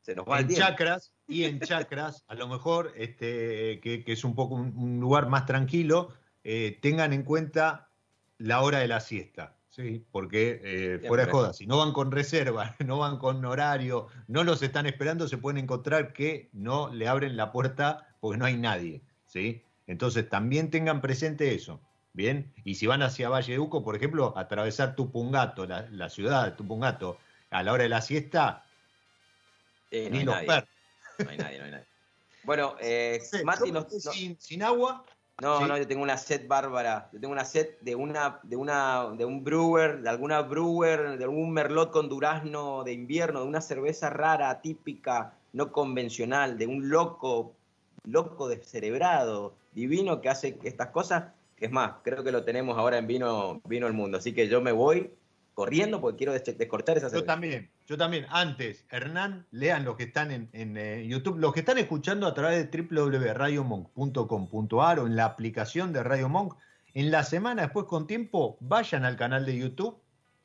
[0.00, 4.34] se nos va en Chakras y en Chacras, a lo mejor, este, que, es un
[4.34, 6.08] poco un, lugar más tranquilo,
[6.42, 7.90] eh, tengan en cuenta
[8.38, 9.54] la hora de la siesta.
[9.68, 10.06] ¿sí?
[10.10, 14.42] Porque eh, fuera de joda, si no van con reserva, no van con horario, no
[14.42, 18.56] los están esperando, se pueden encontrar que no le abren la puerta porque no hay
[18.56, 19.02] nadie.
[19.26, 19.62] ¿sí?
[19.86, 21.78] Entonces también tengan presente eso.
[22.14, 26.46] Bien, y si van hacia Valle de Uco, por ejemplo, atravesar Tupungato, la, la ciudad
[26.46, 27.18] de Tupungato,
[27.50, 28.64] a la hora de la siesta,
[29.92, 30.77] ni los perros
[31.24, 31.86] no hay nadie, no hay nadie.
[32.44, 33.72] Bueno, eh, Mati
[34.38, 35.04] sin, agua.
[35.40, 37.08] No, no, yo tengo una set bárbara.
[37.12, 41.24] Yo tengo una set de una, de una, de un brewer, de alguna brewer, de
[41.24, 46.88] algún merlot con durazno de invierno, de una cerveza rara, típica, no convencional, de un
[46.88, 47.54] loco,
[48.04, 51.24] loco descerebrado, divino que hace estas cosas.
[51.58, 54.18] Es más, creo que lo tenemos ahora en vino, vino el mundo.
[54.18, 55.12] Así que yo me voy
[55.58, 57.24] corriendo porque quiero descortar esa cerveza.
[57.24, 57.68] Yo también.
[57.88, 62.28] Yo también, antes, Hernán, lean los que están en, eh, YouTube, los que están escuchando
[62.28, 66.54] a través de www.radiomonk.com.ar o en la aplicación de Radio Monk,
[66.94, 69.98] en la semana después con tiempo, vayan al canal de YouTube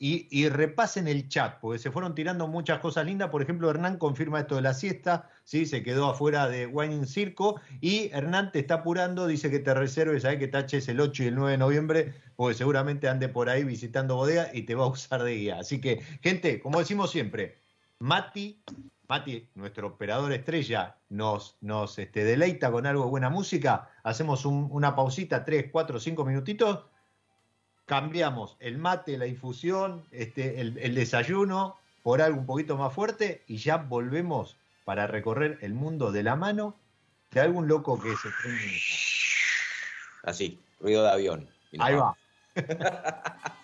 [0.05, 3.29] y, repasen el chat, porque se fueron tirando muchas cosas lindas.
[3.29, 5.65] Por ejemplo, Hernán confirma esto de la siesta, ¿sí?
[5.65, 7.61] se quedó afuera de Wine Circo.
[7.79, 10.39] Y Hernán te está apurando, dice que te reserves, ¿sabes?
[10.39, 14.17] que taches el 8 y el 9 de noviembre, porque seguramente ande por ahí visitando
[14.17, 15.59] bodega y te va a usar de guía.
[15.59, 17.59] Así que, gente, como decimos siempre,
[17.99, 18.61] Mati,
[19.07, 21.55] Mati, nuestro operador estrella, nos,
[21.97, 23.89] este, deleita con algo de buena música.
[24.03, 26.87] Hacemos una pausita, 3, 4, 5 minutitos
[27.93, 33.57] cambiamos el mate, la infusión, este, el, desayuno por algo un poquito más fuerte y
[33.57, 36.75] ya volvemos para recorrer el mundo de la mano
[37.29, 38.79] de algún loco que se prende.
[40.23, 41.47] Así, ruido de avión.
[41.77, 42.17] Ahí va.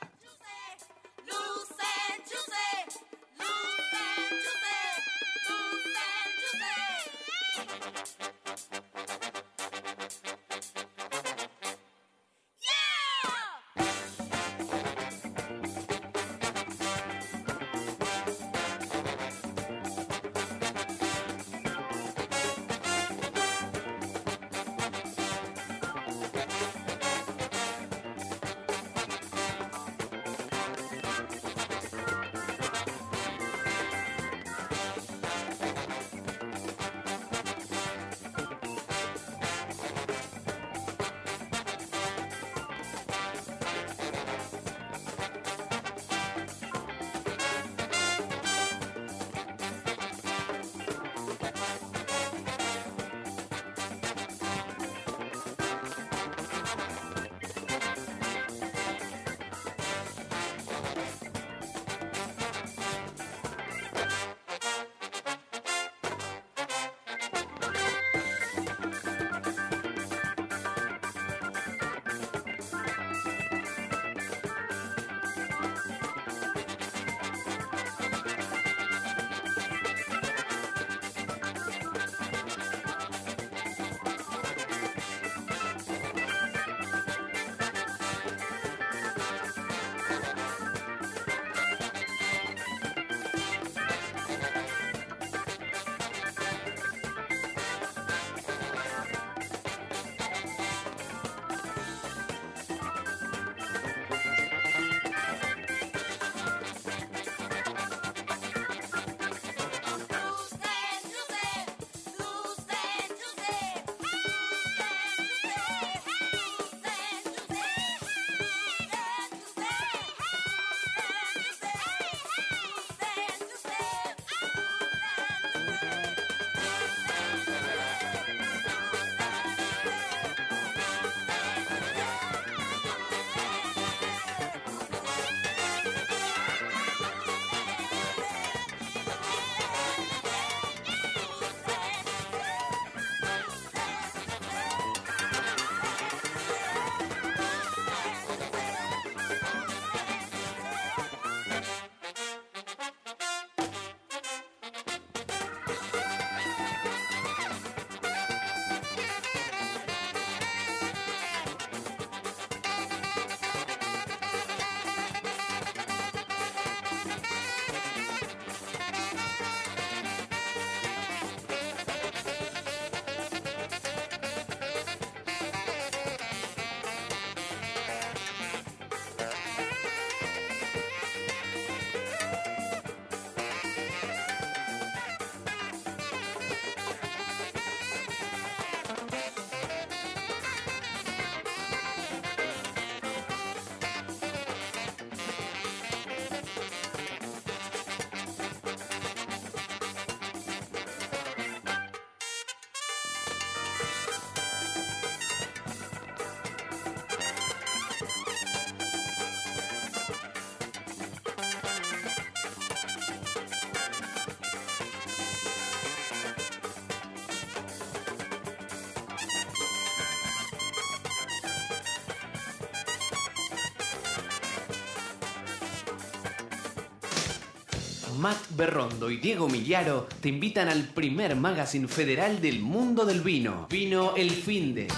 [228.19, 233.67] Matt Berrondo y Diego Millaro te invitan al primer magazine federal del mundo del vino.
[233.69, 234.89] Vino El Finde.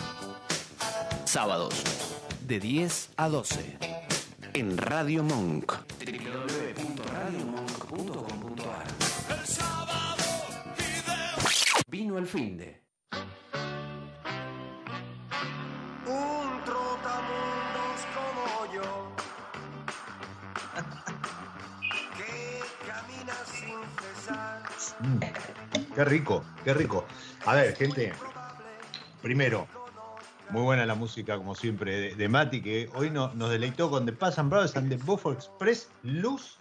[1.25, 1.75] Sábados,
[2.47, 3.77] de 10 a 12.
[4.55, 5.80] En Radio Monk.
[26.11, 27.05] Rico, qué rico.
[27.45, 28.11] A ver, gente,
[29.21, 29.65] primero,
[30.49, 34.05] muy buena la música, como siempre, de, de Mati, que hoy no- nos deleitó con
[34.05, 36.57] The Pass and Brothers and the Buffalo Express, Luz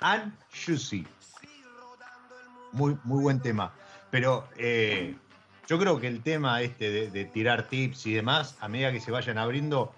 [0.00, 1.06] and Juicy.
[2.72, 3.72] Muy, muy buen tema.
[4.10, 5.16] Pero eh,
[5.66, 9.10] yo creo que el tema este de, tirar tips y demás, a medida que se
[9.10, 9.94] vayan abriendo,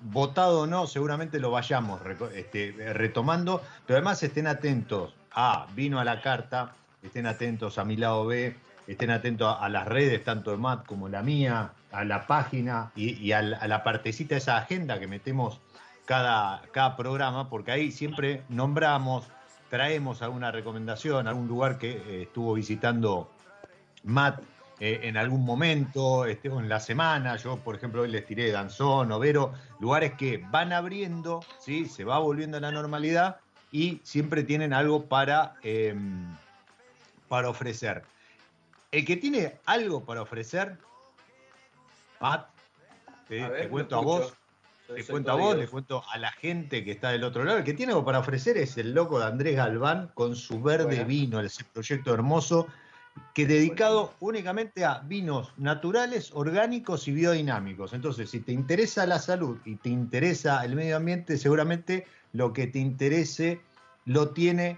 [0.00, 2.00] votado o no, seguramente lo vayamos
[2.34, 7.96] este, retomando, pero además estén atentos a Vino a la Carta, estén atentos a mi
[7.96, 8.56] lado B,
[8.86, 13.14] estén atentos a, las redes, tanto de Matt como la mía, a la página y,
[13.14, 15.60] y a, la partecita de esa agenda que metemos
[16.04, 19.26] cada, cada programa, porque ahí siempre nombramos,
[19.70, 23.30] traemos alguna recomendación, algún lugar que eh, estuvo visitando
[24.04, 24.42] Matt
[24.80, 27.36] eh, en algún momento, este, en la semana.
[27.36, 31.86] Yo, por ejemplo, hoy les tiré Danzón, Overo, lugares que van abriendo, ¿sí?
[31.86, 33.36] se va volviendo a la normalidad
[33.70, 35.94] y siempre tienen algo para, eh,
[37.32, 38.02] para ofrecer.
[38.90, 40.76] El que tiene algo para ofrecer,
[42.20, 42.46] Matt,
[43.26, 44.34] te, cuento a vos.
[44.86, 45.60] Soy- te soy cuento a vos, oídos.
[45.60, 47.56] le cuento a la gente que está del otro lado.
[47.56, 50.84] El que tiene algo para ofrecer es el loco de Andrés Galván con su verde
[50.84, 51.06] Bueno.
[51.06, 52.66] vino, ese proyecto hermoso,
[53.32, 57.94] que dedicado únicamente a vinos naturales, orgánicos y biodinámicos.
[57.94, 62.66] Entonces, si te interesa la salud y te interesa el medio ambiente, seguramente lo que
[62.66, 63.62] te interese
[64.04, 64.76] lo tiene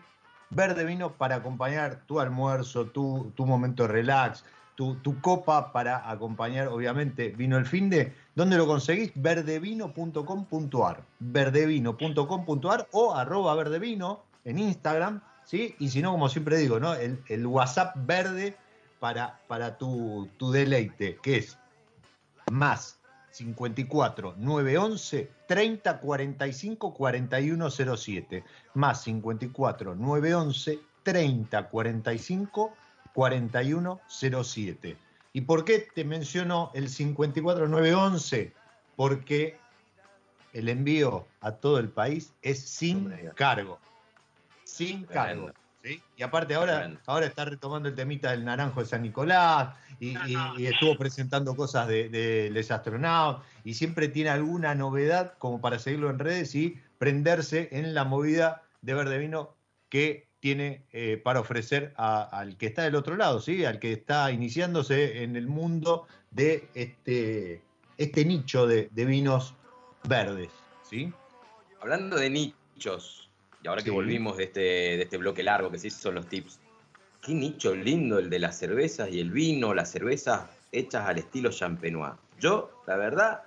[0.55, 4.45] verde vino para acompañar tu almuerzo, tu, tu momento de relax,
[4.75, 8.13] tu, tu copa para acompañar, obviamente, vino el fin de.
[8.35, 9.13] ¿Dónde lo conseguís?
[9.15, 11.05] verdevino.com.ar.
[11.21, 15.75] Verdevino.com.ar o arroba verdevino en Instagram, ¿sí?
[15.79, 16.95] Y si no, como siempre digo, ¿no?
[16.95, 18.57] El, el WhatsApp verde
[18.99, 21.59] para, para tu, tu deleite, que es
[22.51, 22.99] más
[23.35, 28.45] 54 911 30 45 41 07
[28.75, 32.73] más 54 911 30 45
[33.13, 34.97] 41 07
[35.37, 38.53] ¿Y por qué te menciono el 54 911?
[38.95, 39.59] Porque
[40.53, 43.81] el envío a todo el país es sin cargo.
[44.63, 45.51] Sin cargo.
[45.85, 46.03] ¿Sí?
[46.17, 50.37] Y aparte ahora, ahora está retomando el temita del naranjo de San Nicolás y, y-
[50.59, 55.79] y estuvo presentando cosas de, de Les Astronauts y siempre tiene alguna novedad como para
[55.79, 59.55] seguirlo en redes y prenderse en la movida de verde vino
[59.91, 63.65] que tiene eh, para ofrecer a- al que está del otro lado, ¿sí?
[63.65, 67.63] al que está iniciándose en el mundo de este,
[67.99, 69.55] este nicho de, de vinos
[70.09, 70.51] verdes.
[70.83, 71.13] ¿sí?
[71.81, 73.31] Hablando de nichos,
[73.65, 76.61] y ahora que volvimos de este, de este bloque largo que sí son los tips,
[77.23, 81.51] qué nicho lindo el de las cervezas y el vino, las cervezas hechas al estilo
[81.51, 82.13] champenois.
[82.39, 83.43] Yo, la verdad,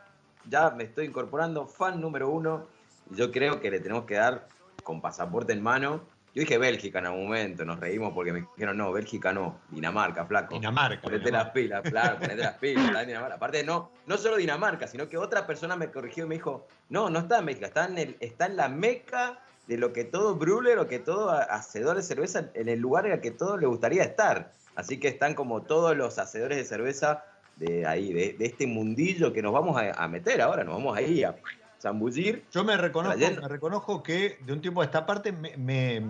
[0.50, 2.66] ya me estoy incorporando fan número uno.
[3.12, 4.48] Yo creo que le tenemos que dar
[4.82, 6.02] con pasaporte en mano.
[6.34, 10.26] Yo dije Bélgica en algún momento, nos reímos porque me dijeron, no, Bélgica no, Dinamarca,
[10.26, 10.56] flaco.
[10.56, 11.02] Dinamarca.
[11.02, 13.36] Ponete las pilas, claro, ponete las pilas, Dinamarca.
[13.36, 17.08] Aparte, no, no solo Dinamarca, sino que otra persona me corrigió y me dijo, no,
[17.12, 20.36] no está en México, está en, el, está en la meca de lo que todo
[20.36, 23.58] brewer o que todo ha- hacedor de cerveza, en el lugar en el que todo
[23.58, 24.52] le gustaría estar.
[24.76, 27.24] Así que están como todos los hacedores de cerveza
[27.58, 30.96] de ahí, de, de este mundillo que nos vamos a, a meter ahora, nos vamos
[30.96, 31.36] ahí a
[31.82, 32.44] zambullir.
[32.52, 36.02] Yo me reconozco, me reconozco que de un tiempo a esta parte me, me-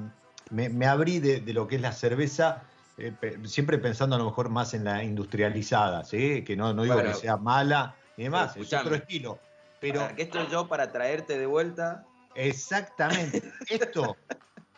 [0.52, 2.64] me- me abrí de, de lo que es la cerveza,
[2.98, 6.44] eh, pe- siempre pensando a lo mejor más en la industrializada, ¿sí?
[6.44, 7.12] que no, no digo Bueno.
[7.12, 9.40] que sea mala y demás, es otro estilo.
[9.80, 12.06] Pero Aquí estoy yo para traerte de vuelta.
[12.38, 14.16] Exactamente, esto,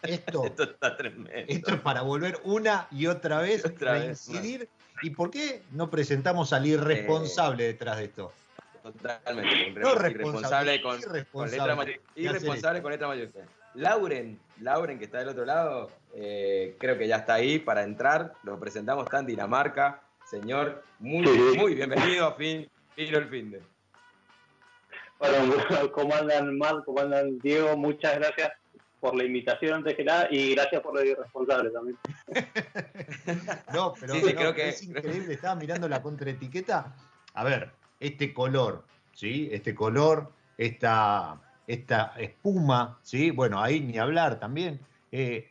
[0.02, 1.30] esto, Esto está tremendo.
[1.48, 4.70] esto es para volver una y otra vez Otra a vez, incidir.
[5.02, 8.34] ¿Y por qué no presentamos al irresponsable detrás de esto?
[8.84, 9.80] Totalmente.
[9.80, 11.58] No irresponsable con, con irresponsable.
[11.58, 13.46] letra mayu- de hacer irresponsable con letra mayúscula.
[13.76, 18.34] Lauren, Lauren que está del otro lado, eh, creo que ya está ahí para entrar.
[18.44, 20.02] Lo presentamos, está en Dinamarca.
[20.30, 21.26] Señor, muy,
[21.56, 23.62] muy bienvenido a fin, Fino el fin de.
[25.20, 25.54] Bueno,
[25.94, 26.84] ¿cómo andan Mal?
[26.86, 27.76] ¿Cómo andan Diego?
[27.78, 28.52] Muchas gracias
[29.00, 31.98] por la invitación antes que nada y gracias por lo irresponsable también.
[33.74, 35.34] No, pero Sí, sí, no, creo que- es increíble.
[35.34, 36.96] Estaba mirando la contraetiqueta.
[37.34, 38.84] A ver, este color,
[39.14, 39.50] ¿sí?
[39.52, 43.32] Este color, esta, esta espuma, ¿sí?
[43.32, 44.80] Bueno, ahí ni hablar también.
[45.12, 45.50] Eh,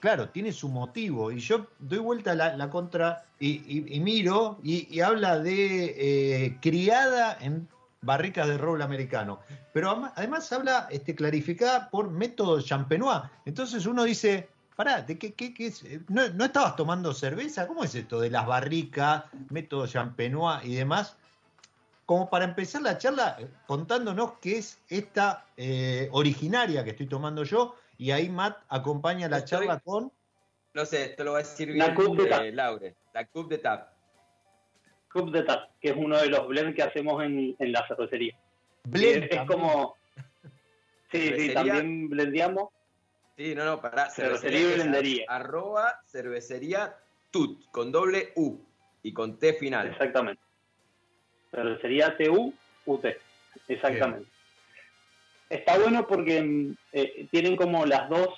[0.00, 1.32] claro, tiene su motivo.
[1.32, 5.94] Y yo doy vuelta la, la contra y, y- y miro y, y habla de
[6.46, 7.66] eh, criada en
[8.00, 9.40] barricas de roble americano.
[9.72, 13.22] Pero además habla este, clarificada por método champenois.
[13.44, 15.84] Entonces uno dice, pará, ¿de qué, qué- qué es?
[16.08, 17.66] ¿No, no estabas tomando cerveza?
[17.66, 21.16] ¿Cómo es esto de las barricas, método champenois y demás?
[22.06, 27.44] Como para empezar la charla eh, contándonos qué es esta eh, originaria que estoy tomando
[27.44, 30.10] yo y ahí Matt acompaña la Estoy- charla con...
[30.74, 32.42] No sé, esto lo va a decir bien La Coupe de Tap.
[32.42, 32.96] eh, Laure.
[33.12, 33.88] La Coupe de Tap.
[35.12, 38.36] Cup de Tap, que es uno de los blends que hacemos en, en la cervecería.
[38.84, 39.96] Blend es, como...
[41.10, 42.68] Sí, sí, también blendeamos.
[43.34, 44.10] Sí, no, no, pará.
[44.10, 45.24] Cervecería y blendería.
[45.28, 46.96] Arroba cervecería
[47.30, 48.58] tut, con doble U
[49.02, 49.86] y con T final.
[49.88, 50.42] Exactamente.
[51.50, 52.52] Cervecería TU,
[52.84, 53.06] UT.
[53.68, 54.28] Exactamente.
[55.48, 58.28] Está bueno porque mm, eh, tienen como las dos,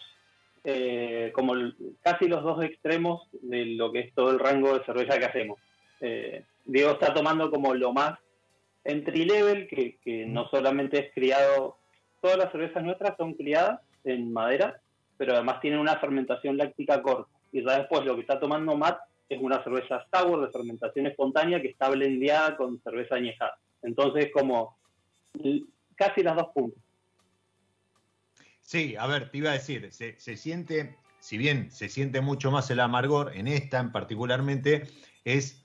[0.64, 1.55] eh, como
[2.02, 5.59] casi los dos extremos de lo que es todo el rango de cerveza que hacemos.
[6.01, 8.19] Eh, Diego está tomando como lo más
[8.85, 11.78] entry level, que, que no solamente es criado,
[12.20, 14.81] todas las cervezas nuestras son criadas en madera,
[15.16, 17.31] pero además tienen una fermentación láctica corta.
[17.53, 21.61] Y ya después lo que está tomando Matt es una cerveza sour de fermentación espontánea
[21.61, 23.59] que está blendeada con cerveza añejada.
[23.82, 24.77] Entonces, como
[25.95, 26.82] casi las dos puntas.
[28.61, 32.51] Sí, a ver, te iba a decir, se, se siente, si bien se siente mucho
[32.51, 34.85] más el amargor, en esta en particularmente,
[35.24, 35.60] es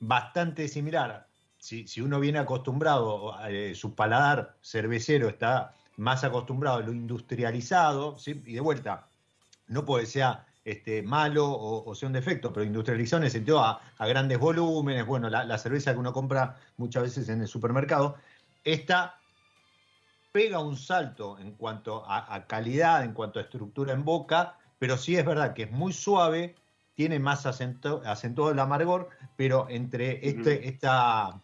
[0.00, 1.26] bastante similar.
[1.58, 8.52] Si, uno viene acostumbrado, eh, su paladar cervecero está más acostumbrado a lo industrializado, y
[8.52, 9.08] de vuelta,
[9.66, 13.80] no puede sea este, malo o, sea un defecto, pero industrializado en el sentido a,
[13.98, 18.16] grandes volúmenes, bueno, la, cerveza que uno compra muchas veces en el supermercado,
[18.62, 19.18] esta
[20.30, 25.16] pega un salto en cuanto a calidad, en cuanto a estructura en boca, pero sí
[25.16, 26.54] es verdad que es muy suave,
[26.96, 30.68] tiene más acento, acentuado el amargor, pero entre este, Ujú.
[30.68, 31.40] esta,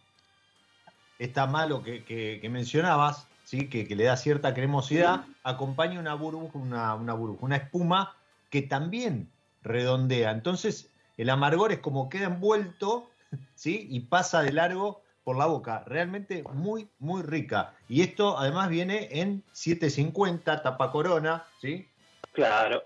[1.19, 3.69] esta malo que, que- que mencionabas, ¿sí?
[3.69, 8.17] que, que le da cierta cremosidad, acompaña una burbuja, una, una burbuja, una espuma
[8.51, 9.31] que también
[9.63, 10.31] redondea.
[10.33, 13.11] Entonces, el amargor es como queda envuelto,
[13.55, 13.87] ¿sí?
[13.91, 15.85] Y pasa de largo por la boca.
[15.87, 17.75] Realmente muy, muy rica.
[17.89, 21.89] Y esto además viene en 750, tapa corona, ¿sí?
[22.33, 22.83] Claro.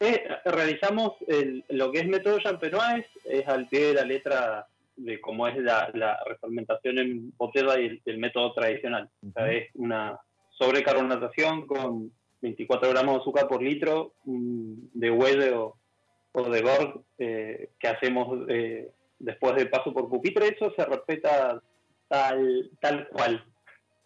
[0.00, 4.66] Eh, realizamos el- lo que es método Champenois, es al pie de la letra
[4.96, 9.08] de cómo es la, la refermentación en botella y el, el método tradicional.
[9.26, 10.18] O sea, es una
[10.58, 12.12] sobrecarbonatación con
[12.42, 15.76] 24 gramos de azúcar por litro mm, de huelle o,
[16.32, 20.48] o de gorg eh, que hacemos eh, después del paso por pupitre.
[20.48, 21.60] Eso se respeta
[22.08, 23.44] tal, tal cual.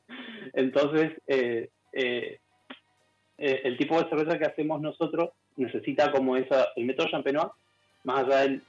[0.55, 2.39] Entonces, eh, eh,
[3.39, 5.31] eh, el tipo de cerveza que hacemos nosotros
[5.61, 7.53] necesita como esa, el método Champenois,
[8.05, 8.61] más allá de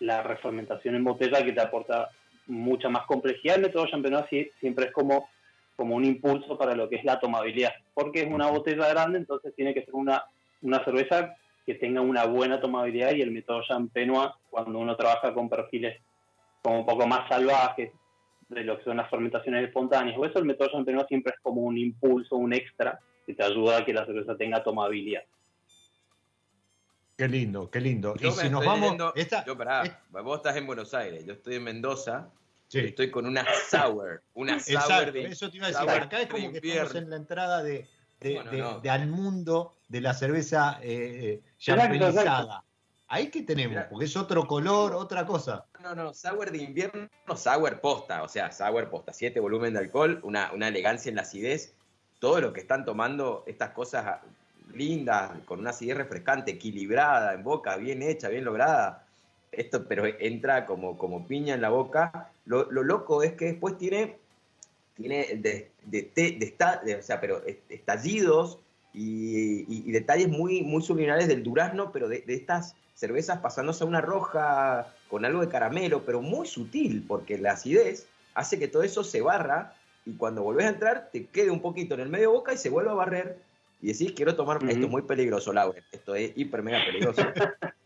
[0.00, 2.10] la refermentación en botella que te aporta
[2.46, 4.26] mucha más complejidad, el método Champenois
[4.60, 5.28] siempre es como,
[5.76, 9.54] como un impulso para lo que es la tomabilidad, porque es una botella grande, entonces
[9.54, 10.24] tiene que ser una,
[10.62, 15.48] una cerveza que tenga una buena tomabilidad y el método Champenois, cuando uno trabaja con
[15.48, 16.00] perfiles
[16.60, 17.92] como un poco más salvajes,
[18.48, 21.62] de lo que son las fermentaciones espontáneas, o eso el método Champenois siempre es como
[21.62, 25.22] un impulso, un extra, que te ayuda a que la cerveza tenga tomabilidad.
[27.22, 28.16] Qué lindo, qué lindo.
[28.16, 28.80] Yo y si nos vamos...
[28.80, 29.92] leyendo- esta- yo, pará, es-
[30.24, 32.28] vos estás en Buenos Aires, yo estoy en Mendoza,
[32.66, 32.80] sí.
[32.80, 35.26] estoy con una sour, una sour Exacto, de...
[35.26, 35.84] eso te iba a decir.
[35.88, 36.82] sour Acá es como que invierno.
[36.82, 37.86] estamos en la entrada de,
[38.18, 38.80] de, Bueno, de- no.
[38.80, 42.64] de al mundo de la cerveza eh, eh, exacto.
[43.06, 43.88] Ahí que tenemos, Mirá.
[43.88, 45.66] porque es otro color, otra cosa.
[45.80, 50.18] No, no, sour de invierno, sour posta, o sea, sour posta, 7 volumen de alcohol,
[50.24, 51.76] una, una elegancia en la acidez,
[52.18, 54.18] todo lo que están tomando, estas cosas
[54.74, 59.06] lindas, con una acidez refrescante, equilibrada en boca, bien hecha, bien lograda,
[59.52, 62.30] esto pero entra como, como piña en la boca.
[62.46, 64.16] Lo, lo loco es que después tiene,
[64.94, 66.54] tiene de, de, de
[66.84, 68.58] de- o sea, pero est- estallidos
[68.94, 73.84] y, y- y detalles muy, muy subliminales del durazno, pero de, de estas cervezas pasándose
[73.84, 78.68] a una roja con algo de caramelo, pero muy sutil, porque la acidez hace que
[78.68, 79.74] todo eso se barra
[80.04, 82.70] y cuando volvés a entrar te quede un poquito en el medio boca y se
[82.70, 83.38] vuelve a barrer.
[83.82, 84.68] Y decís, quiero tomar, Ujú.
[84.68, 87.22] esto es muy peligroso, Laura, esto es hiper mega peligroso.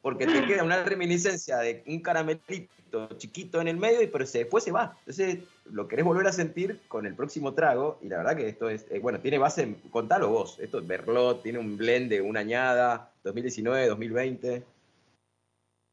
[0.00, 4.38] porque te queda una reminiscencia de un caramelito chiquito en el medio, y pero se,
[4.38, 4.96] después se va.
[5.00, 8.68] Entonces lo querés volver a sentir con el próximo trago, y la verdad que esto
[8.68, 12.40] es, eh, bueno, tiene base, contalo vos, esto es Berlot, tiene un blend de una
[12.40, 14.62] añada, 2019, 2020.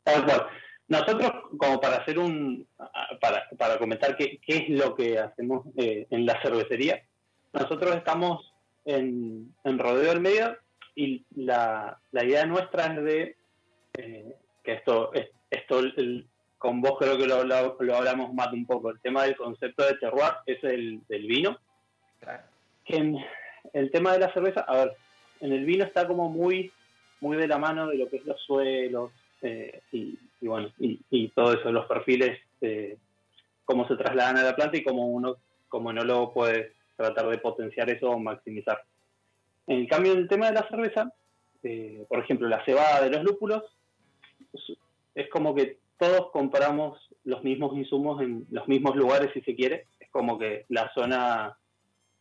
[0.04, 0.48] Tal cual.
[0.88, 2.68] Nosotros, como para hacer un,
[3.20, 7.02] para, para comentar qué, qué es lo que hacemos eh, en la cervecería,
[7.54, 8.51] nosotros estamos
[8.86, 10.58] en, en Rodeo del Medio
[10.96, 13.36] y la, la idea nuestra es de,
[13.98, 16.28] eh, que esto, es- esto el-
[16.58, 19.84] con vos creo que lo, lo- lo hablamos más un poco, el tema del concepto
[19.86, 21.58] de terroir es el del vino,
[22.86, 23.18] que en
[23.74, 24.94] el tema de la cerveza, a ver,
[25.40, 26.72] en el vino está como muy,
[27.20, 31.00] muy de la mano de lo que es los suelos eh, y, y bueno, y,
[31.10, 32.98] y todo eso, los perfiles, eh,
[33.66, 35.38] cómo se trasladan a la planta y cómo uno,
[35.68, 38.82] como lo puede tratar de potenciar eso o maximizar.
[39.68, 41.14] En cambio, en el tema de la cerveza,
[41.64, 43.64] eh, por ejemplo, la cebada de los lúpulos,
[45.16, 49.86] es, como que todos compramos los mismos insumos en los mismos lugares, si se quiere.
[50.00, 51.58] Es como que la zona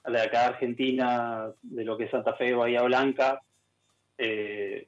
[0.04, 3.40] de acá de Argentina, de lo que es Santa Fe, Bahía Blanca,
[4.18, 4.86] eh,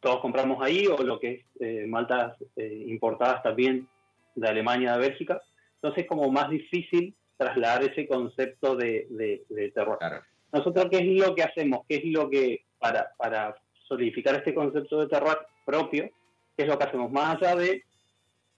[0.00, 3.88] todos compramos ahí, o lo que es eh, maltas eh, importadas también
[4.34, 5.40] de Alemania, de Bélgica.
[5.76, 9.98] Entonces es como más difícil trasladar ese concepto de, de, de terror.
[9.98, 10.22] Claro.
[10.52, 11.84] Nosotros, ¿qué es lo que hacemos?
[11.88, 13.56] ¿Qué es lo que, para, para
[13.86, 16.10] solidificar este concepto de terror propio,
[16.56, 17.10] qué es lo que hacemos?
[17.10, 17.84] Más allá de,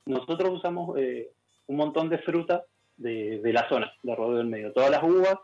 [0.07, 1.31] nosotros usamos eh,
[1.67, 2.63] un montón de frutas
[2.97, 4.73] de, de, la zona, de Rodeo del Medio.
[4.73, 5.39] Todas las uvas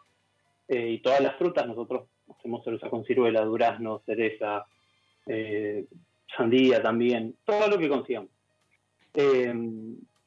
[0.69, 2.09] eh, y todas las frutas, nosotros
[2.39, 4.66] hacemos cerveza con ciruela, durazno, cereza,
[5.27, 5.86] eh,
[6.36, 8.31] sandía también, todo lo que consigamos.
[9.15, 9.55] Eh,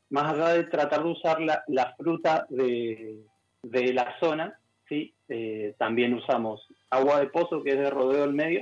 [0.10, 3.20] más allá de tratar de usar la, la fruta de,
[3.64, 4.58] de, la zona,
[4.88, 5.14] ¿sí?
[5.28, 8.62] Eh, también usamos agua de pozo, que es de rodeo del medio,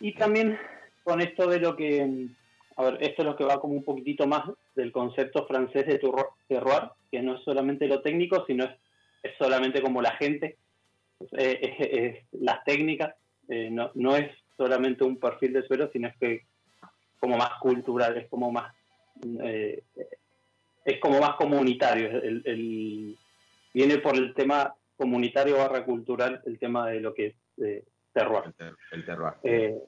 [0.00, 0.58] y también
[1.04, 2.28] con esto de lo que,
[2.76, 4.44] a ver, esto es lo que va como un poquitito más
[4.74, 5.98] del concepto francés de
[6.48, 8.72] terroir, que no es solamente lo técnico, sino es,
[9.22, 10.56] es solamente como la gente,
[11.20, 13.14] es, es, es las técnicas,
[13.48, 16.42] eh, no, no es solamente un perfil de suelo, sino es que
[17.18, 18.74] como más cultural, es como más
[19.42, 19.82] eh,
[20.84, 22.08] es como más comunitario.
[22.08, 23.16] El, el,
[23.72, 28.44] viene por el tema comunitario barra cultural, el tema de lo que es eh, terroir.
[28.46, 29.34] El, ter el terroir.
[29.42, 29.78] Eh,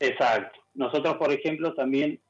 [0.00, 0.60] exacto.
[0.74, 2.20] Nosotros, por ejemplo, también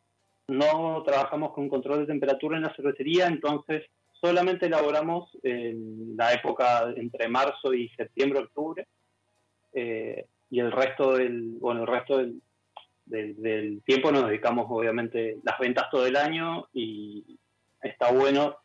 [0.49, 3.85] no trabajamos con control de temperatura en la cervecería, entonces
[4.21, 8.87] solamente elaboramos en la época entre marzo y septiembre, octubre,
[9.73, 12.41] eh, y el resto del, bueno, el resto del,
[13.07, 17.39] del, del, tiempo nos dedicamos obviamente las ventas todo el año y
[17.83, 18.57] está bueno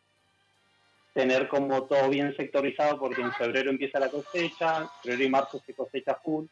[1.14, 5.74] tener como todo bien sectorizado porque en febrero empieza la cosecha, febrero y marzo se
[5.74, 6.46] cosecha full,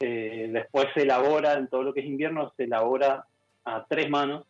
[0.00, 3.26] eh, después se elabora en todo lo que es invierno, se elabora
[3.64, 4.44] a tres manos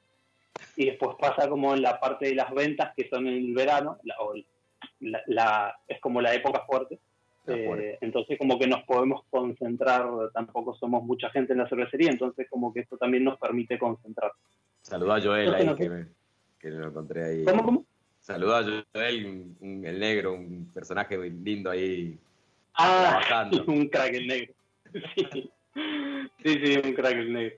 [0.76, 3.98] y después pasa como en la parte de las ventas que son en el verano,
[4.04, 4.16] la,
[5.00, 6.98] la, la, es como la época fuerte.
[7.48, 12.46] Eh, entonces como que nos podemos concentrar, tampoco somos mucha gente en la cervecería, entonces
[12.50, 14.32] como que esto también nos permite concentrar.
[14.82, 16.06] Saluda a Joel ahí, que, me,
[16.58, 17.44] que, lo encontré ahí.
[17.44, 17.84] ¿Cómo, cómo?
[18.20, 22.18] Saluda a Joel, un, un, el negro, un personaje lindo ahí.
[22.74, 23.64] Ah, trabajando.
[23.72, 24.54] un crack el negro.
[26.42, 27.56] Sí, sí, sí un crack el negro.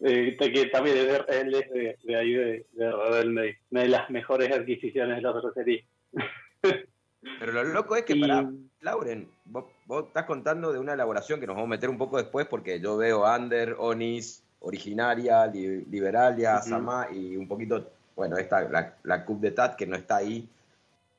[0.00, 3.88] Eh, que también es de, él es de, de ahí, de, de, de, una de
[3.88, 5.82] las mejores adquisiciones de la cervecería.
[7.38, 8.20] Pero lo loco es que, y...
[8.20, 11.98] para Lauren, vos, vos, estás contando de una elaboración que nos vamos a meter un
[11.98, 16.68] poco después porque yo veo Under, Onis, Originaria, li, Liberalia, uh -huh.
[16.68, 20.48] Sama y un poquito, bueno, esta, la, la Coupe de Tat que no está ahí.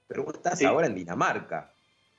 [0.08, 0.66] Pero vos estás sí.
[0.66, 1.72] ahora en Dinamarca.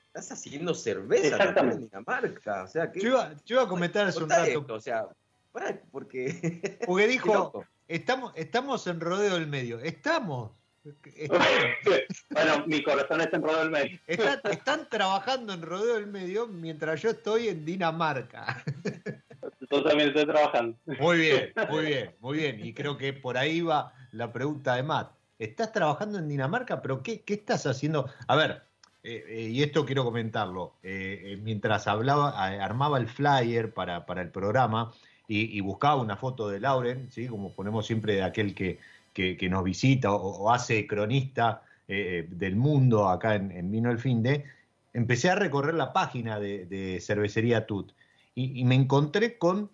[0.07, 2.65] Estás haciendo cerveza también en Dinamarca.
[2.65, 4.61] O sea, que, yo, iba, yo iba a comentar hace un rato.
[4.61, 5.07] Esto, o sea,
[5.91, 6.79] porque.
[6.87, 9.79] Porque dijo, estamos, estamos en rodeo del medio.
[9.81, 10.51] Estamos.
[12.31, 13.99] bueno, mi corazón está en Rodeo del Medio.
[14.07, 18.65] Están, están, trabajando en Rodeo del Medio mientras yo estoy en Dinamarca.
[19.71, 20.77] Yo también estoy trabajando.
[21.01, 22.65] Muy bien, muy bien, muy bien.
[22.65, 25.11] Y creo que por ahí va la pregunta de Matt.
[25.39, 26.81] ¿Estás trabajando en Dinamarca?
[26.83, 28.09] ¿Pero qué, qué estás haciendo?
[28.29, 28.63] A ver,
[29.03, 30.75] eh, eh, y esto quiero comentarlo.
[30.83, 34.93] Eh, mientras hablaba, armaba el flyer para, para el programa
[35.27, 37.27] y, y buscaba una foto de Lauren, ¿sí?
[37.27, 38.79] como ponemos siempre de aquel que
[39.17, 43.91] que, que nos visita o, o, hace cronista eh, del mundo acá en, en, Vino
[43.91, 44.45] el Fin de,
[44.93, 47.93] empecé a recorrer la página de, de Cervecería Tut
[48.35, 49.71] y, y, me encontré con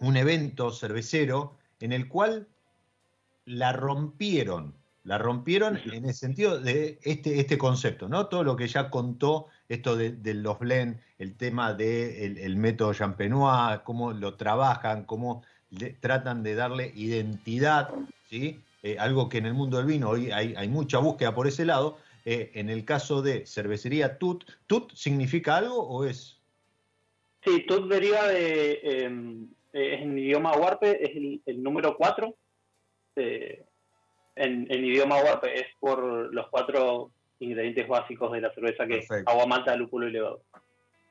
[0.00, 2.46] un evento cervecero en el cual
[3.46, 8.26] la rompieron, la rompieron en el sentido de este, este concepto, ¿no?
[8.26, 12.56] Todo lo que ya contó, esto de, de los blend, el tema del de el,
[12.56, 17.88] método Champenois, cómo lo trabajan, cómo le, tratan de darle identidad
[18.28, 18.60] ¿sí?
[18.82, 21.64] Eh, algo que en el mundo del vino hoy hay, hay mucha búsqueda por ese
[21.64, 21.98] lado.
[22.24, 26.40] Eh, en el caso de cervecería TUT, ¿TUT significa algo o es?
[27.42, 32.34] Sí, TUT deriva de, eh, es en idioma huarpe, es el, el número 4.
[33.16, 33.64] Eh,
[34.36, 37.10] en, en, idioma huarpe es por los cuatro
[37.40, 40.42] ingredientes básicos de la cerveza que es agua, malta, lúpulo y levadura.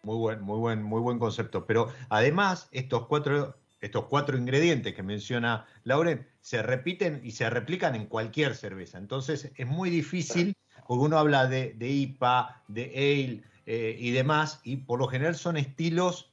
[0.04, 1.66] Muy buen, muy buen, muy buen concepto.
[1.66, 7.94] Pero además, estos cuatro estos cuatro ingredientes que menciona Lauren se repiten y se replican
[7.94, 8.98] en cualquier cerveza.
[8.98, 10.56] Entonces es muy difícil,
[10.88, 15.36] porque uno habla de, de IPA, de Ale eh, y demás, y por lo general
[15.36, 16.32] son estilos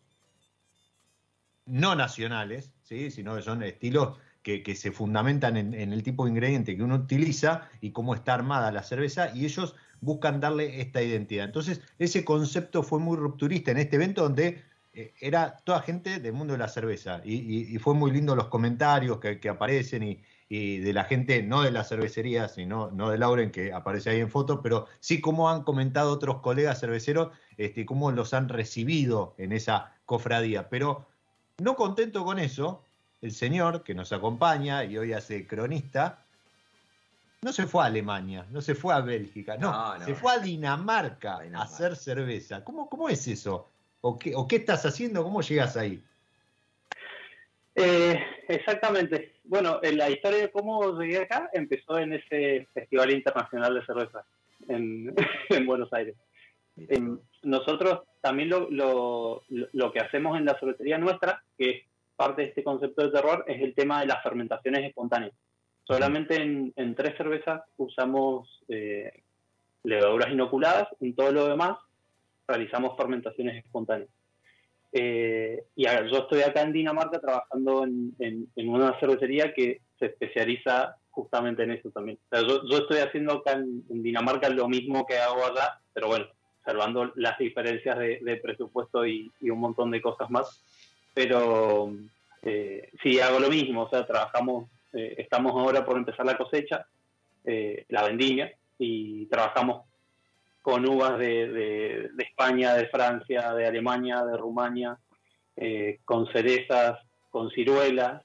[1.67, 3.11] no nacionales, ¿sí?
[3.11, 6.85] sino que son estilos que, que se fundamentan en, en, el tipo de ingrediente que
[6.85, 11.47] uno utiliza y cómo está armada la cerveza, y ellos buscan darle esta identidad.
[11.47, 14.63] Entonces, ese concepto fue muy rupturista en este evento donde
[15.21, 17.21] era toda gente del mundo de la cerveza.
[17.25, 20.03] Y, fue muy lindo los comentarios que, aparecen
[20.49, 24.21] y, de la gente, no de la cervecería, sino no de Lauren, que aparece ahí
[24.21, 29.35] en foto, pero sí cómo han comentado otros colegas cerveceros, este, cómo los han recibido
[29.39, 30.69] en esa cofradía.
[30.69, 31.07] Pero
[31.59, 32.85] no contento con eso,
[33.21, 36.25] el señor que nos acompaña y hoy hace cronista,
[37.43, 41.41] no se fue a Alemania, no se fue a Bélgica, no, se fue a Dinamarca,
[41.55, 42.65] a hacer cerveza.
[42.65, 43.74] ¿Cómo, ¿Cómo es eso?
[44.07, 45.25] ¿O qué, ¿O qué estás haciendo?
[45.25, 45.99] ¿Cómo llegas ahí?
[47.75, 49.37] Eh, exactamente.
[49.45, 54.27] Bueno, en la historia de cómo llegué acá empezó en ese Festival Internacional de Cerveza
[54.69, 55.15] en,
[55.67, 56.17] Buenos Aires.
[57.45, 61.83] nosotros también lo, lo, lo, que hacemos en la cervecería nuestra, que es
[62.15, 65.33] parte de este concepto de terror, es el tema de las fermentaciones espontáneas.
[65.85, 69.23] Solamente en, tres cervezas usamos eh,
[69.83, 71.79] levaduras inoculadas, en todo lo demás
[72.47, 74.11] realizamos fermentaciones espontáneas.
[74.93, 81.65] Eh, y yo estoy acá en Dinamarca trabajando en, una cervecería que se especializa justamente
[81.65, 82.19] en eso también.
[82.33, 86.27] yo, estoy haciendo acá en, Dinamarca lo mismo que hago allá, pero bueno,
[86.65, 90.63] salvando las diferencias de, presupuesto y, un montón de cosas más.
[91.13, 91.93] Pero
[92.43, 96.87] eh, sí, hago lo mismo, o sea, trabajamos eh, estamos ahora por empezar la cosecha,
[97.45, 99.87] eh, la vendimia, y trabajamos
[100.65, 104.99] con uvas de, España, de Francia, de Alemania, de Rumania,
[105.57, 106.99] eh, con cerezas,
[107.31, 108.23] con ciruelas.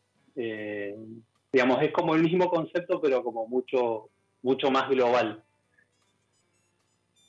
[1.51, 4.09] digamos, es como el mismo concepto, pero como mucho,
[4.41, 5.43] mucho más global.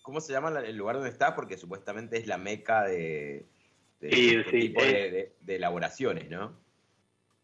[0.02, 1.34] ¿Cómo se llama el lugar donde está?
[1.34, 3.46] Porque supuestamente es la meca de,
[4.00, 6.54] este tipo de, de elaboraciones, ¿no?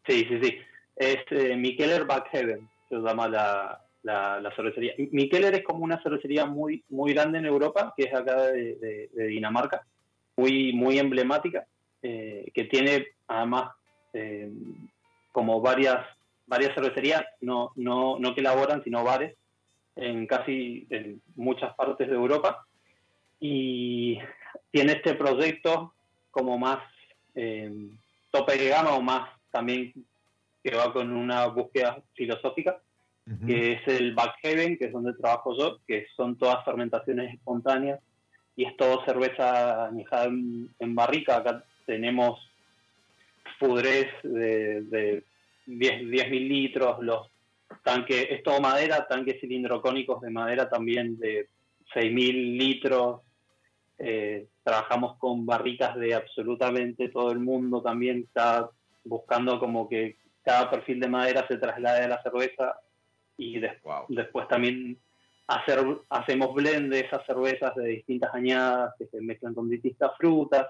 [0.07, 0.59] Sí, sí, sí
[0.97, 4.95] es eh, Mikeller Backhaven, se llama la, la, cervecería.
[4.97, 9.85] Mikeller es como una cervecería muy, muy grande en Europa, que es acá de, Dinamarca,
[10.37, 11.67] muy, muy emblemática,
[12.03, 13.73] eh, que tiene además
[14.13, 14.51] eh,
[15.33, 16.07] como varias,
[16.47, 19.37] varias cervecerías, no, no, no que elaboran, sino bares,
[19.97, 22.65] en casi en muchas partes de Europa.
[23.41, 24.19] Y
[24.71, 25.93] tiene este proyecto
[26.31, 26.79] como más
[28.31, 29.93] tope de gama o más también
[30.63, 32.81] que va con una búsqueda filosófica,
[33.45, 38.01] que es el Backhaven, que es donde trabajo yo, que son todas fermentaciones espontáneas
[38.55, 41.39] y es todo cerveza añejada en, barrica.
[41.39, 42.39] Acá tenemos
[43.59, 45.25] fudres de, de
[45.67, 47.29] 10 mil litros, los
[47.83, 51.49] tanques, es todo madera, tanques cilindrocónicos de madera también de
[51.95, 53.21] 6.000 litros.
[53.99, 58.71] Eh, trabajamos con barricas de absolutamente todo el mundo también, está
[59.05, 62.79] buscando como que cada perfil de madera se traslade a la cerveza
[63.37, 64.99] y después también
[65.47, 70.67] hacer, hacemos blend de esas cervezas de distintas añadas que se mezclan con distintas frutas.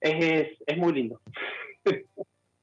[0.00, 1.20] Es, es, muy lindo.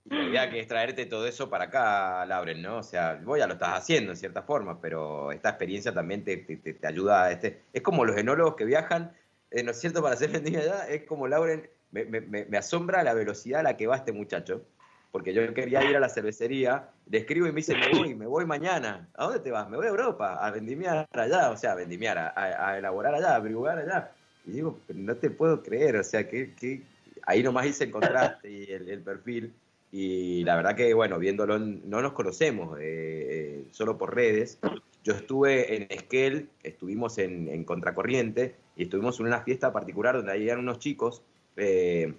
[0.06, 2.77] La idea que es traerte todo eso para acá, Lauren, ¿no?
[2.77, 6.38] O sea, vos ya lo estás haciendo en cierta forma, pero esta experiencia también te,
[6.38, 7.61] te, ayuda a este...
[7.72, 9.14] Es como los enólogos que viajan,
[9.52, 10.02] eh, ¿no es cierto?
[10.03, 13.77] Para hacer vendimia allá, es como Lauren, me, me, me asombra la velocidad a la
[13.77, 14.65] que va este muchacho
[15.11, 18.27] porque yo quería ir a la cervecería, le escribo y me dice, me voy, me
[18.27, 19.10] voy mañana.
[19.15, 19.69] ¿A dónde te vas?
[19.69, 23.40] Me voy a Europa, a vendimiar allá, o sea, a vendimiar, a, elaborar allá, a
[23.40, 24.11] brigar allá.
[24.45, 26.84] Y digo, no te puedo creer, o sea, que,
[27.23, 29.53] ahí nomás hice el contraste y el, perfil.
[29.91, 34.60] Y la verdad que, bueno, viéndolo, no nos conocemos, eh, eh, solo por redes.
[35.03, 40.48] Yo estuve en Esquel, estuvimos en, Contracorriente y estuvimos en una fiesta particular donde ahí
[40.48, 41.23] eran unos chicos,
[41.57, 42.14] eh,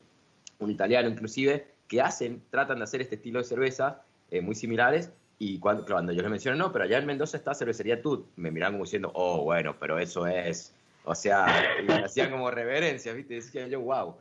[0.58, 5.10] un italiano inclusive, que hacen, tratan de hacer este estilo de cerveza eh, muy similares.
[5.40, 8.50] Y cuando, cuando yo les menciono, no, pero allá en Mendoza está Cervecería Tut, me
[8.50, 10.72] miran como diciendo, oh, bueno, pero eso es.
[11.04, 11.46] O sea,
[11.84, 13.34] me hacían como reverencia, ¿viste?
[13.34, 14.16] Decía yo, wow,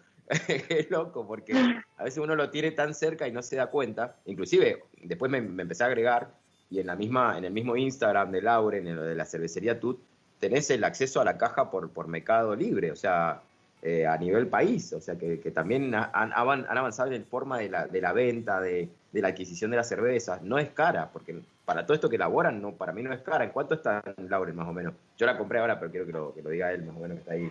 [0.48, 1.54] es loco, porque
[1.98, 4.16] a veces uno lo tiene tan cerca y no se da cuenta.
[4.26, 6.34] Inclusive, después me, empecé a agregar,
[6.72, 9.80] y en, la misma, en el mismo Instagram de Lauren, en lo de la cervecería
[9.80, 10.02] Tut,
[10.40, 12.91] tenés el acceso a la caja por, por Mercado Libre.
[12.91, 13.44] O sea,
[13.82, 18.02] eh, a nivel país, o sea que, también han, avanzado en forma de la, de
[18.02, 20.42] la venta, de, la adquisición de las cervezas.
[20.42, 23.46] No es cara, porque para todo esto que elaboran, no, para mí no es cara.
[23.46, 24.94] ¿En cuánto está Lauren más o menos?
[25.18, 27.16] Yo la compré ahora, pero quiero que lo, que lo diga él más o menos
[27.16, 27.50] que está ahí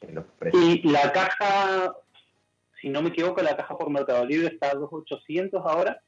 [0.00, 0.60] en los precios.
[0.60, 1.94] Y la caja,
[2.80, 6.02] si no me equivoco, la caja por Mercado Libre está a 2.800 ahora.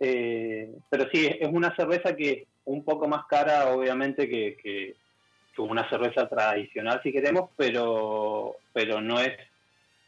[0.00, 4.96] Eh, pero sí, es una cerveza que un poco más cara, obviamente, que
[5.58, 9.36] como una cerveza tradicional si queremos, pero, pero no es,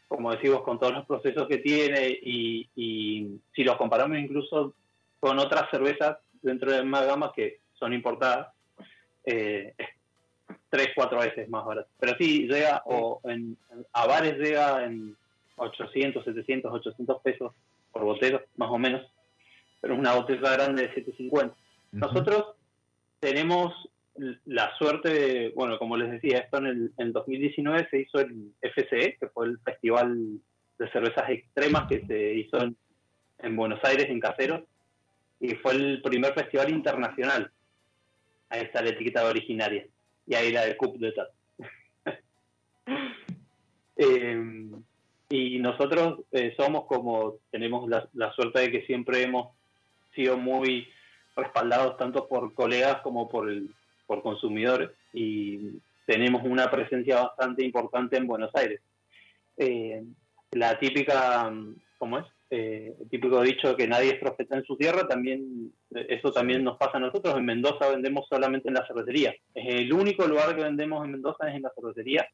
[0.07, 4.73] como decimos, con todos los procesos que tiene y, si los comparamos incluso
[5.19, 8.47] con otras cervezas dentro de más gama que son importadas,
[9.25, 9.75] eh,
[10.69, 11.89] tres, cuatro veces más barato.
[11.99, 13.57] Pero sí, llega, o en,
[13.91, 15.17] a bares llega en
[15.57, 17.53] 800, 700, 800 pesos
[17.91, 19.05] por botella, más o menos,
[19.81, 21.53] pero una botella grande de 750.
[21.91, 22.55] Nosotros
[23.19, 23.73] tenemos
[24.15, 29.17] la suerte, bueno, como les decía, esto en el en 2019 se hizo el FCE,
[29.19, 30.39] que fue el Festival
[30.77, 32.75] de Cervezas Extremas que se hizo en,
[33.39, 34.63] en Buenos Aires, en Caseros,
[35.39, 37.51] y fue el primer festival internacional.
[38.49, 39.87] Ahí está la etiqueta originaria,
[40.27, 41.29] y ahí la de Cup de Tat.
[43.95, 44.71] eh,
[45.29, 49.55] y nosotros eh, somos como, tenemos la, la, suerte de que siempre hemos
[50.13, 50.89] sido muy
[51.37, 53.73] respaldados tanto por colegas como por, el,
[54.11, 58.81] por consumidores y tenemos una presencia bastante importante en Buenos Aires.
[59.55, 60.03] Eh,
[60.51, 61.49] la típica,
[61.97, 62.25] ¿cómo es?
[62.49, 65.71] Eh, el típico dicho que nadie es profeta en su tierra, también
[66.09, 67.37] eso también nos pasa a nosotros.
[67.37, 69.33] En Mendoza vendemos solamente en la cervecería.
[69.55, 72.27] Es el único lugar que vendemos en Mendoza es en la cervecería,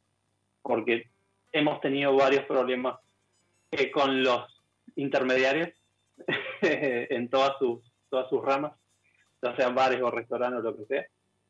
[0.64, 1.12] porque
[1.52, 2.98] hemos tenido varios problemas
[3.70, 4.48] eh, con los
[4.96, 5.70] intermediarios
[6.64, 8.74] en todas sus, todas sus ramas,
[9.44, 11.06] ya sean bares o restaurantes o lo que sea.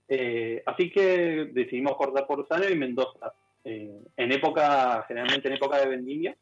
[0.09, 3.33] Eh, así que decidimos cortar por Rosario y Mendoza.
[3.63, 6.35] Eh, en época, generalmente en época de vendimia,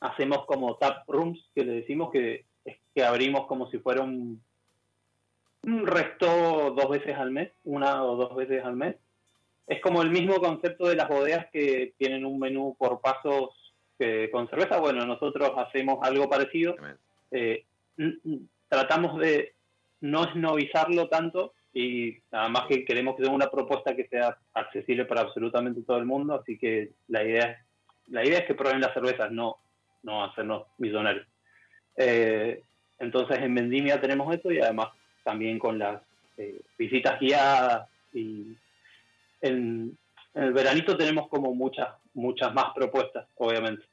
[0.00, 2.44] hacemos como tap rooms, que le decimos que,
[2.94, 4.42] que abrimos como si fuera un,
[5.62, 8.96] un resto dos veces al mes, una o dos veces al mes.
[9.66, 13.50] Es como el mismo concepto de las bodegas que tienen un menú por pasos
[13.98, 14.78] que, con cerveza.
[14.78, 16.74] Bueno, nosotros hacemos algo parecido.
[17.30, 17.64] Eh,
[18.68, 19.54] tratamos de
[20.00, 25.04] no esnovizarlo tanto y nada más que queremos que sea una propuesta que sea accesible
[25.04, 27.64] para absolutamente todo el mundo, así que la idea,
[28.08, 29.58] la idea es que prueben las cervezas, no,
[30.02, 31.24] no hacernos millonarios.
[31.96, 32.64] Eh,
[32.98, 34.88] entonces en Vendimia tenemos esto y además
[35.22, 36.02] también con las
[36.36, 38.56] eh, visitas guiadas y
[39.40, 39.96] en,
[40.34, 43.84] el veranito tenemos como muchas, muchas más propuestas, obviamente.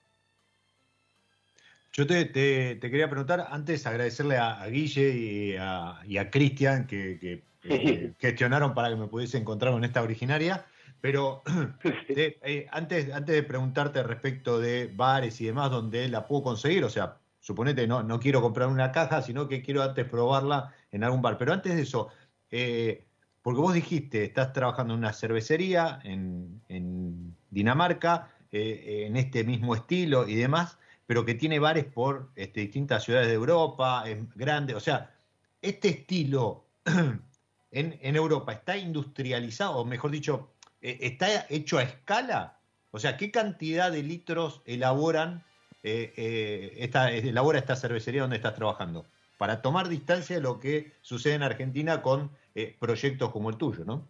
[1.94, 5.56] Yo te, te, quería preguntar, antes agradecerle a, Guille
[6.04, 10.66] y a, Cristian que eh, gestionaron para que me pudiese encontrar con esta originaria.
[11.02, 11.44] Pero
[11.84, 16.90] eh, antes, antes de preguntarte respecto de bares y demás, donde la puedo conseguir, o
[16.90, 21.22] sea, suponete, no, no quiero comprar una caja, sino que quiero antes probarla en algún
[21.22, 21.38] bar.
[21.38, 22.10] Pero antes de eso,
[22.50, 23.06] eh,
[23.42, 30.26] porque vos dijiste, estás trabajando en una cervecería en, en Dinamarca, en este mismo estilo
[30.30, 34.80] y demás, pero que tiene bares por este, distintas ciudades de Europa, es grande, o
[34.80, 35.14] sea,
[35.62, 36.66] este estilo
[37.76, 40.50] en, en Europa está industrializado, o mejor dicho,
[40.82, 42.58] ¿está hecho a escala?
[42.92, 45.44] O sea, ¿qué cantidad de litros elaboran
[45.84, 49.06] eh, eh, esta, elabora esta cervecería donde estás trabajando?
[49.38, 53.84] Para tomar distancia de lo que sucede en Argentina con eh, proyectos como el tuyo,
[53.84, 54.08] ¿no?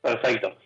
[0.00, 0.56] Perfecto.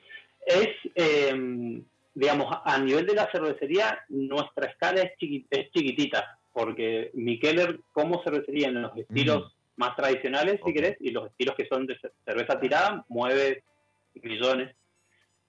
[0.47, 1.83] Es, eh,
[2.15, 8.83] digamos, a nivel de la cervecería, nuestra escala es chiquitita, porque Mikeller como cervecería en
[8.83, 9.58] los estilos mm.
[9.79, 10.73] Más tradicionales, okay.
[10.73, 13.65] si querés, y los estilos que son de cerveza tirada, mueve
[14.15, 14.77] millones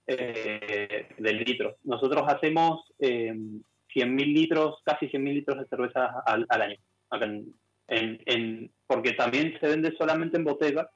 [0.08, 1.76] eh, de litros.
[1.84, 6.78] Nosotros hacemos eh, 100.000 litros, casi 100.000 litros de cerveza al, al año,
[7.12, 7.54] en,
[7.88, 10.90] en, en, porque también se vende solamente en botella,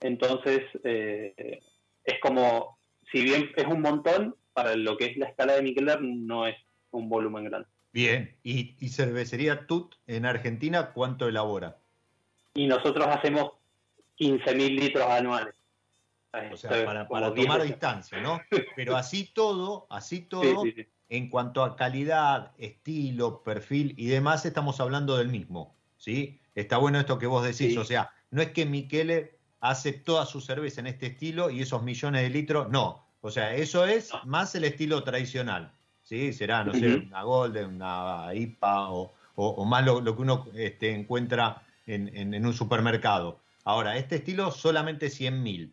[0.00, 1.60] entonces eh,
[2.04, 2.78] es como,
[3.12, 6.56] si bien es un montón, para lo que es la escala de Mikeller no es
[6.90, 7.68] un volumen grande.
[7.92, 11.78] Bien, ¿y, y cervecería TUT en Argentina cuánto elabora?
[12.58, 13.52] Y nosotros hacemos
[14.18, 15.54] 15.000 litros anuales.
[16.52, 18.40] O sea, para, para tomar distancia, ¿no?
[18.76, 20.88] Pero así todo, así todo, sí, sí, sí.
[21.08, 26.40] en cuanto a calidad, estilo, perfil y demás, estamos hablando del mismo, ¿sí?
[26.56, 30.40] Está bueno esto que vos decís, o sea, no es que Michele hace toda su
[30.40, 33.06] cerveza en este estilo y esos millones de litros, no.
[33.20, 34.20] O sea, eso es no.
[34.24, 35.72] más el estilo tradicional,
[36.02, 36.32] ¿sí?
[36.32, 36.80] Será, no uh -huh.
[36.80, 41.62] sé, una Golden, una IPA o, o, o más lo, lo, que uno este, encuentra
[41.88, 43.40] en, en, en, un supermercado.
[43.64, 45.72] Ahora, este estilo solamente 100.000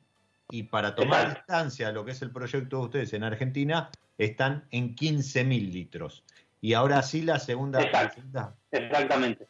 [0.49, 4.95] y para tomar distancia lo que es el proyecto de ustedes en Argentina, están en
[4.95, 6.23] 15.000 litros.
[6.61, 8.07] Y ahora sí la segunda, Exacto.
[8.07, 9.47] la segunda, Exactamente.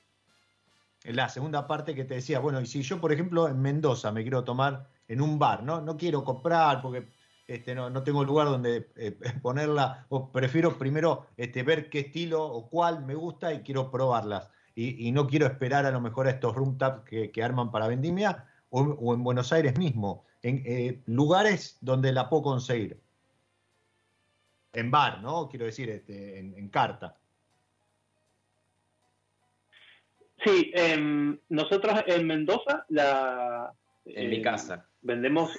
[1.04, 4.24] La segunda parte que te decía, bueno, y si yo, por ejemplo, en Mendoza me
[4.24, 5.82] quiero tomar en un bar, ¿no?
[5.82, 7.08] No quiero comprar porque
[7.48, 12.44] este, no, no tengo lugar donde eh, ponerla, o prefiero primero este, ver qué estilo
[12.44, 14.50] o cuál me gusta y quiero probarlas.
[14.76, 17.72] Y, y no quiero esperar a lo mejor a estos room taps que, que arman
[17.72, 23.00] para vendimia o, o en Buenos Aires mismo en eh, lugares donde la puedo conseguir.
[24.74, 25.50] En bar, ¿no?
[25.50, 27.18] Quiero decir, este, en, en carta.
[30.44, 33.74] Sí, eh, nosotros en Mendoza la...
[34.06, 34.88] En eh, mi casa.
[35.02, 35.52] Vendemos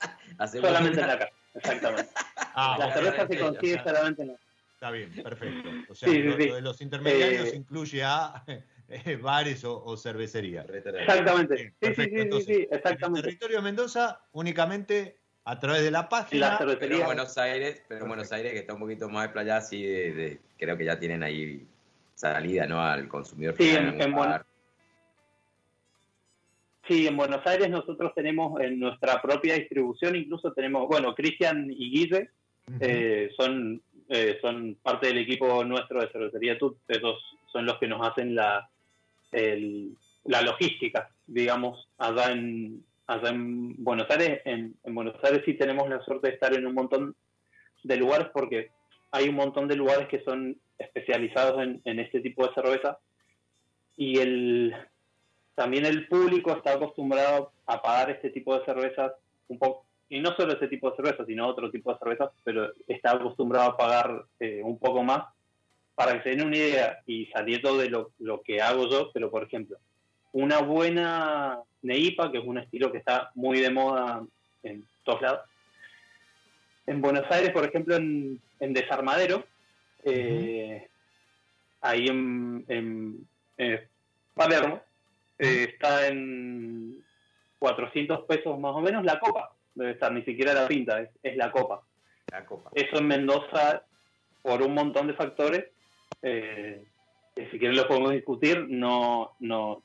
[0.52, 2.10] solamente en la casa, exactamente.
[2.54, 4.45] Ah, la cerveza se consigue solamente en la Está
[4.86, 5.68] Está bien, perfecto.
[5.88, 8.44] O sea, lo, de los intermediarios Eh, incluye a
[8.88, 10.62] eh, bares o, o cervecería.
[10.62, 11.56] Exactamente.
[11.56, 12.02] Sí, sí, Perfecto.
[12.04, 13.22] sí, sí, Entonces, sí, En el exactamente.
[13.22, 16.56] territorio de Mendoza, únicamente a través de la página.
[16.60, 18.06] La Pero Buenos Aires, pero en Perfecto.
[18.06, 21.24] Buenos Aires que está un poquito más desplayada, sí, de, de- creo que ya tienen
[21.24, 21.66] ahí
[22.14, 22.80] salida, ¿no?
[22.80, 24.46] Al consumidor Sí, final en- un en Buen- bar.
[26.86, 31.90] Sí, en Buenos Aires nosotros tenemos en nuestra propia distribución, incluso tenemos, bueno, Cristian y
[31.90, 32.30] Guille
[32.80, 37.18] eh, son, eh, son parte del equipo nuestro de cervecería TUT, esos
[37.52, 38.68] son los que nos hacen la,
[39.32, 44.42] el- la logística, digamos, allá en, allá en Buenos Aires.
[44.44, 47.14] En, en Buenos Aires sí tenemos la suerte de estar en un montón
[47.84, 48.70] de lugares porque
[49.12, 52.98] hay un montón de lugares que son especializados en, en este tipo de cerveza
[53.96, 54.74] y el
[55.54, 59.12] también el público está acostumbrado a pagar este tipo de cervezas
[59.48, 62.72] un poco y no solo ese tipo de cervezas sino otro tipo de cervezas pero
[62.86, 65.24] está acostumbrado a pagar eh, un poco más.
[65.94, 69.30] Para que se den una idea y saliendo de lo, lo que hago yo pero
[69.30, 69.78] por ejemplo
[70.32, 74.22] una buena Neipa que es un estilo que está muy de moda
[74.62, 75.40] en todos lados.
[76.86, 79.44] En Buenos Aires por ejemplo en, en Desarmadero
[80.04, 80.86] eh,
[81.80, 83.26] ahí en, en,
[84.34, 84.82] Palermo
[85.38, 87.02] eh, está en
[87.58, 91.36] 400 pesos más o menos la copa debe estar ni siquiera la pinta es, es
[91.36, 91.82] la copa
[92.32, 92.70] La copa.
[92.74, 93.82] eso en Mendoza
[94.42, 95.66] por un montón de factores
[96.22, 96.84] eh,
[97.34, 99.82] que si quieren lo podemos discutir no no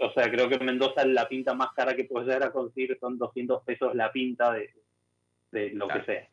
[0.00, 2.98] o sea creo que en Mendoza la pinta más cara que puedes llegar a conseguir
[3.00, 4.70] son 200 pesos la pinta de,
[5.52, 6.04] de lo Claro.
[6.04, 6.28] que sea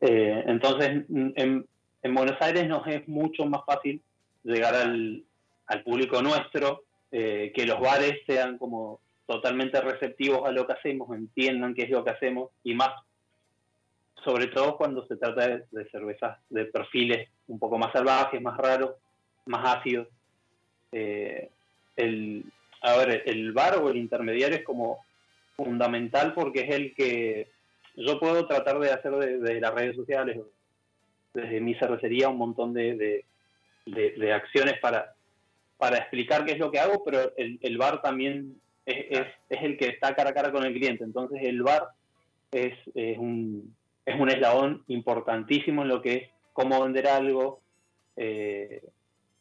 [0.00, 1.66] eh, entonces, en,
[2.02, 4.00] en Buenos Aires nos es mucho más fácil
[4.44, 5.24] llegar al,
[5.66, 11.10] al público nuestro, eh, que los bares sean como totalmente receptivos a lo que hacemos,
[11.16, 12.90] entiendan qué es lo que hacemos y más,
[14.24, 18.92] sobre todo cuando se trata de, cervezas de perfiles un poco más salvajes, más raros,
[19.46, 20.08] más ácidos.
[20.92, 21.50] Eh,
[21.96, 22.44] el,
[22.82, 25.04] a ver, el bar o el intermediario es como
[25.56, 27.48] fundamental porque es el que
[27.96, 30.38] yo puedo tratar de hacer de, las redes sociales,
[31.32, 33.24] desde mi cervecería, un montón de-
[33.86, 35.14] de acciones para,
[35.78, 39.62] para explicar qué es lo que hago, pero el, el bar también es, es, es
[39.62, 41.04] el que está cara a cara con el cliente.
[41.04, 41.88] Entonces el bar
[42.52, 47.60] es, es, un, es un eslabón importantísimo en lo que es cómo vender algo,
[48.16, 48.82] eh,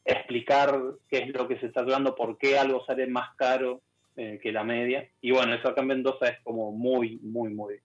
[0.03, 0.77] explicar
[1.09, 3.81] qué es lo que se está hablando, por qué algo sale más caro
[4.17, 5.07] eh, que la media.
[5.21, 7.79] Y bueno, eso acá en Mendoza es como muy, muy, muy...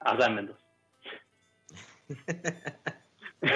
[0.00, 0.64] Allá en Mendoza.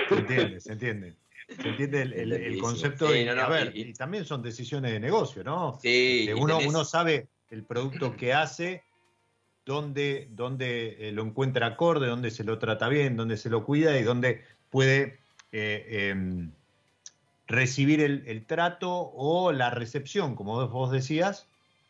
[0.09, 1.15] Se entiende, se entiende.
[1.49, 2.69] Se entiende el, el- el Entendidísimo.
[2.69, 5.79] concepto Sí, y, no, no, a ver, y- y también son decisiones de negocio, ¿no?
[5.81, 8.83] Sí, y uno, tenés- uno sabe el producto que hace,
[9.65, 13.97] dónde, dónde eh, lo encuentra acorde, dónde se lo trata bien, dónde se lo cuida
[13.99, 15.21] y dónde puede
[15.53, 16.51] eh, em,
[17.47, 21.49] recibir el, el trato o la recepción, como vos decías,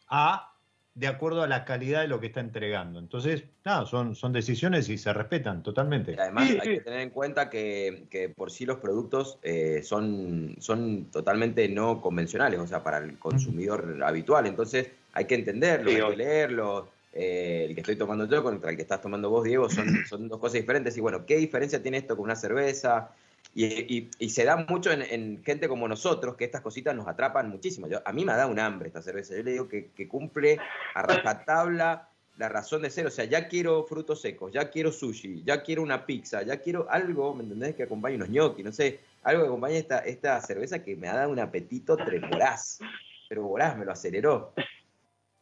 [0.08, 0.52] a
[0.96, 2.98] de acuerdo a la calidad de lo que está entregando.
[2.98, 6.12] Entonces, nada, son, son decisiones y se respetan totalmente.
[6.12, 10.56] Y además hay que tener en cuenta que, que por sí los productos eh, son,
[10.58, 14.46] son totalmente no convencionales, o sea, para el consumidor habitual.
[14.46, 16.88] Entonces hay que entenderlo, Sí, hay que leerlo.
[17.12, 20.28] Eh, el que estoy tomando yo contra el que estás tomando vos, Diego, son, son
[20.28, 20.96] dos cosas diferentes.
[20.96, 23.10] Y bueno, ¿qué diferencia tiene esto con una cerveza?
[23.58, 27.86] Y, se da mucho en, en gente como nosotros, que estas cositas nos atrapan muchísimo.
[28.04, 29.34] A mí me da un hambre esta cerveza.
[29.34, 30.58] Yo le digo que, cumple
[30.94, 33.06] a rajatabla la razón de ser.
[33.06, 36.86] O sea, ya quiero frutos secos, ya quiero sushi, ya quiero una pizza, ya quiero
[36.90, 37.74] algo, ¿me entendés?
[37.74, 39.00] Que acompañe unos gnocchi, no sé.
[39.22, 42.80] Algo que acompañe esta, esta cerveza que me ha dado un apetito tremoraz.
[43.26, 44.52] Pero voraz, me lo aceleró.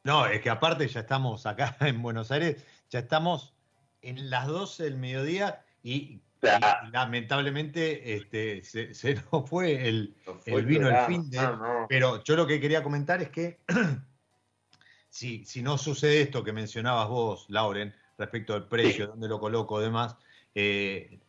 [0.04, 3.54] No, es que aparte ya estamos acá en Buenos Aires, ya estamos
[4.02, 10.34] en las 12 del mediodía y, Y lamentablemente este, se, se nos fue el, No
[10.34, 11.38] fue el vino el fin de...
[11.38, 11.86] No, no.
[11.88, 13.60] Pero yo lo que quería comentar es que
[15.08, 19.80] si, si no sucede esto que mencionabas vos, Lauren, respecto al precio, dónde lo coloco,
[19.80, 20.16] demás,
[20.54, 21.20] eh,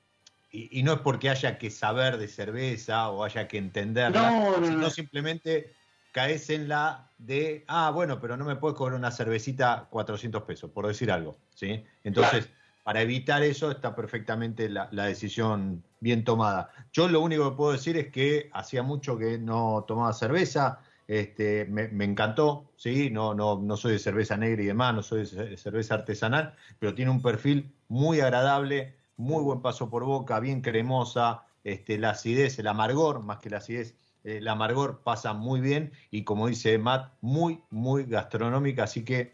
[0.52, 4.58] y, y no es porque haya que saber de cerveza o haya que entenderla, No,
[4.60, 4.90] no, sino no.
[4.90, 5.74] simplemente
[6.12, 10.72] caes en la de, ah, bueno, pero no me puedes cobrar una cervecita 400 pesos,
[10.72, 11.84] por decir algo, ¿sí?
[12.06, 12.50] Entonces,
[12.86, 16.70] para evitar eso está perfectamente la, decisión bien tomada.
[16.94, 21.66] Yo lo único que puedo decir es que hacía mucho que no tomaba cerveza, este,
[21.66, 23.10] me, me encantó, ¿sí?
[23.10, 26.54] No, no, no soy de cerveza negra y demás, no soy de ce- cerveza artesanal,
[26.78, 32.12] pero tiene un perfil muy agradable, muy buen paso por boca, bien cremosa, este, la
[32.12, 36.78] acidez, el amargor, más que la acidez, el amargor pasa muy bien y como dice
[36.78, 39.32] Matt, muy, muy gastronómica, así que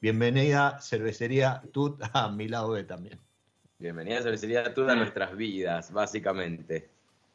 [0.00, 3.20] bienvenida cervecería Tut a mi lado B también.
[3.78, 6.88] Bienvenida a Cervecería Toda a nuestras vidas, básicamente.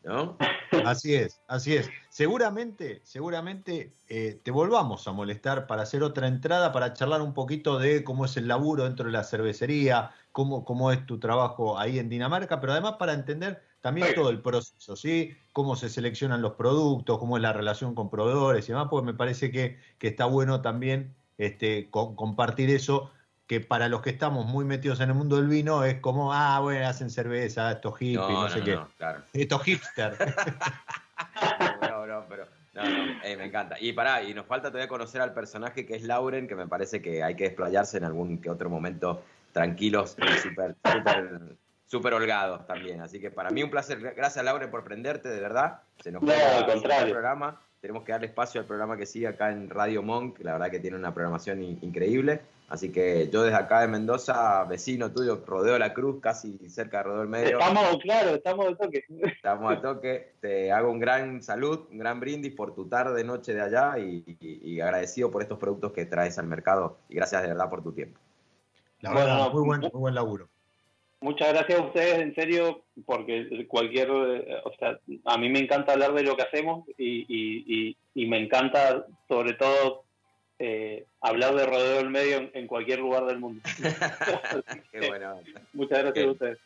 [0.03, 0.37] ¿No?
[0.83, 1.87] Así es, así es.
[2.09, 7.77] Seguramente, seguramente eh, te volvamos a molestar para hacer otra entrada, para charlar un poquito
[7.77, 11.99] de cómo es el laburo dentro de la cervecería, cómo, cómo es tu trabajo ahí
[11.99, 15.35] en Dinamarca, pero además para entender también todo el proceso, ¿sí?
[15.53, 19.13] Cómo se seleccionan los productos, cómo es la relación con proveedores y demás, porque me
[19.13, 21.13] parece que, que está bueno también
[21.45, 23.11] este, compartir eso
[23.47, 26.59] que para los que estamos muy metidos en el mundo del vino es como, ah,
[26.61, 28.79] bueno, hacen cerveza, estos hippies, no, sé qué.
[29.33, 30.17] Estos hipsters.
[31.81, 32.47] no, no, pero.
[32.73, 33.75] No, no, eh, me encanta.
[33.77, 37.01] Y pará, y nos falta todavía conocer al personaje que es Lauren, que me parece
[37.01, 42.65] que hay que desplayarse en algún que otro momento tranquilos y súper, súper, súper holgados
[42.65, 43.01] también.
[43.01, 43.99] Así que para mí un placer.
[44.15, 45.81] Gracias, Lauren, por prenderte, de verdad.
[46.01, 46.31] Se nos no,
[46.65, 47.07] contrario.
[47.07, 47.59] el programa.
[47.81, 50.39] Tenemos que darle espacio al programa que sigue acá en Radio Monk.
[50.41, 52.41] La verdad que tiene una programación increíble.
[52.69, 57.03] Así que yo desde acá de Mendoza, vecino tuyo, Rodeo La Cruz, casi cerca de
[57.03, 57.59] Rodeo del Medio.
[57.59, 59.03] Estamos, claro, estamos de toque.
[59.23, 60.33] Estamos a toque.
[60.39, 64.79] Te hago un gran salud, un gran brindis por tu tarde, noche de allá y,
[64.79, 66.99] agradecido por estos productos que traes al mercado.
[67.09, 68.19] Y gracias de verdad por tu tiempo.
[68.99, 70.47] La verdad, muy, buen, muy buen laburo.
[71.21, 75.93] Muchas gracias a ustedes, en serio, porque cualquier, eh, o sea, a mí me encanta
[75.93, 80.03] hablar de lo que hacemos y, y, y me encanta sobre todo
[80.63, 83.61] eh, hablar de rodeo del medio en, cualquier lugar del mundo.
[84.91, 85.39] Qué bueno.
[85.73, 86.57] Muchas gracias a ustedes.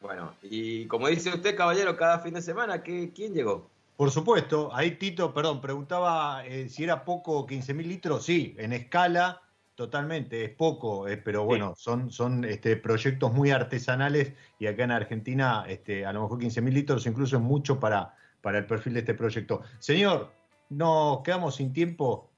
[0.00, 3.70] Bueno, y como dice usted, caballero, cada fin de semana, ¿qué, ¿quién llegó?
[3.96, 8.24] Por supuesto, ahí Tito, perdón, preguntaba eh, si era poco 15 mil litros.
[8.24, 9.40] Sí, en escala,
[9.78, 14.90] totalmente, es poco, eh, pero bueno, son, son este, proyectos muy artesanales y acá en
[14.90, 18.94] Argentina este, a lo mejor 15 mil litros incluso es mucho para, para el perfil
[18.94, 19.62] de este proyecto.
[19.78, 20.32] Señor,
[20.68, 22.28] nos quedamos sin tiempo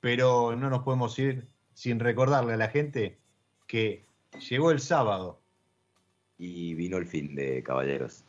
[0.00, 3.18] pero no nos podemos ir sin recordarle a la gente
[3.66, 4.06] que
[4.50, 5.40] llegó el sábado.
[6.38, 8.24] Y vino el fin de caballeros.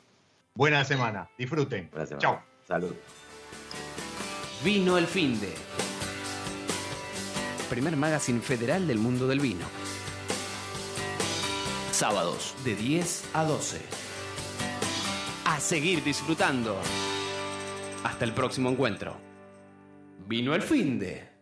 [0.56, 1.90] Buena semana, disfruten.
[2.18, 2.42] Chao.
[2.68, 2.94] Salud.
[4.62, 5.54] Vino el fin de.
[7.70, 9.66] Primer magazine federal del mundo del vino.
[11.92, 13.82] Sábados de 10 a 12.
[15.46, 16.78] A seguir disfrutando.
[18.04, 19.18] Hasta el próximo encuentro.
[20.28, 21.35] Vino el fin de.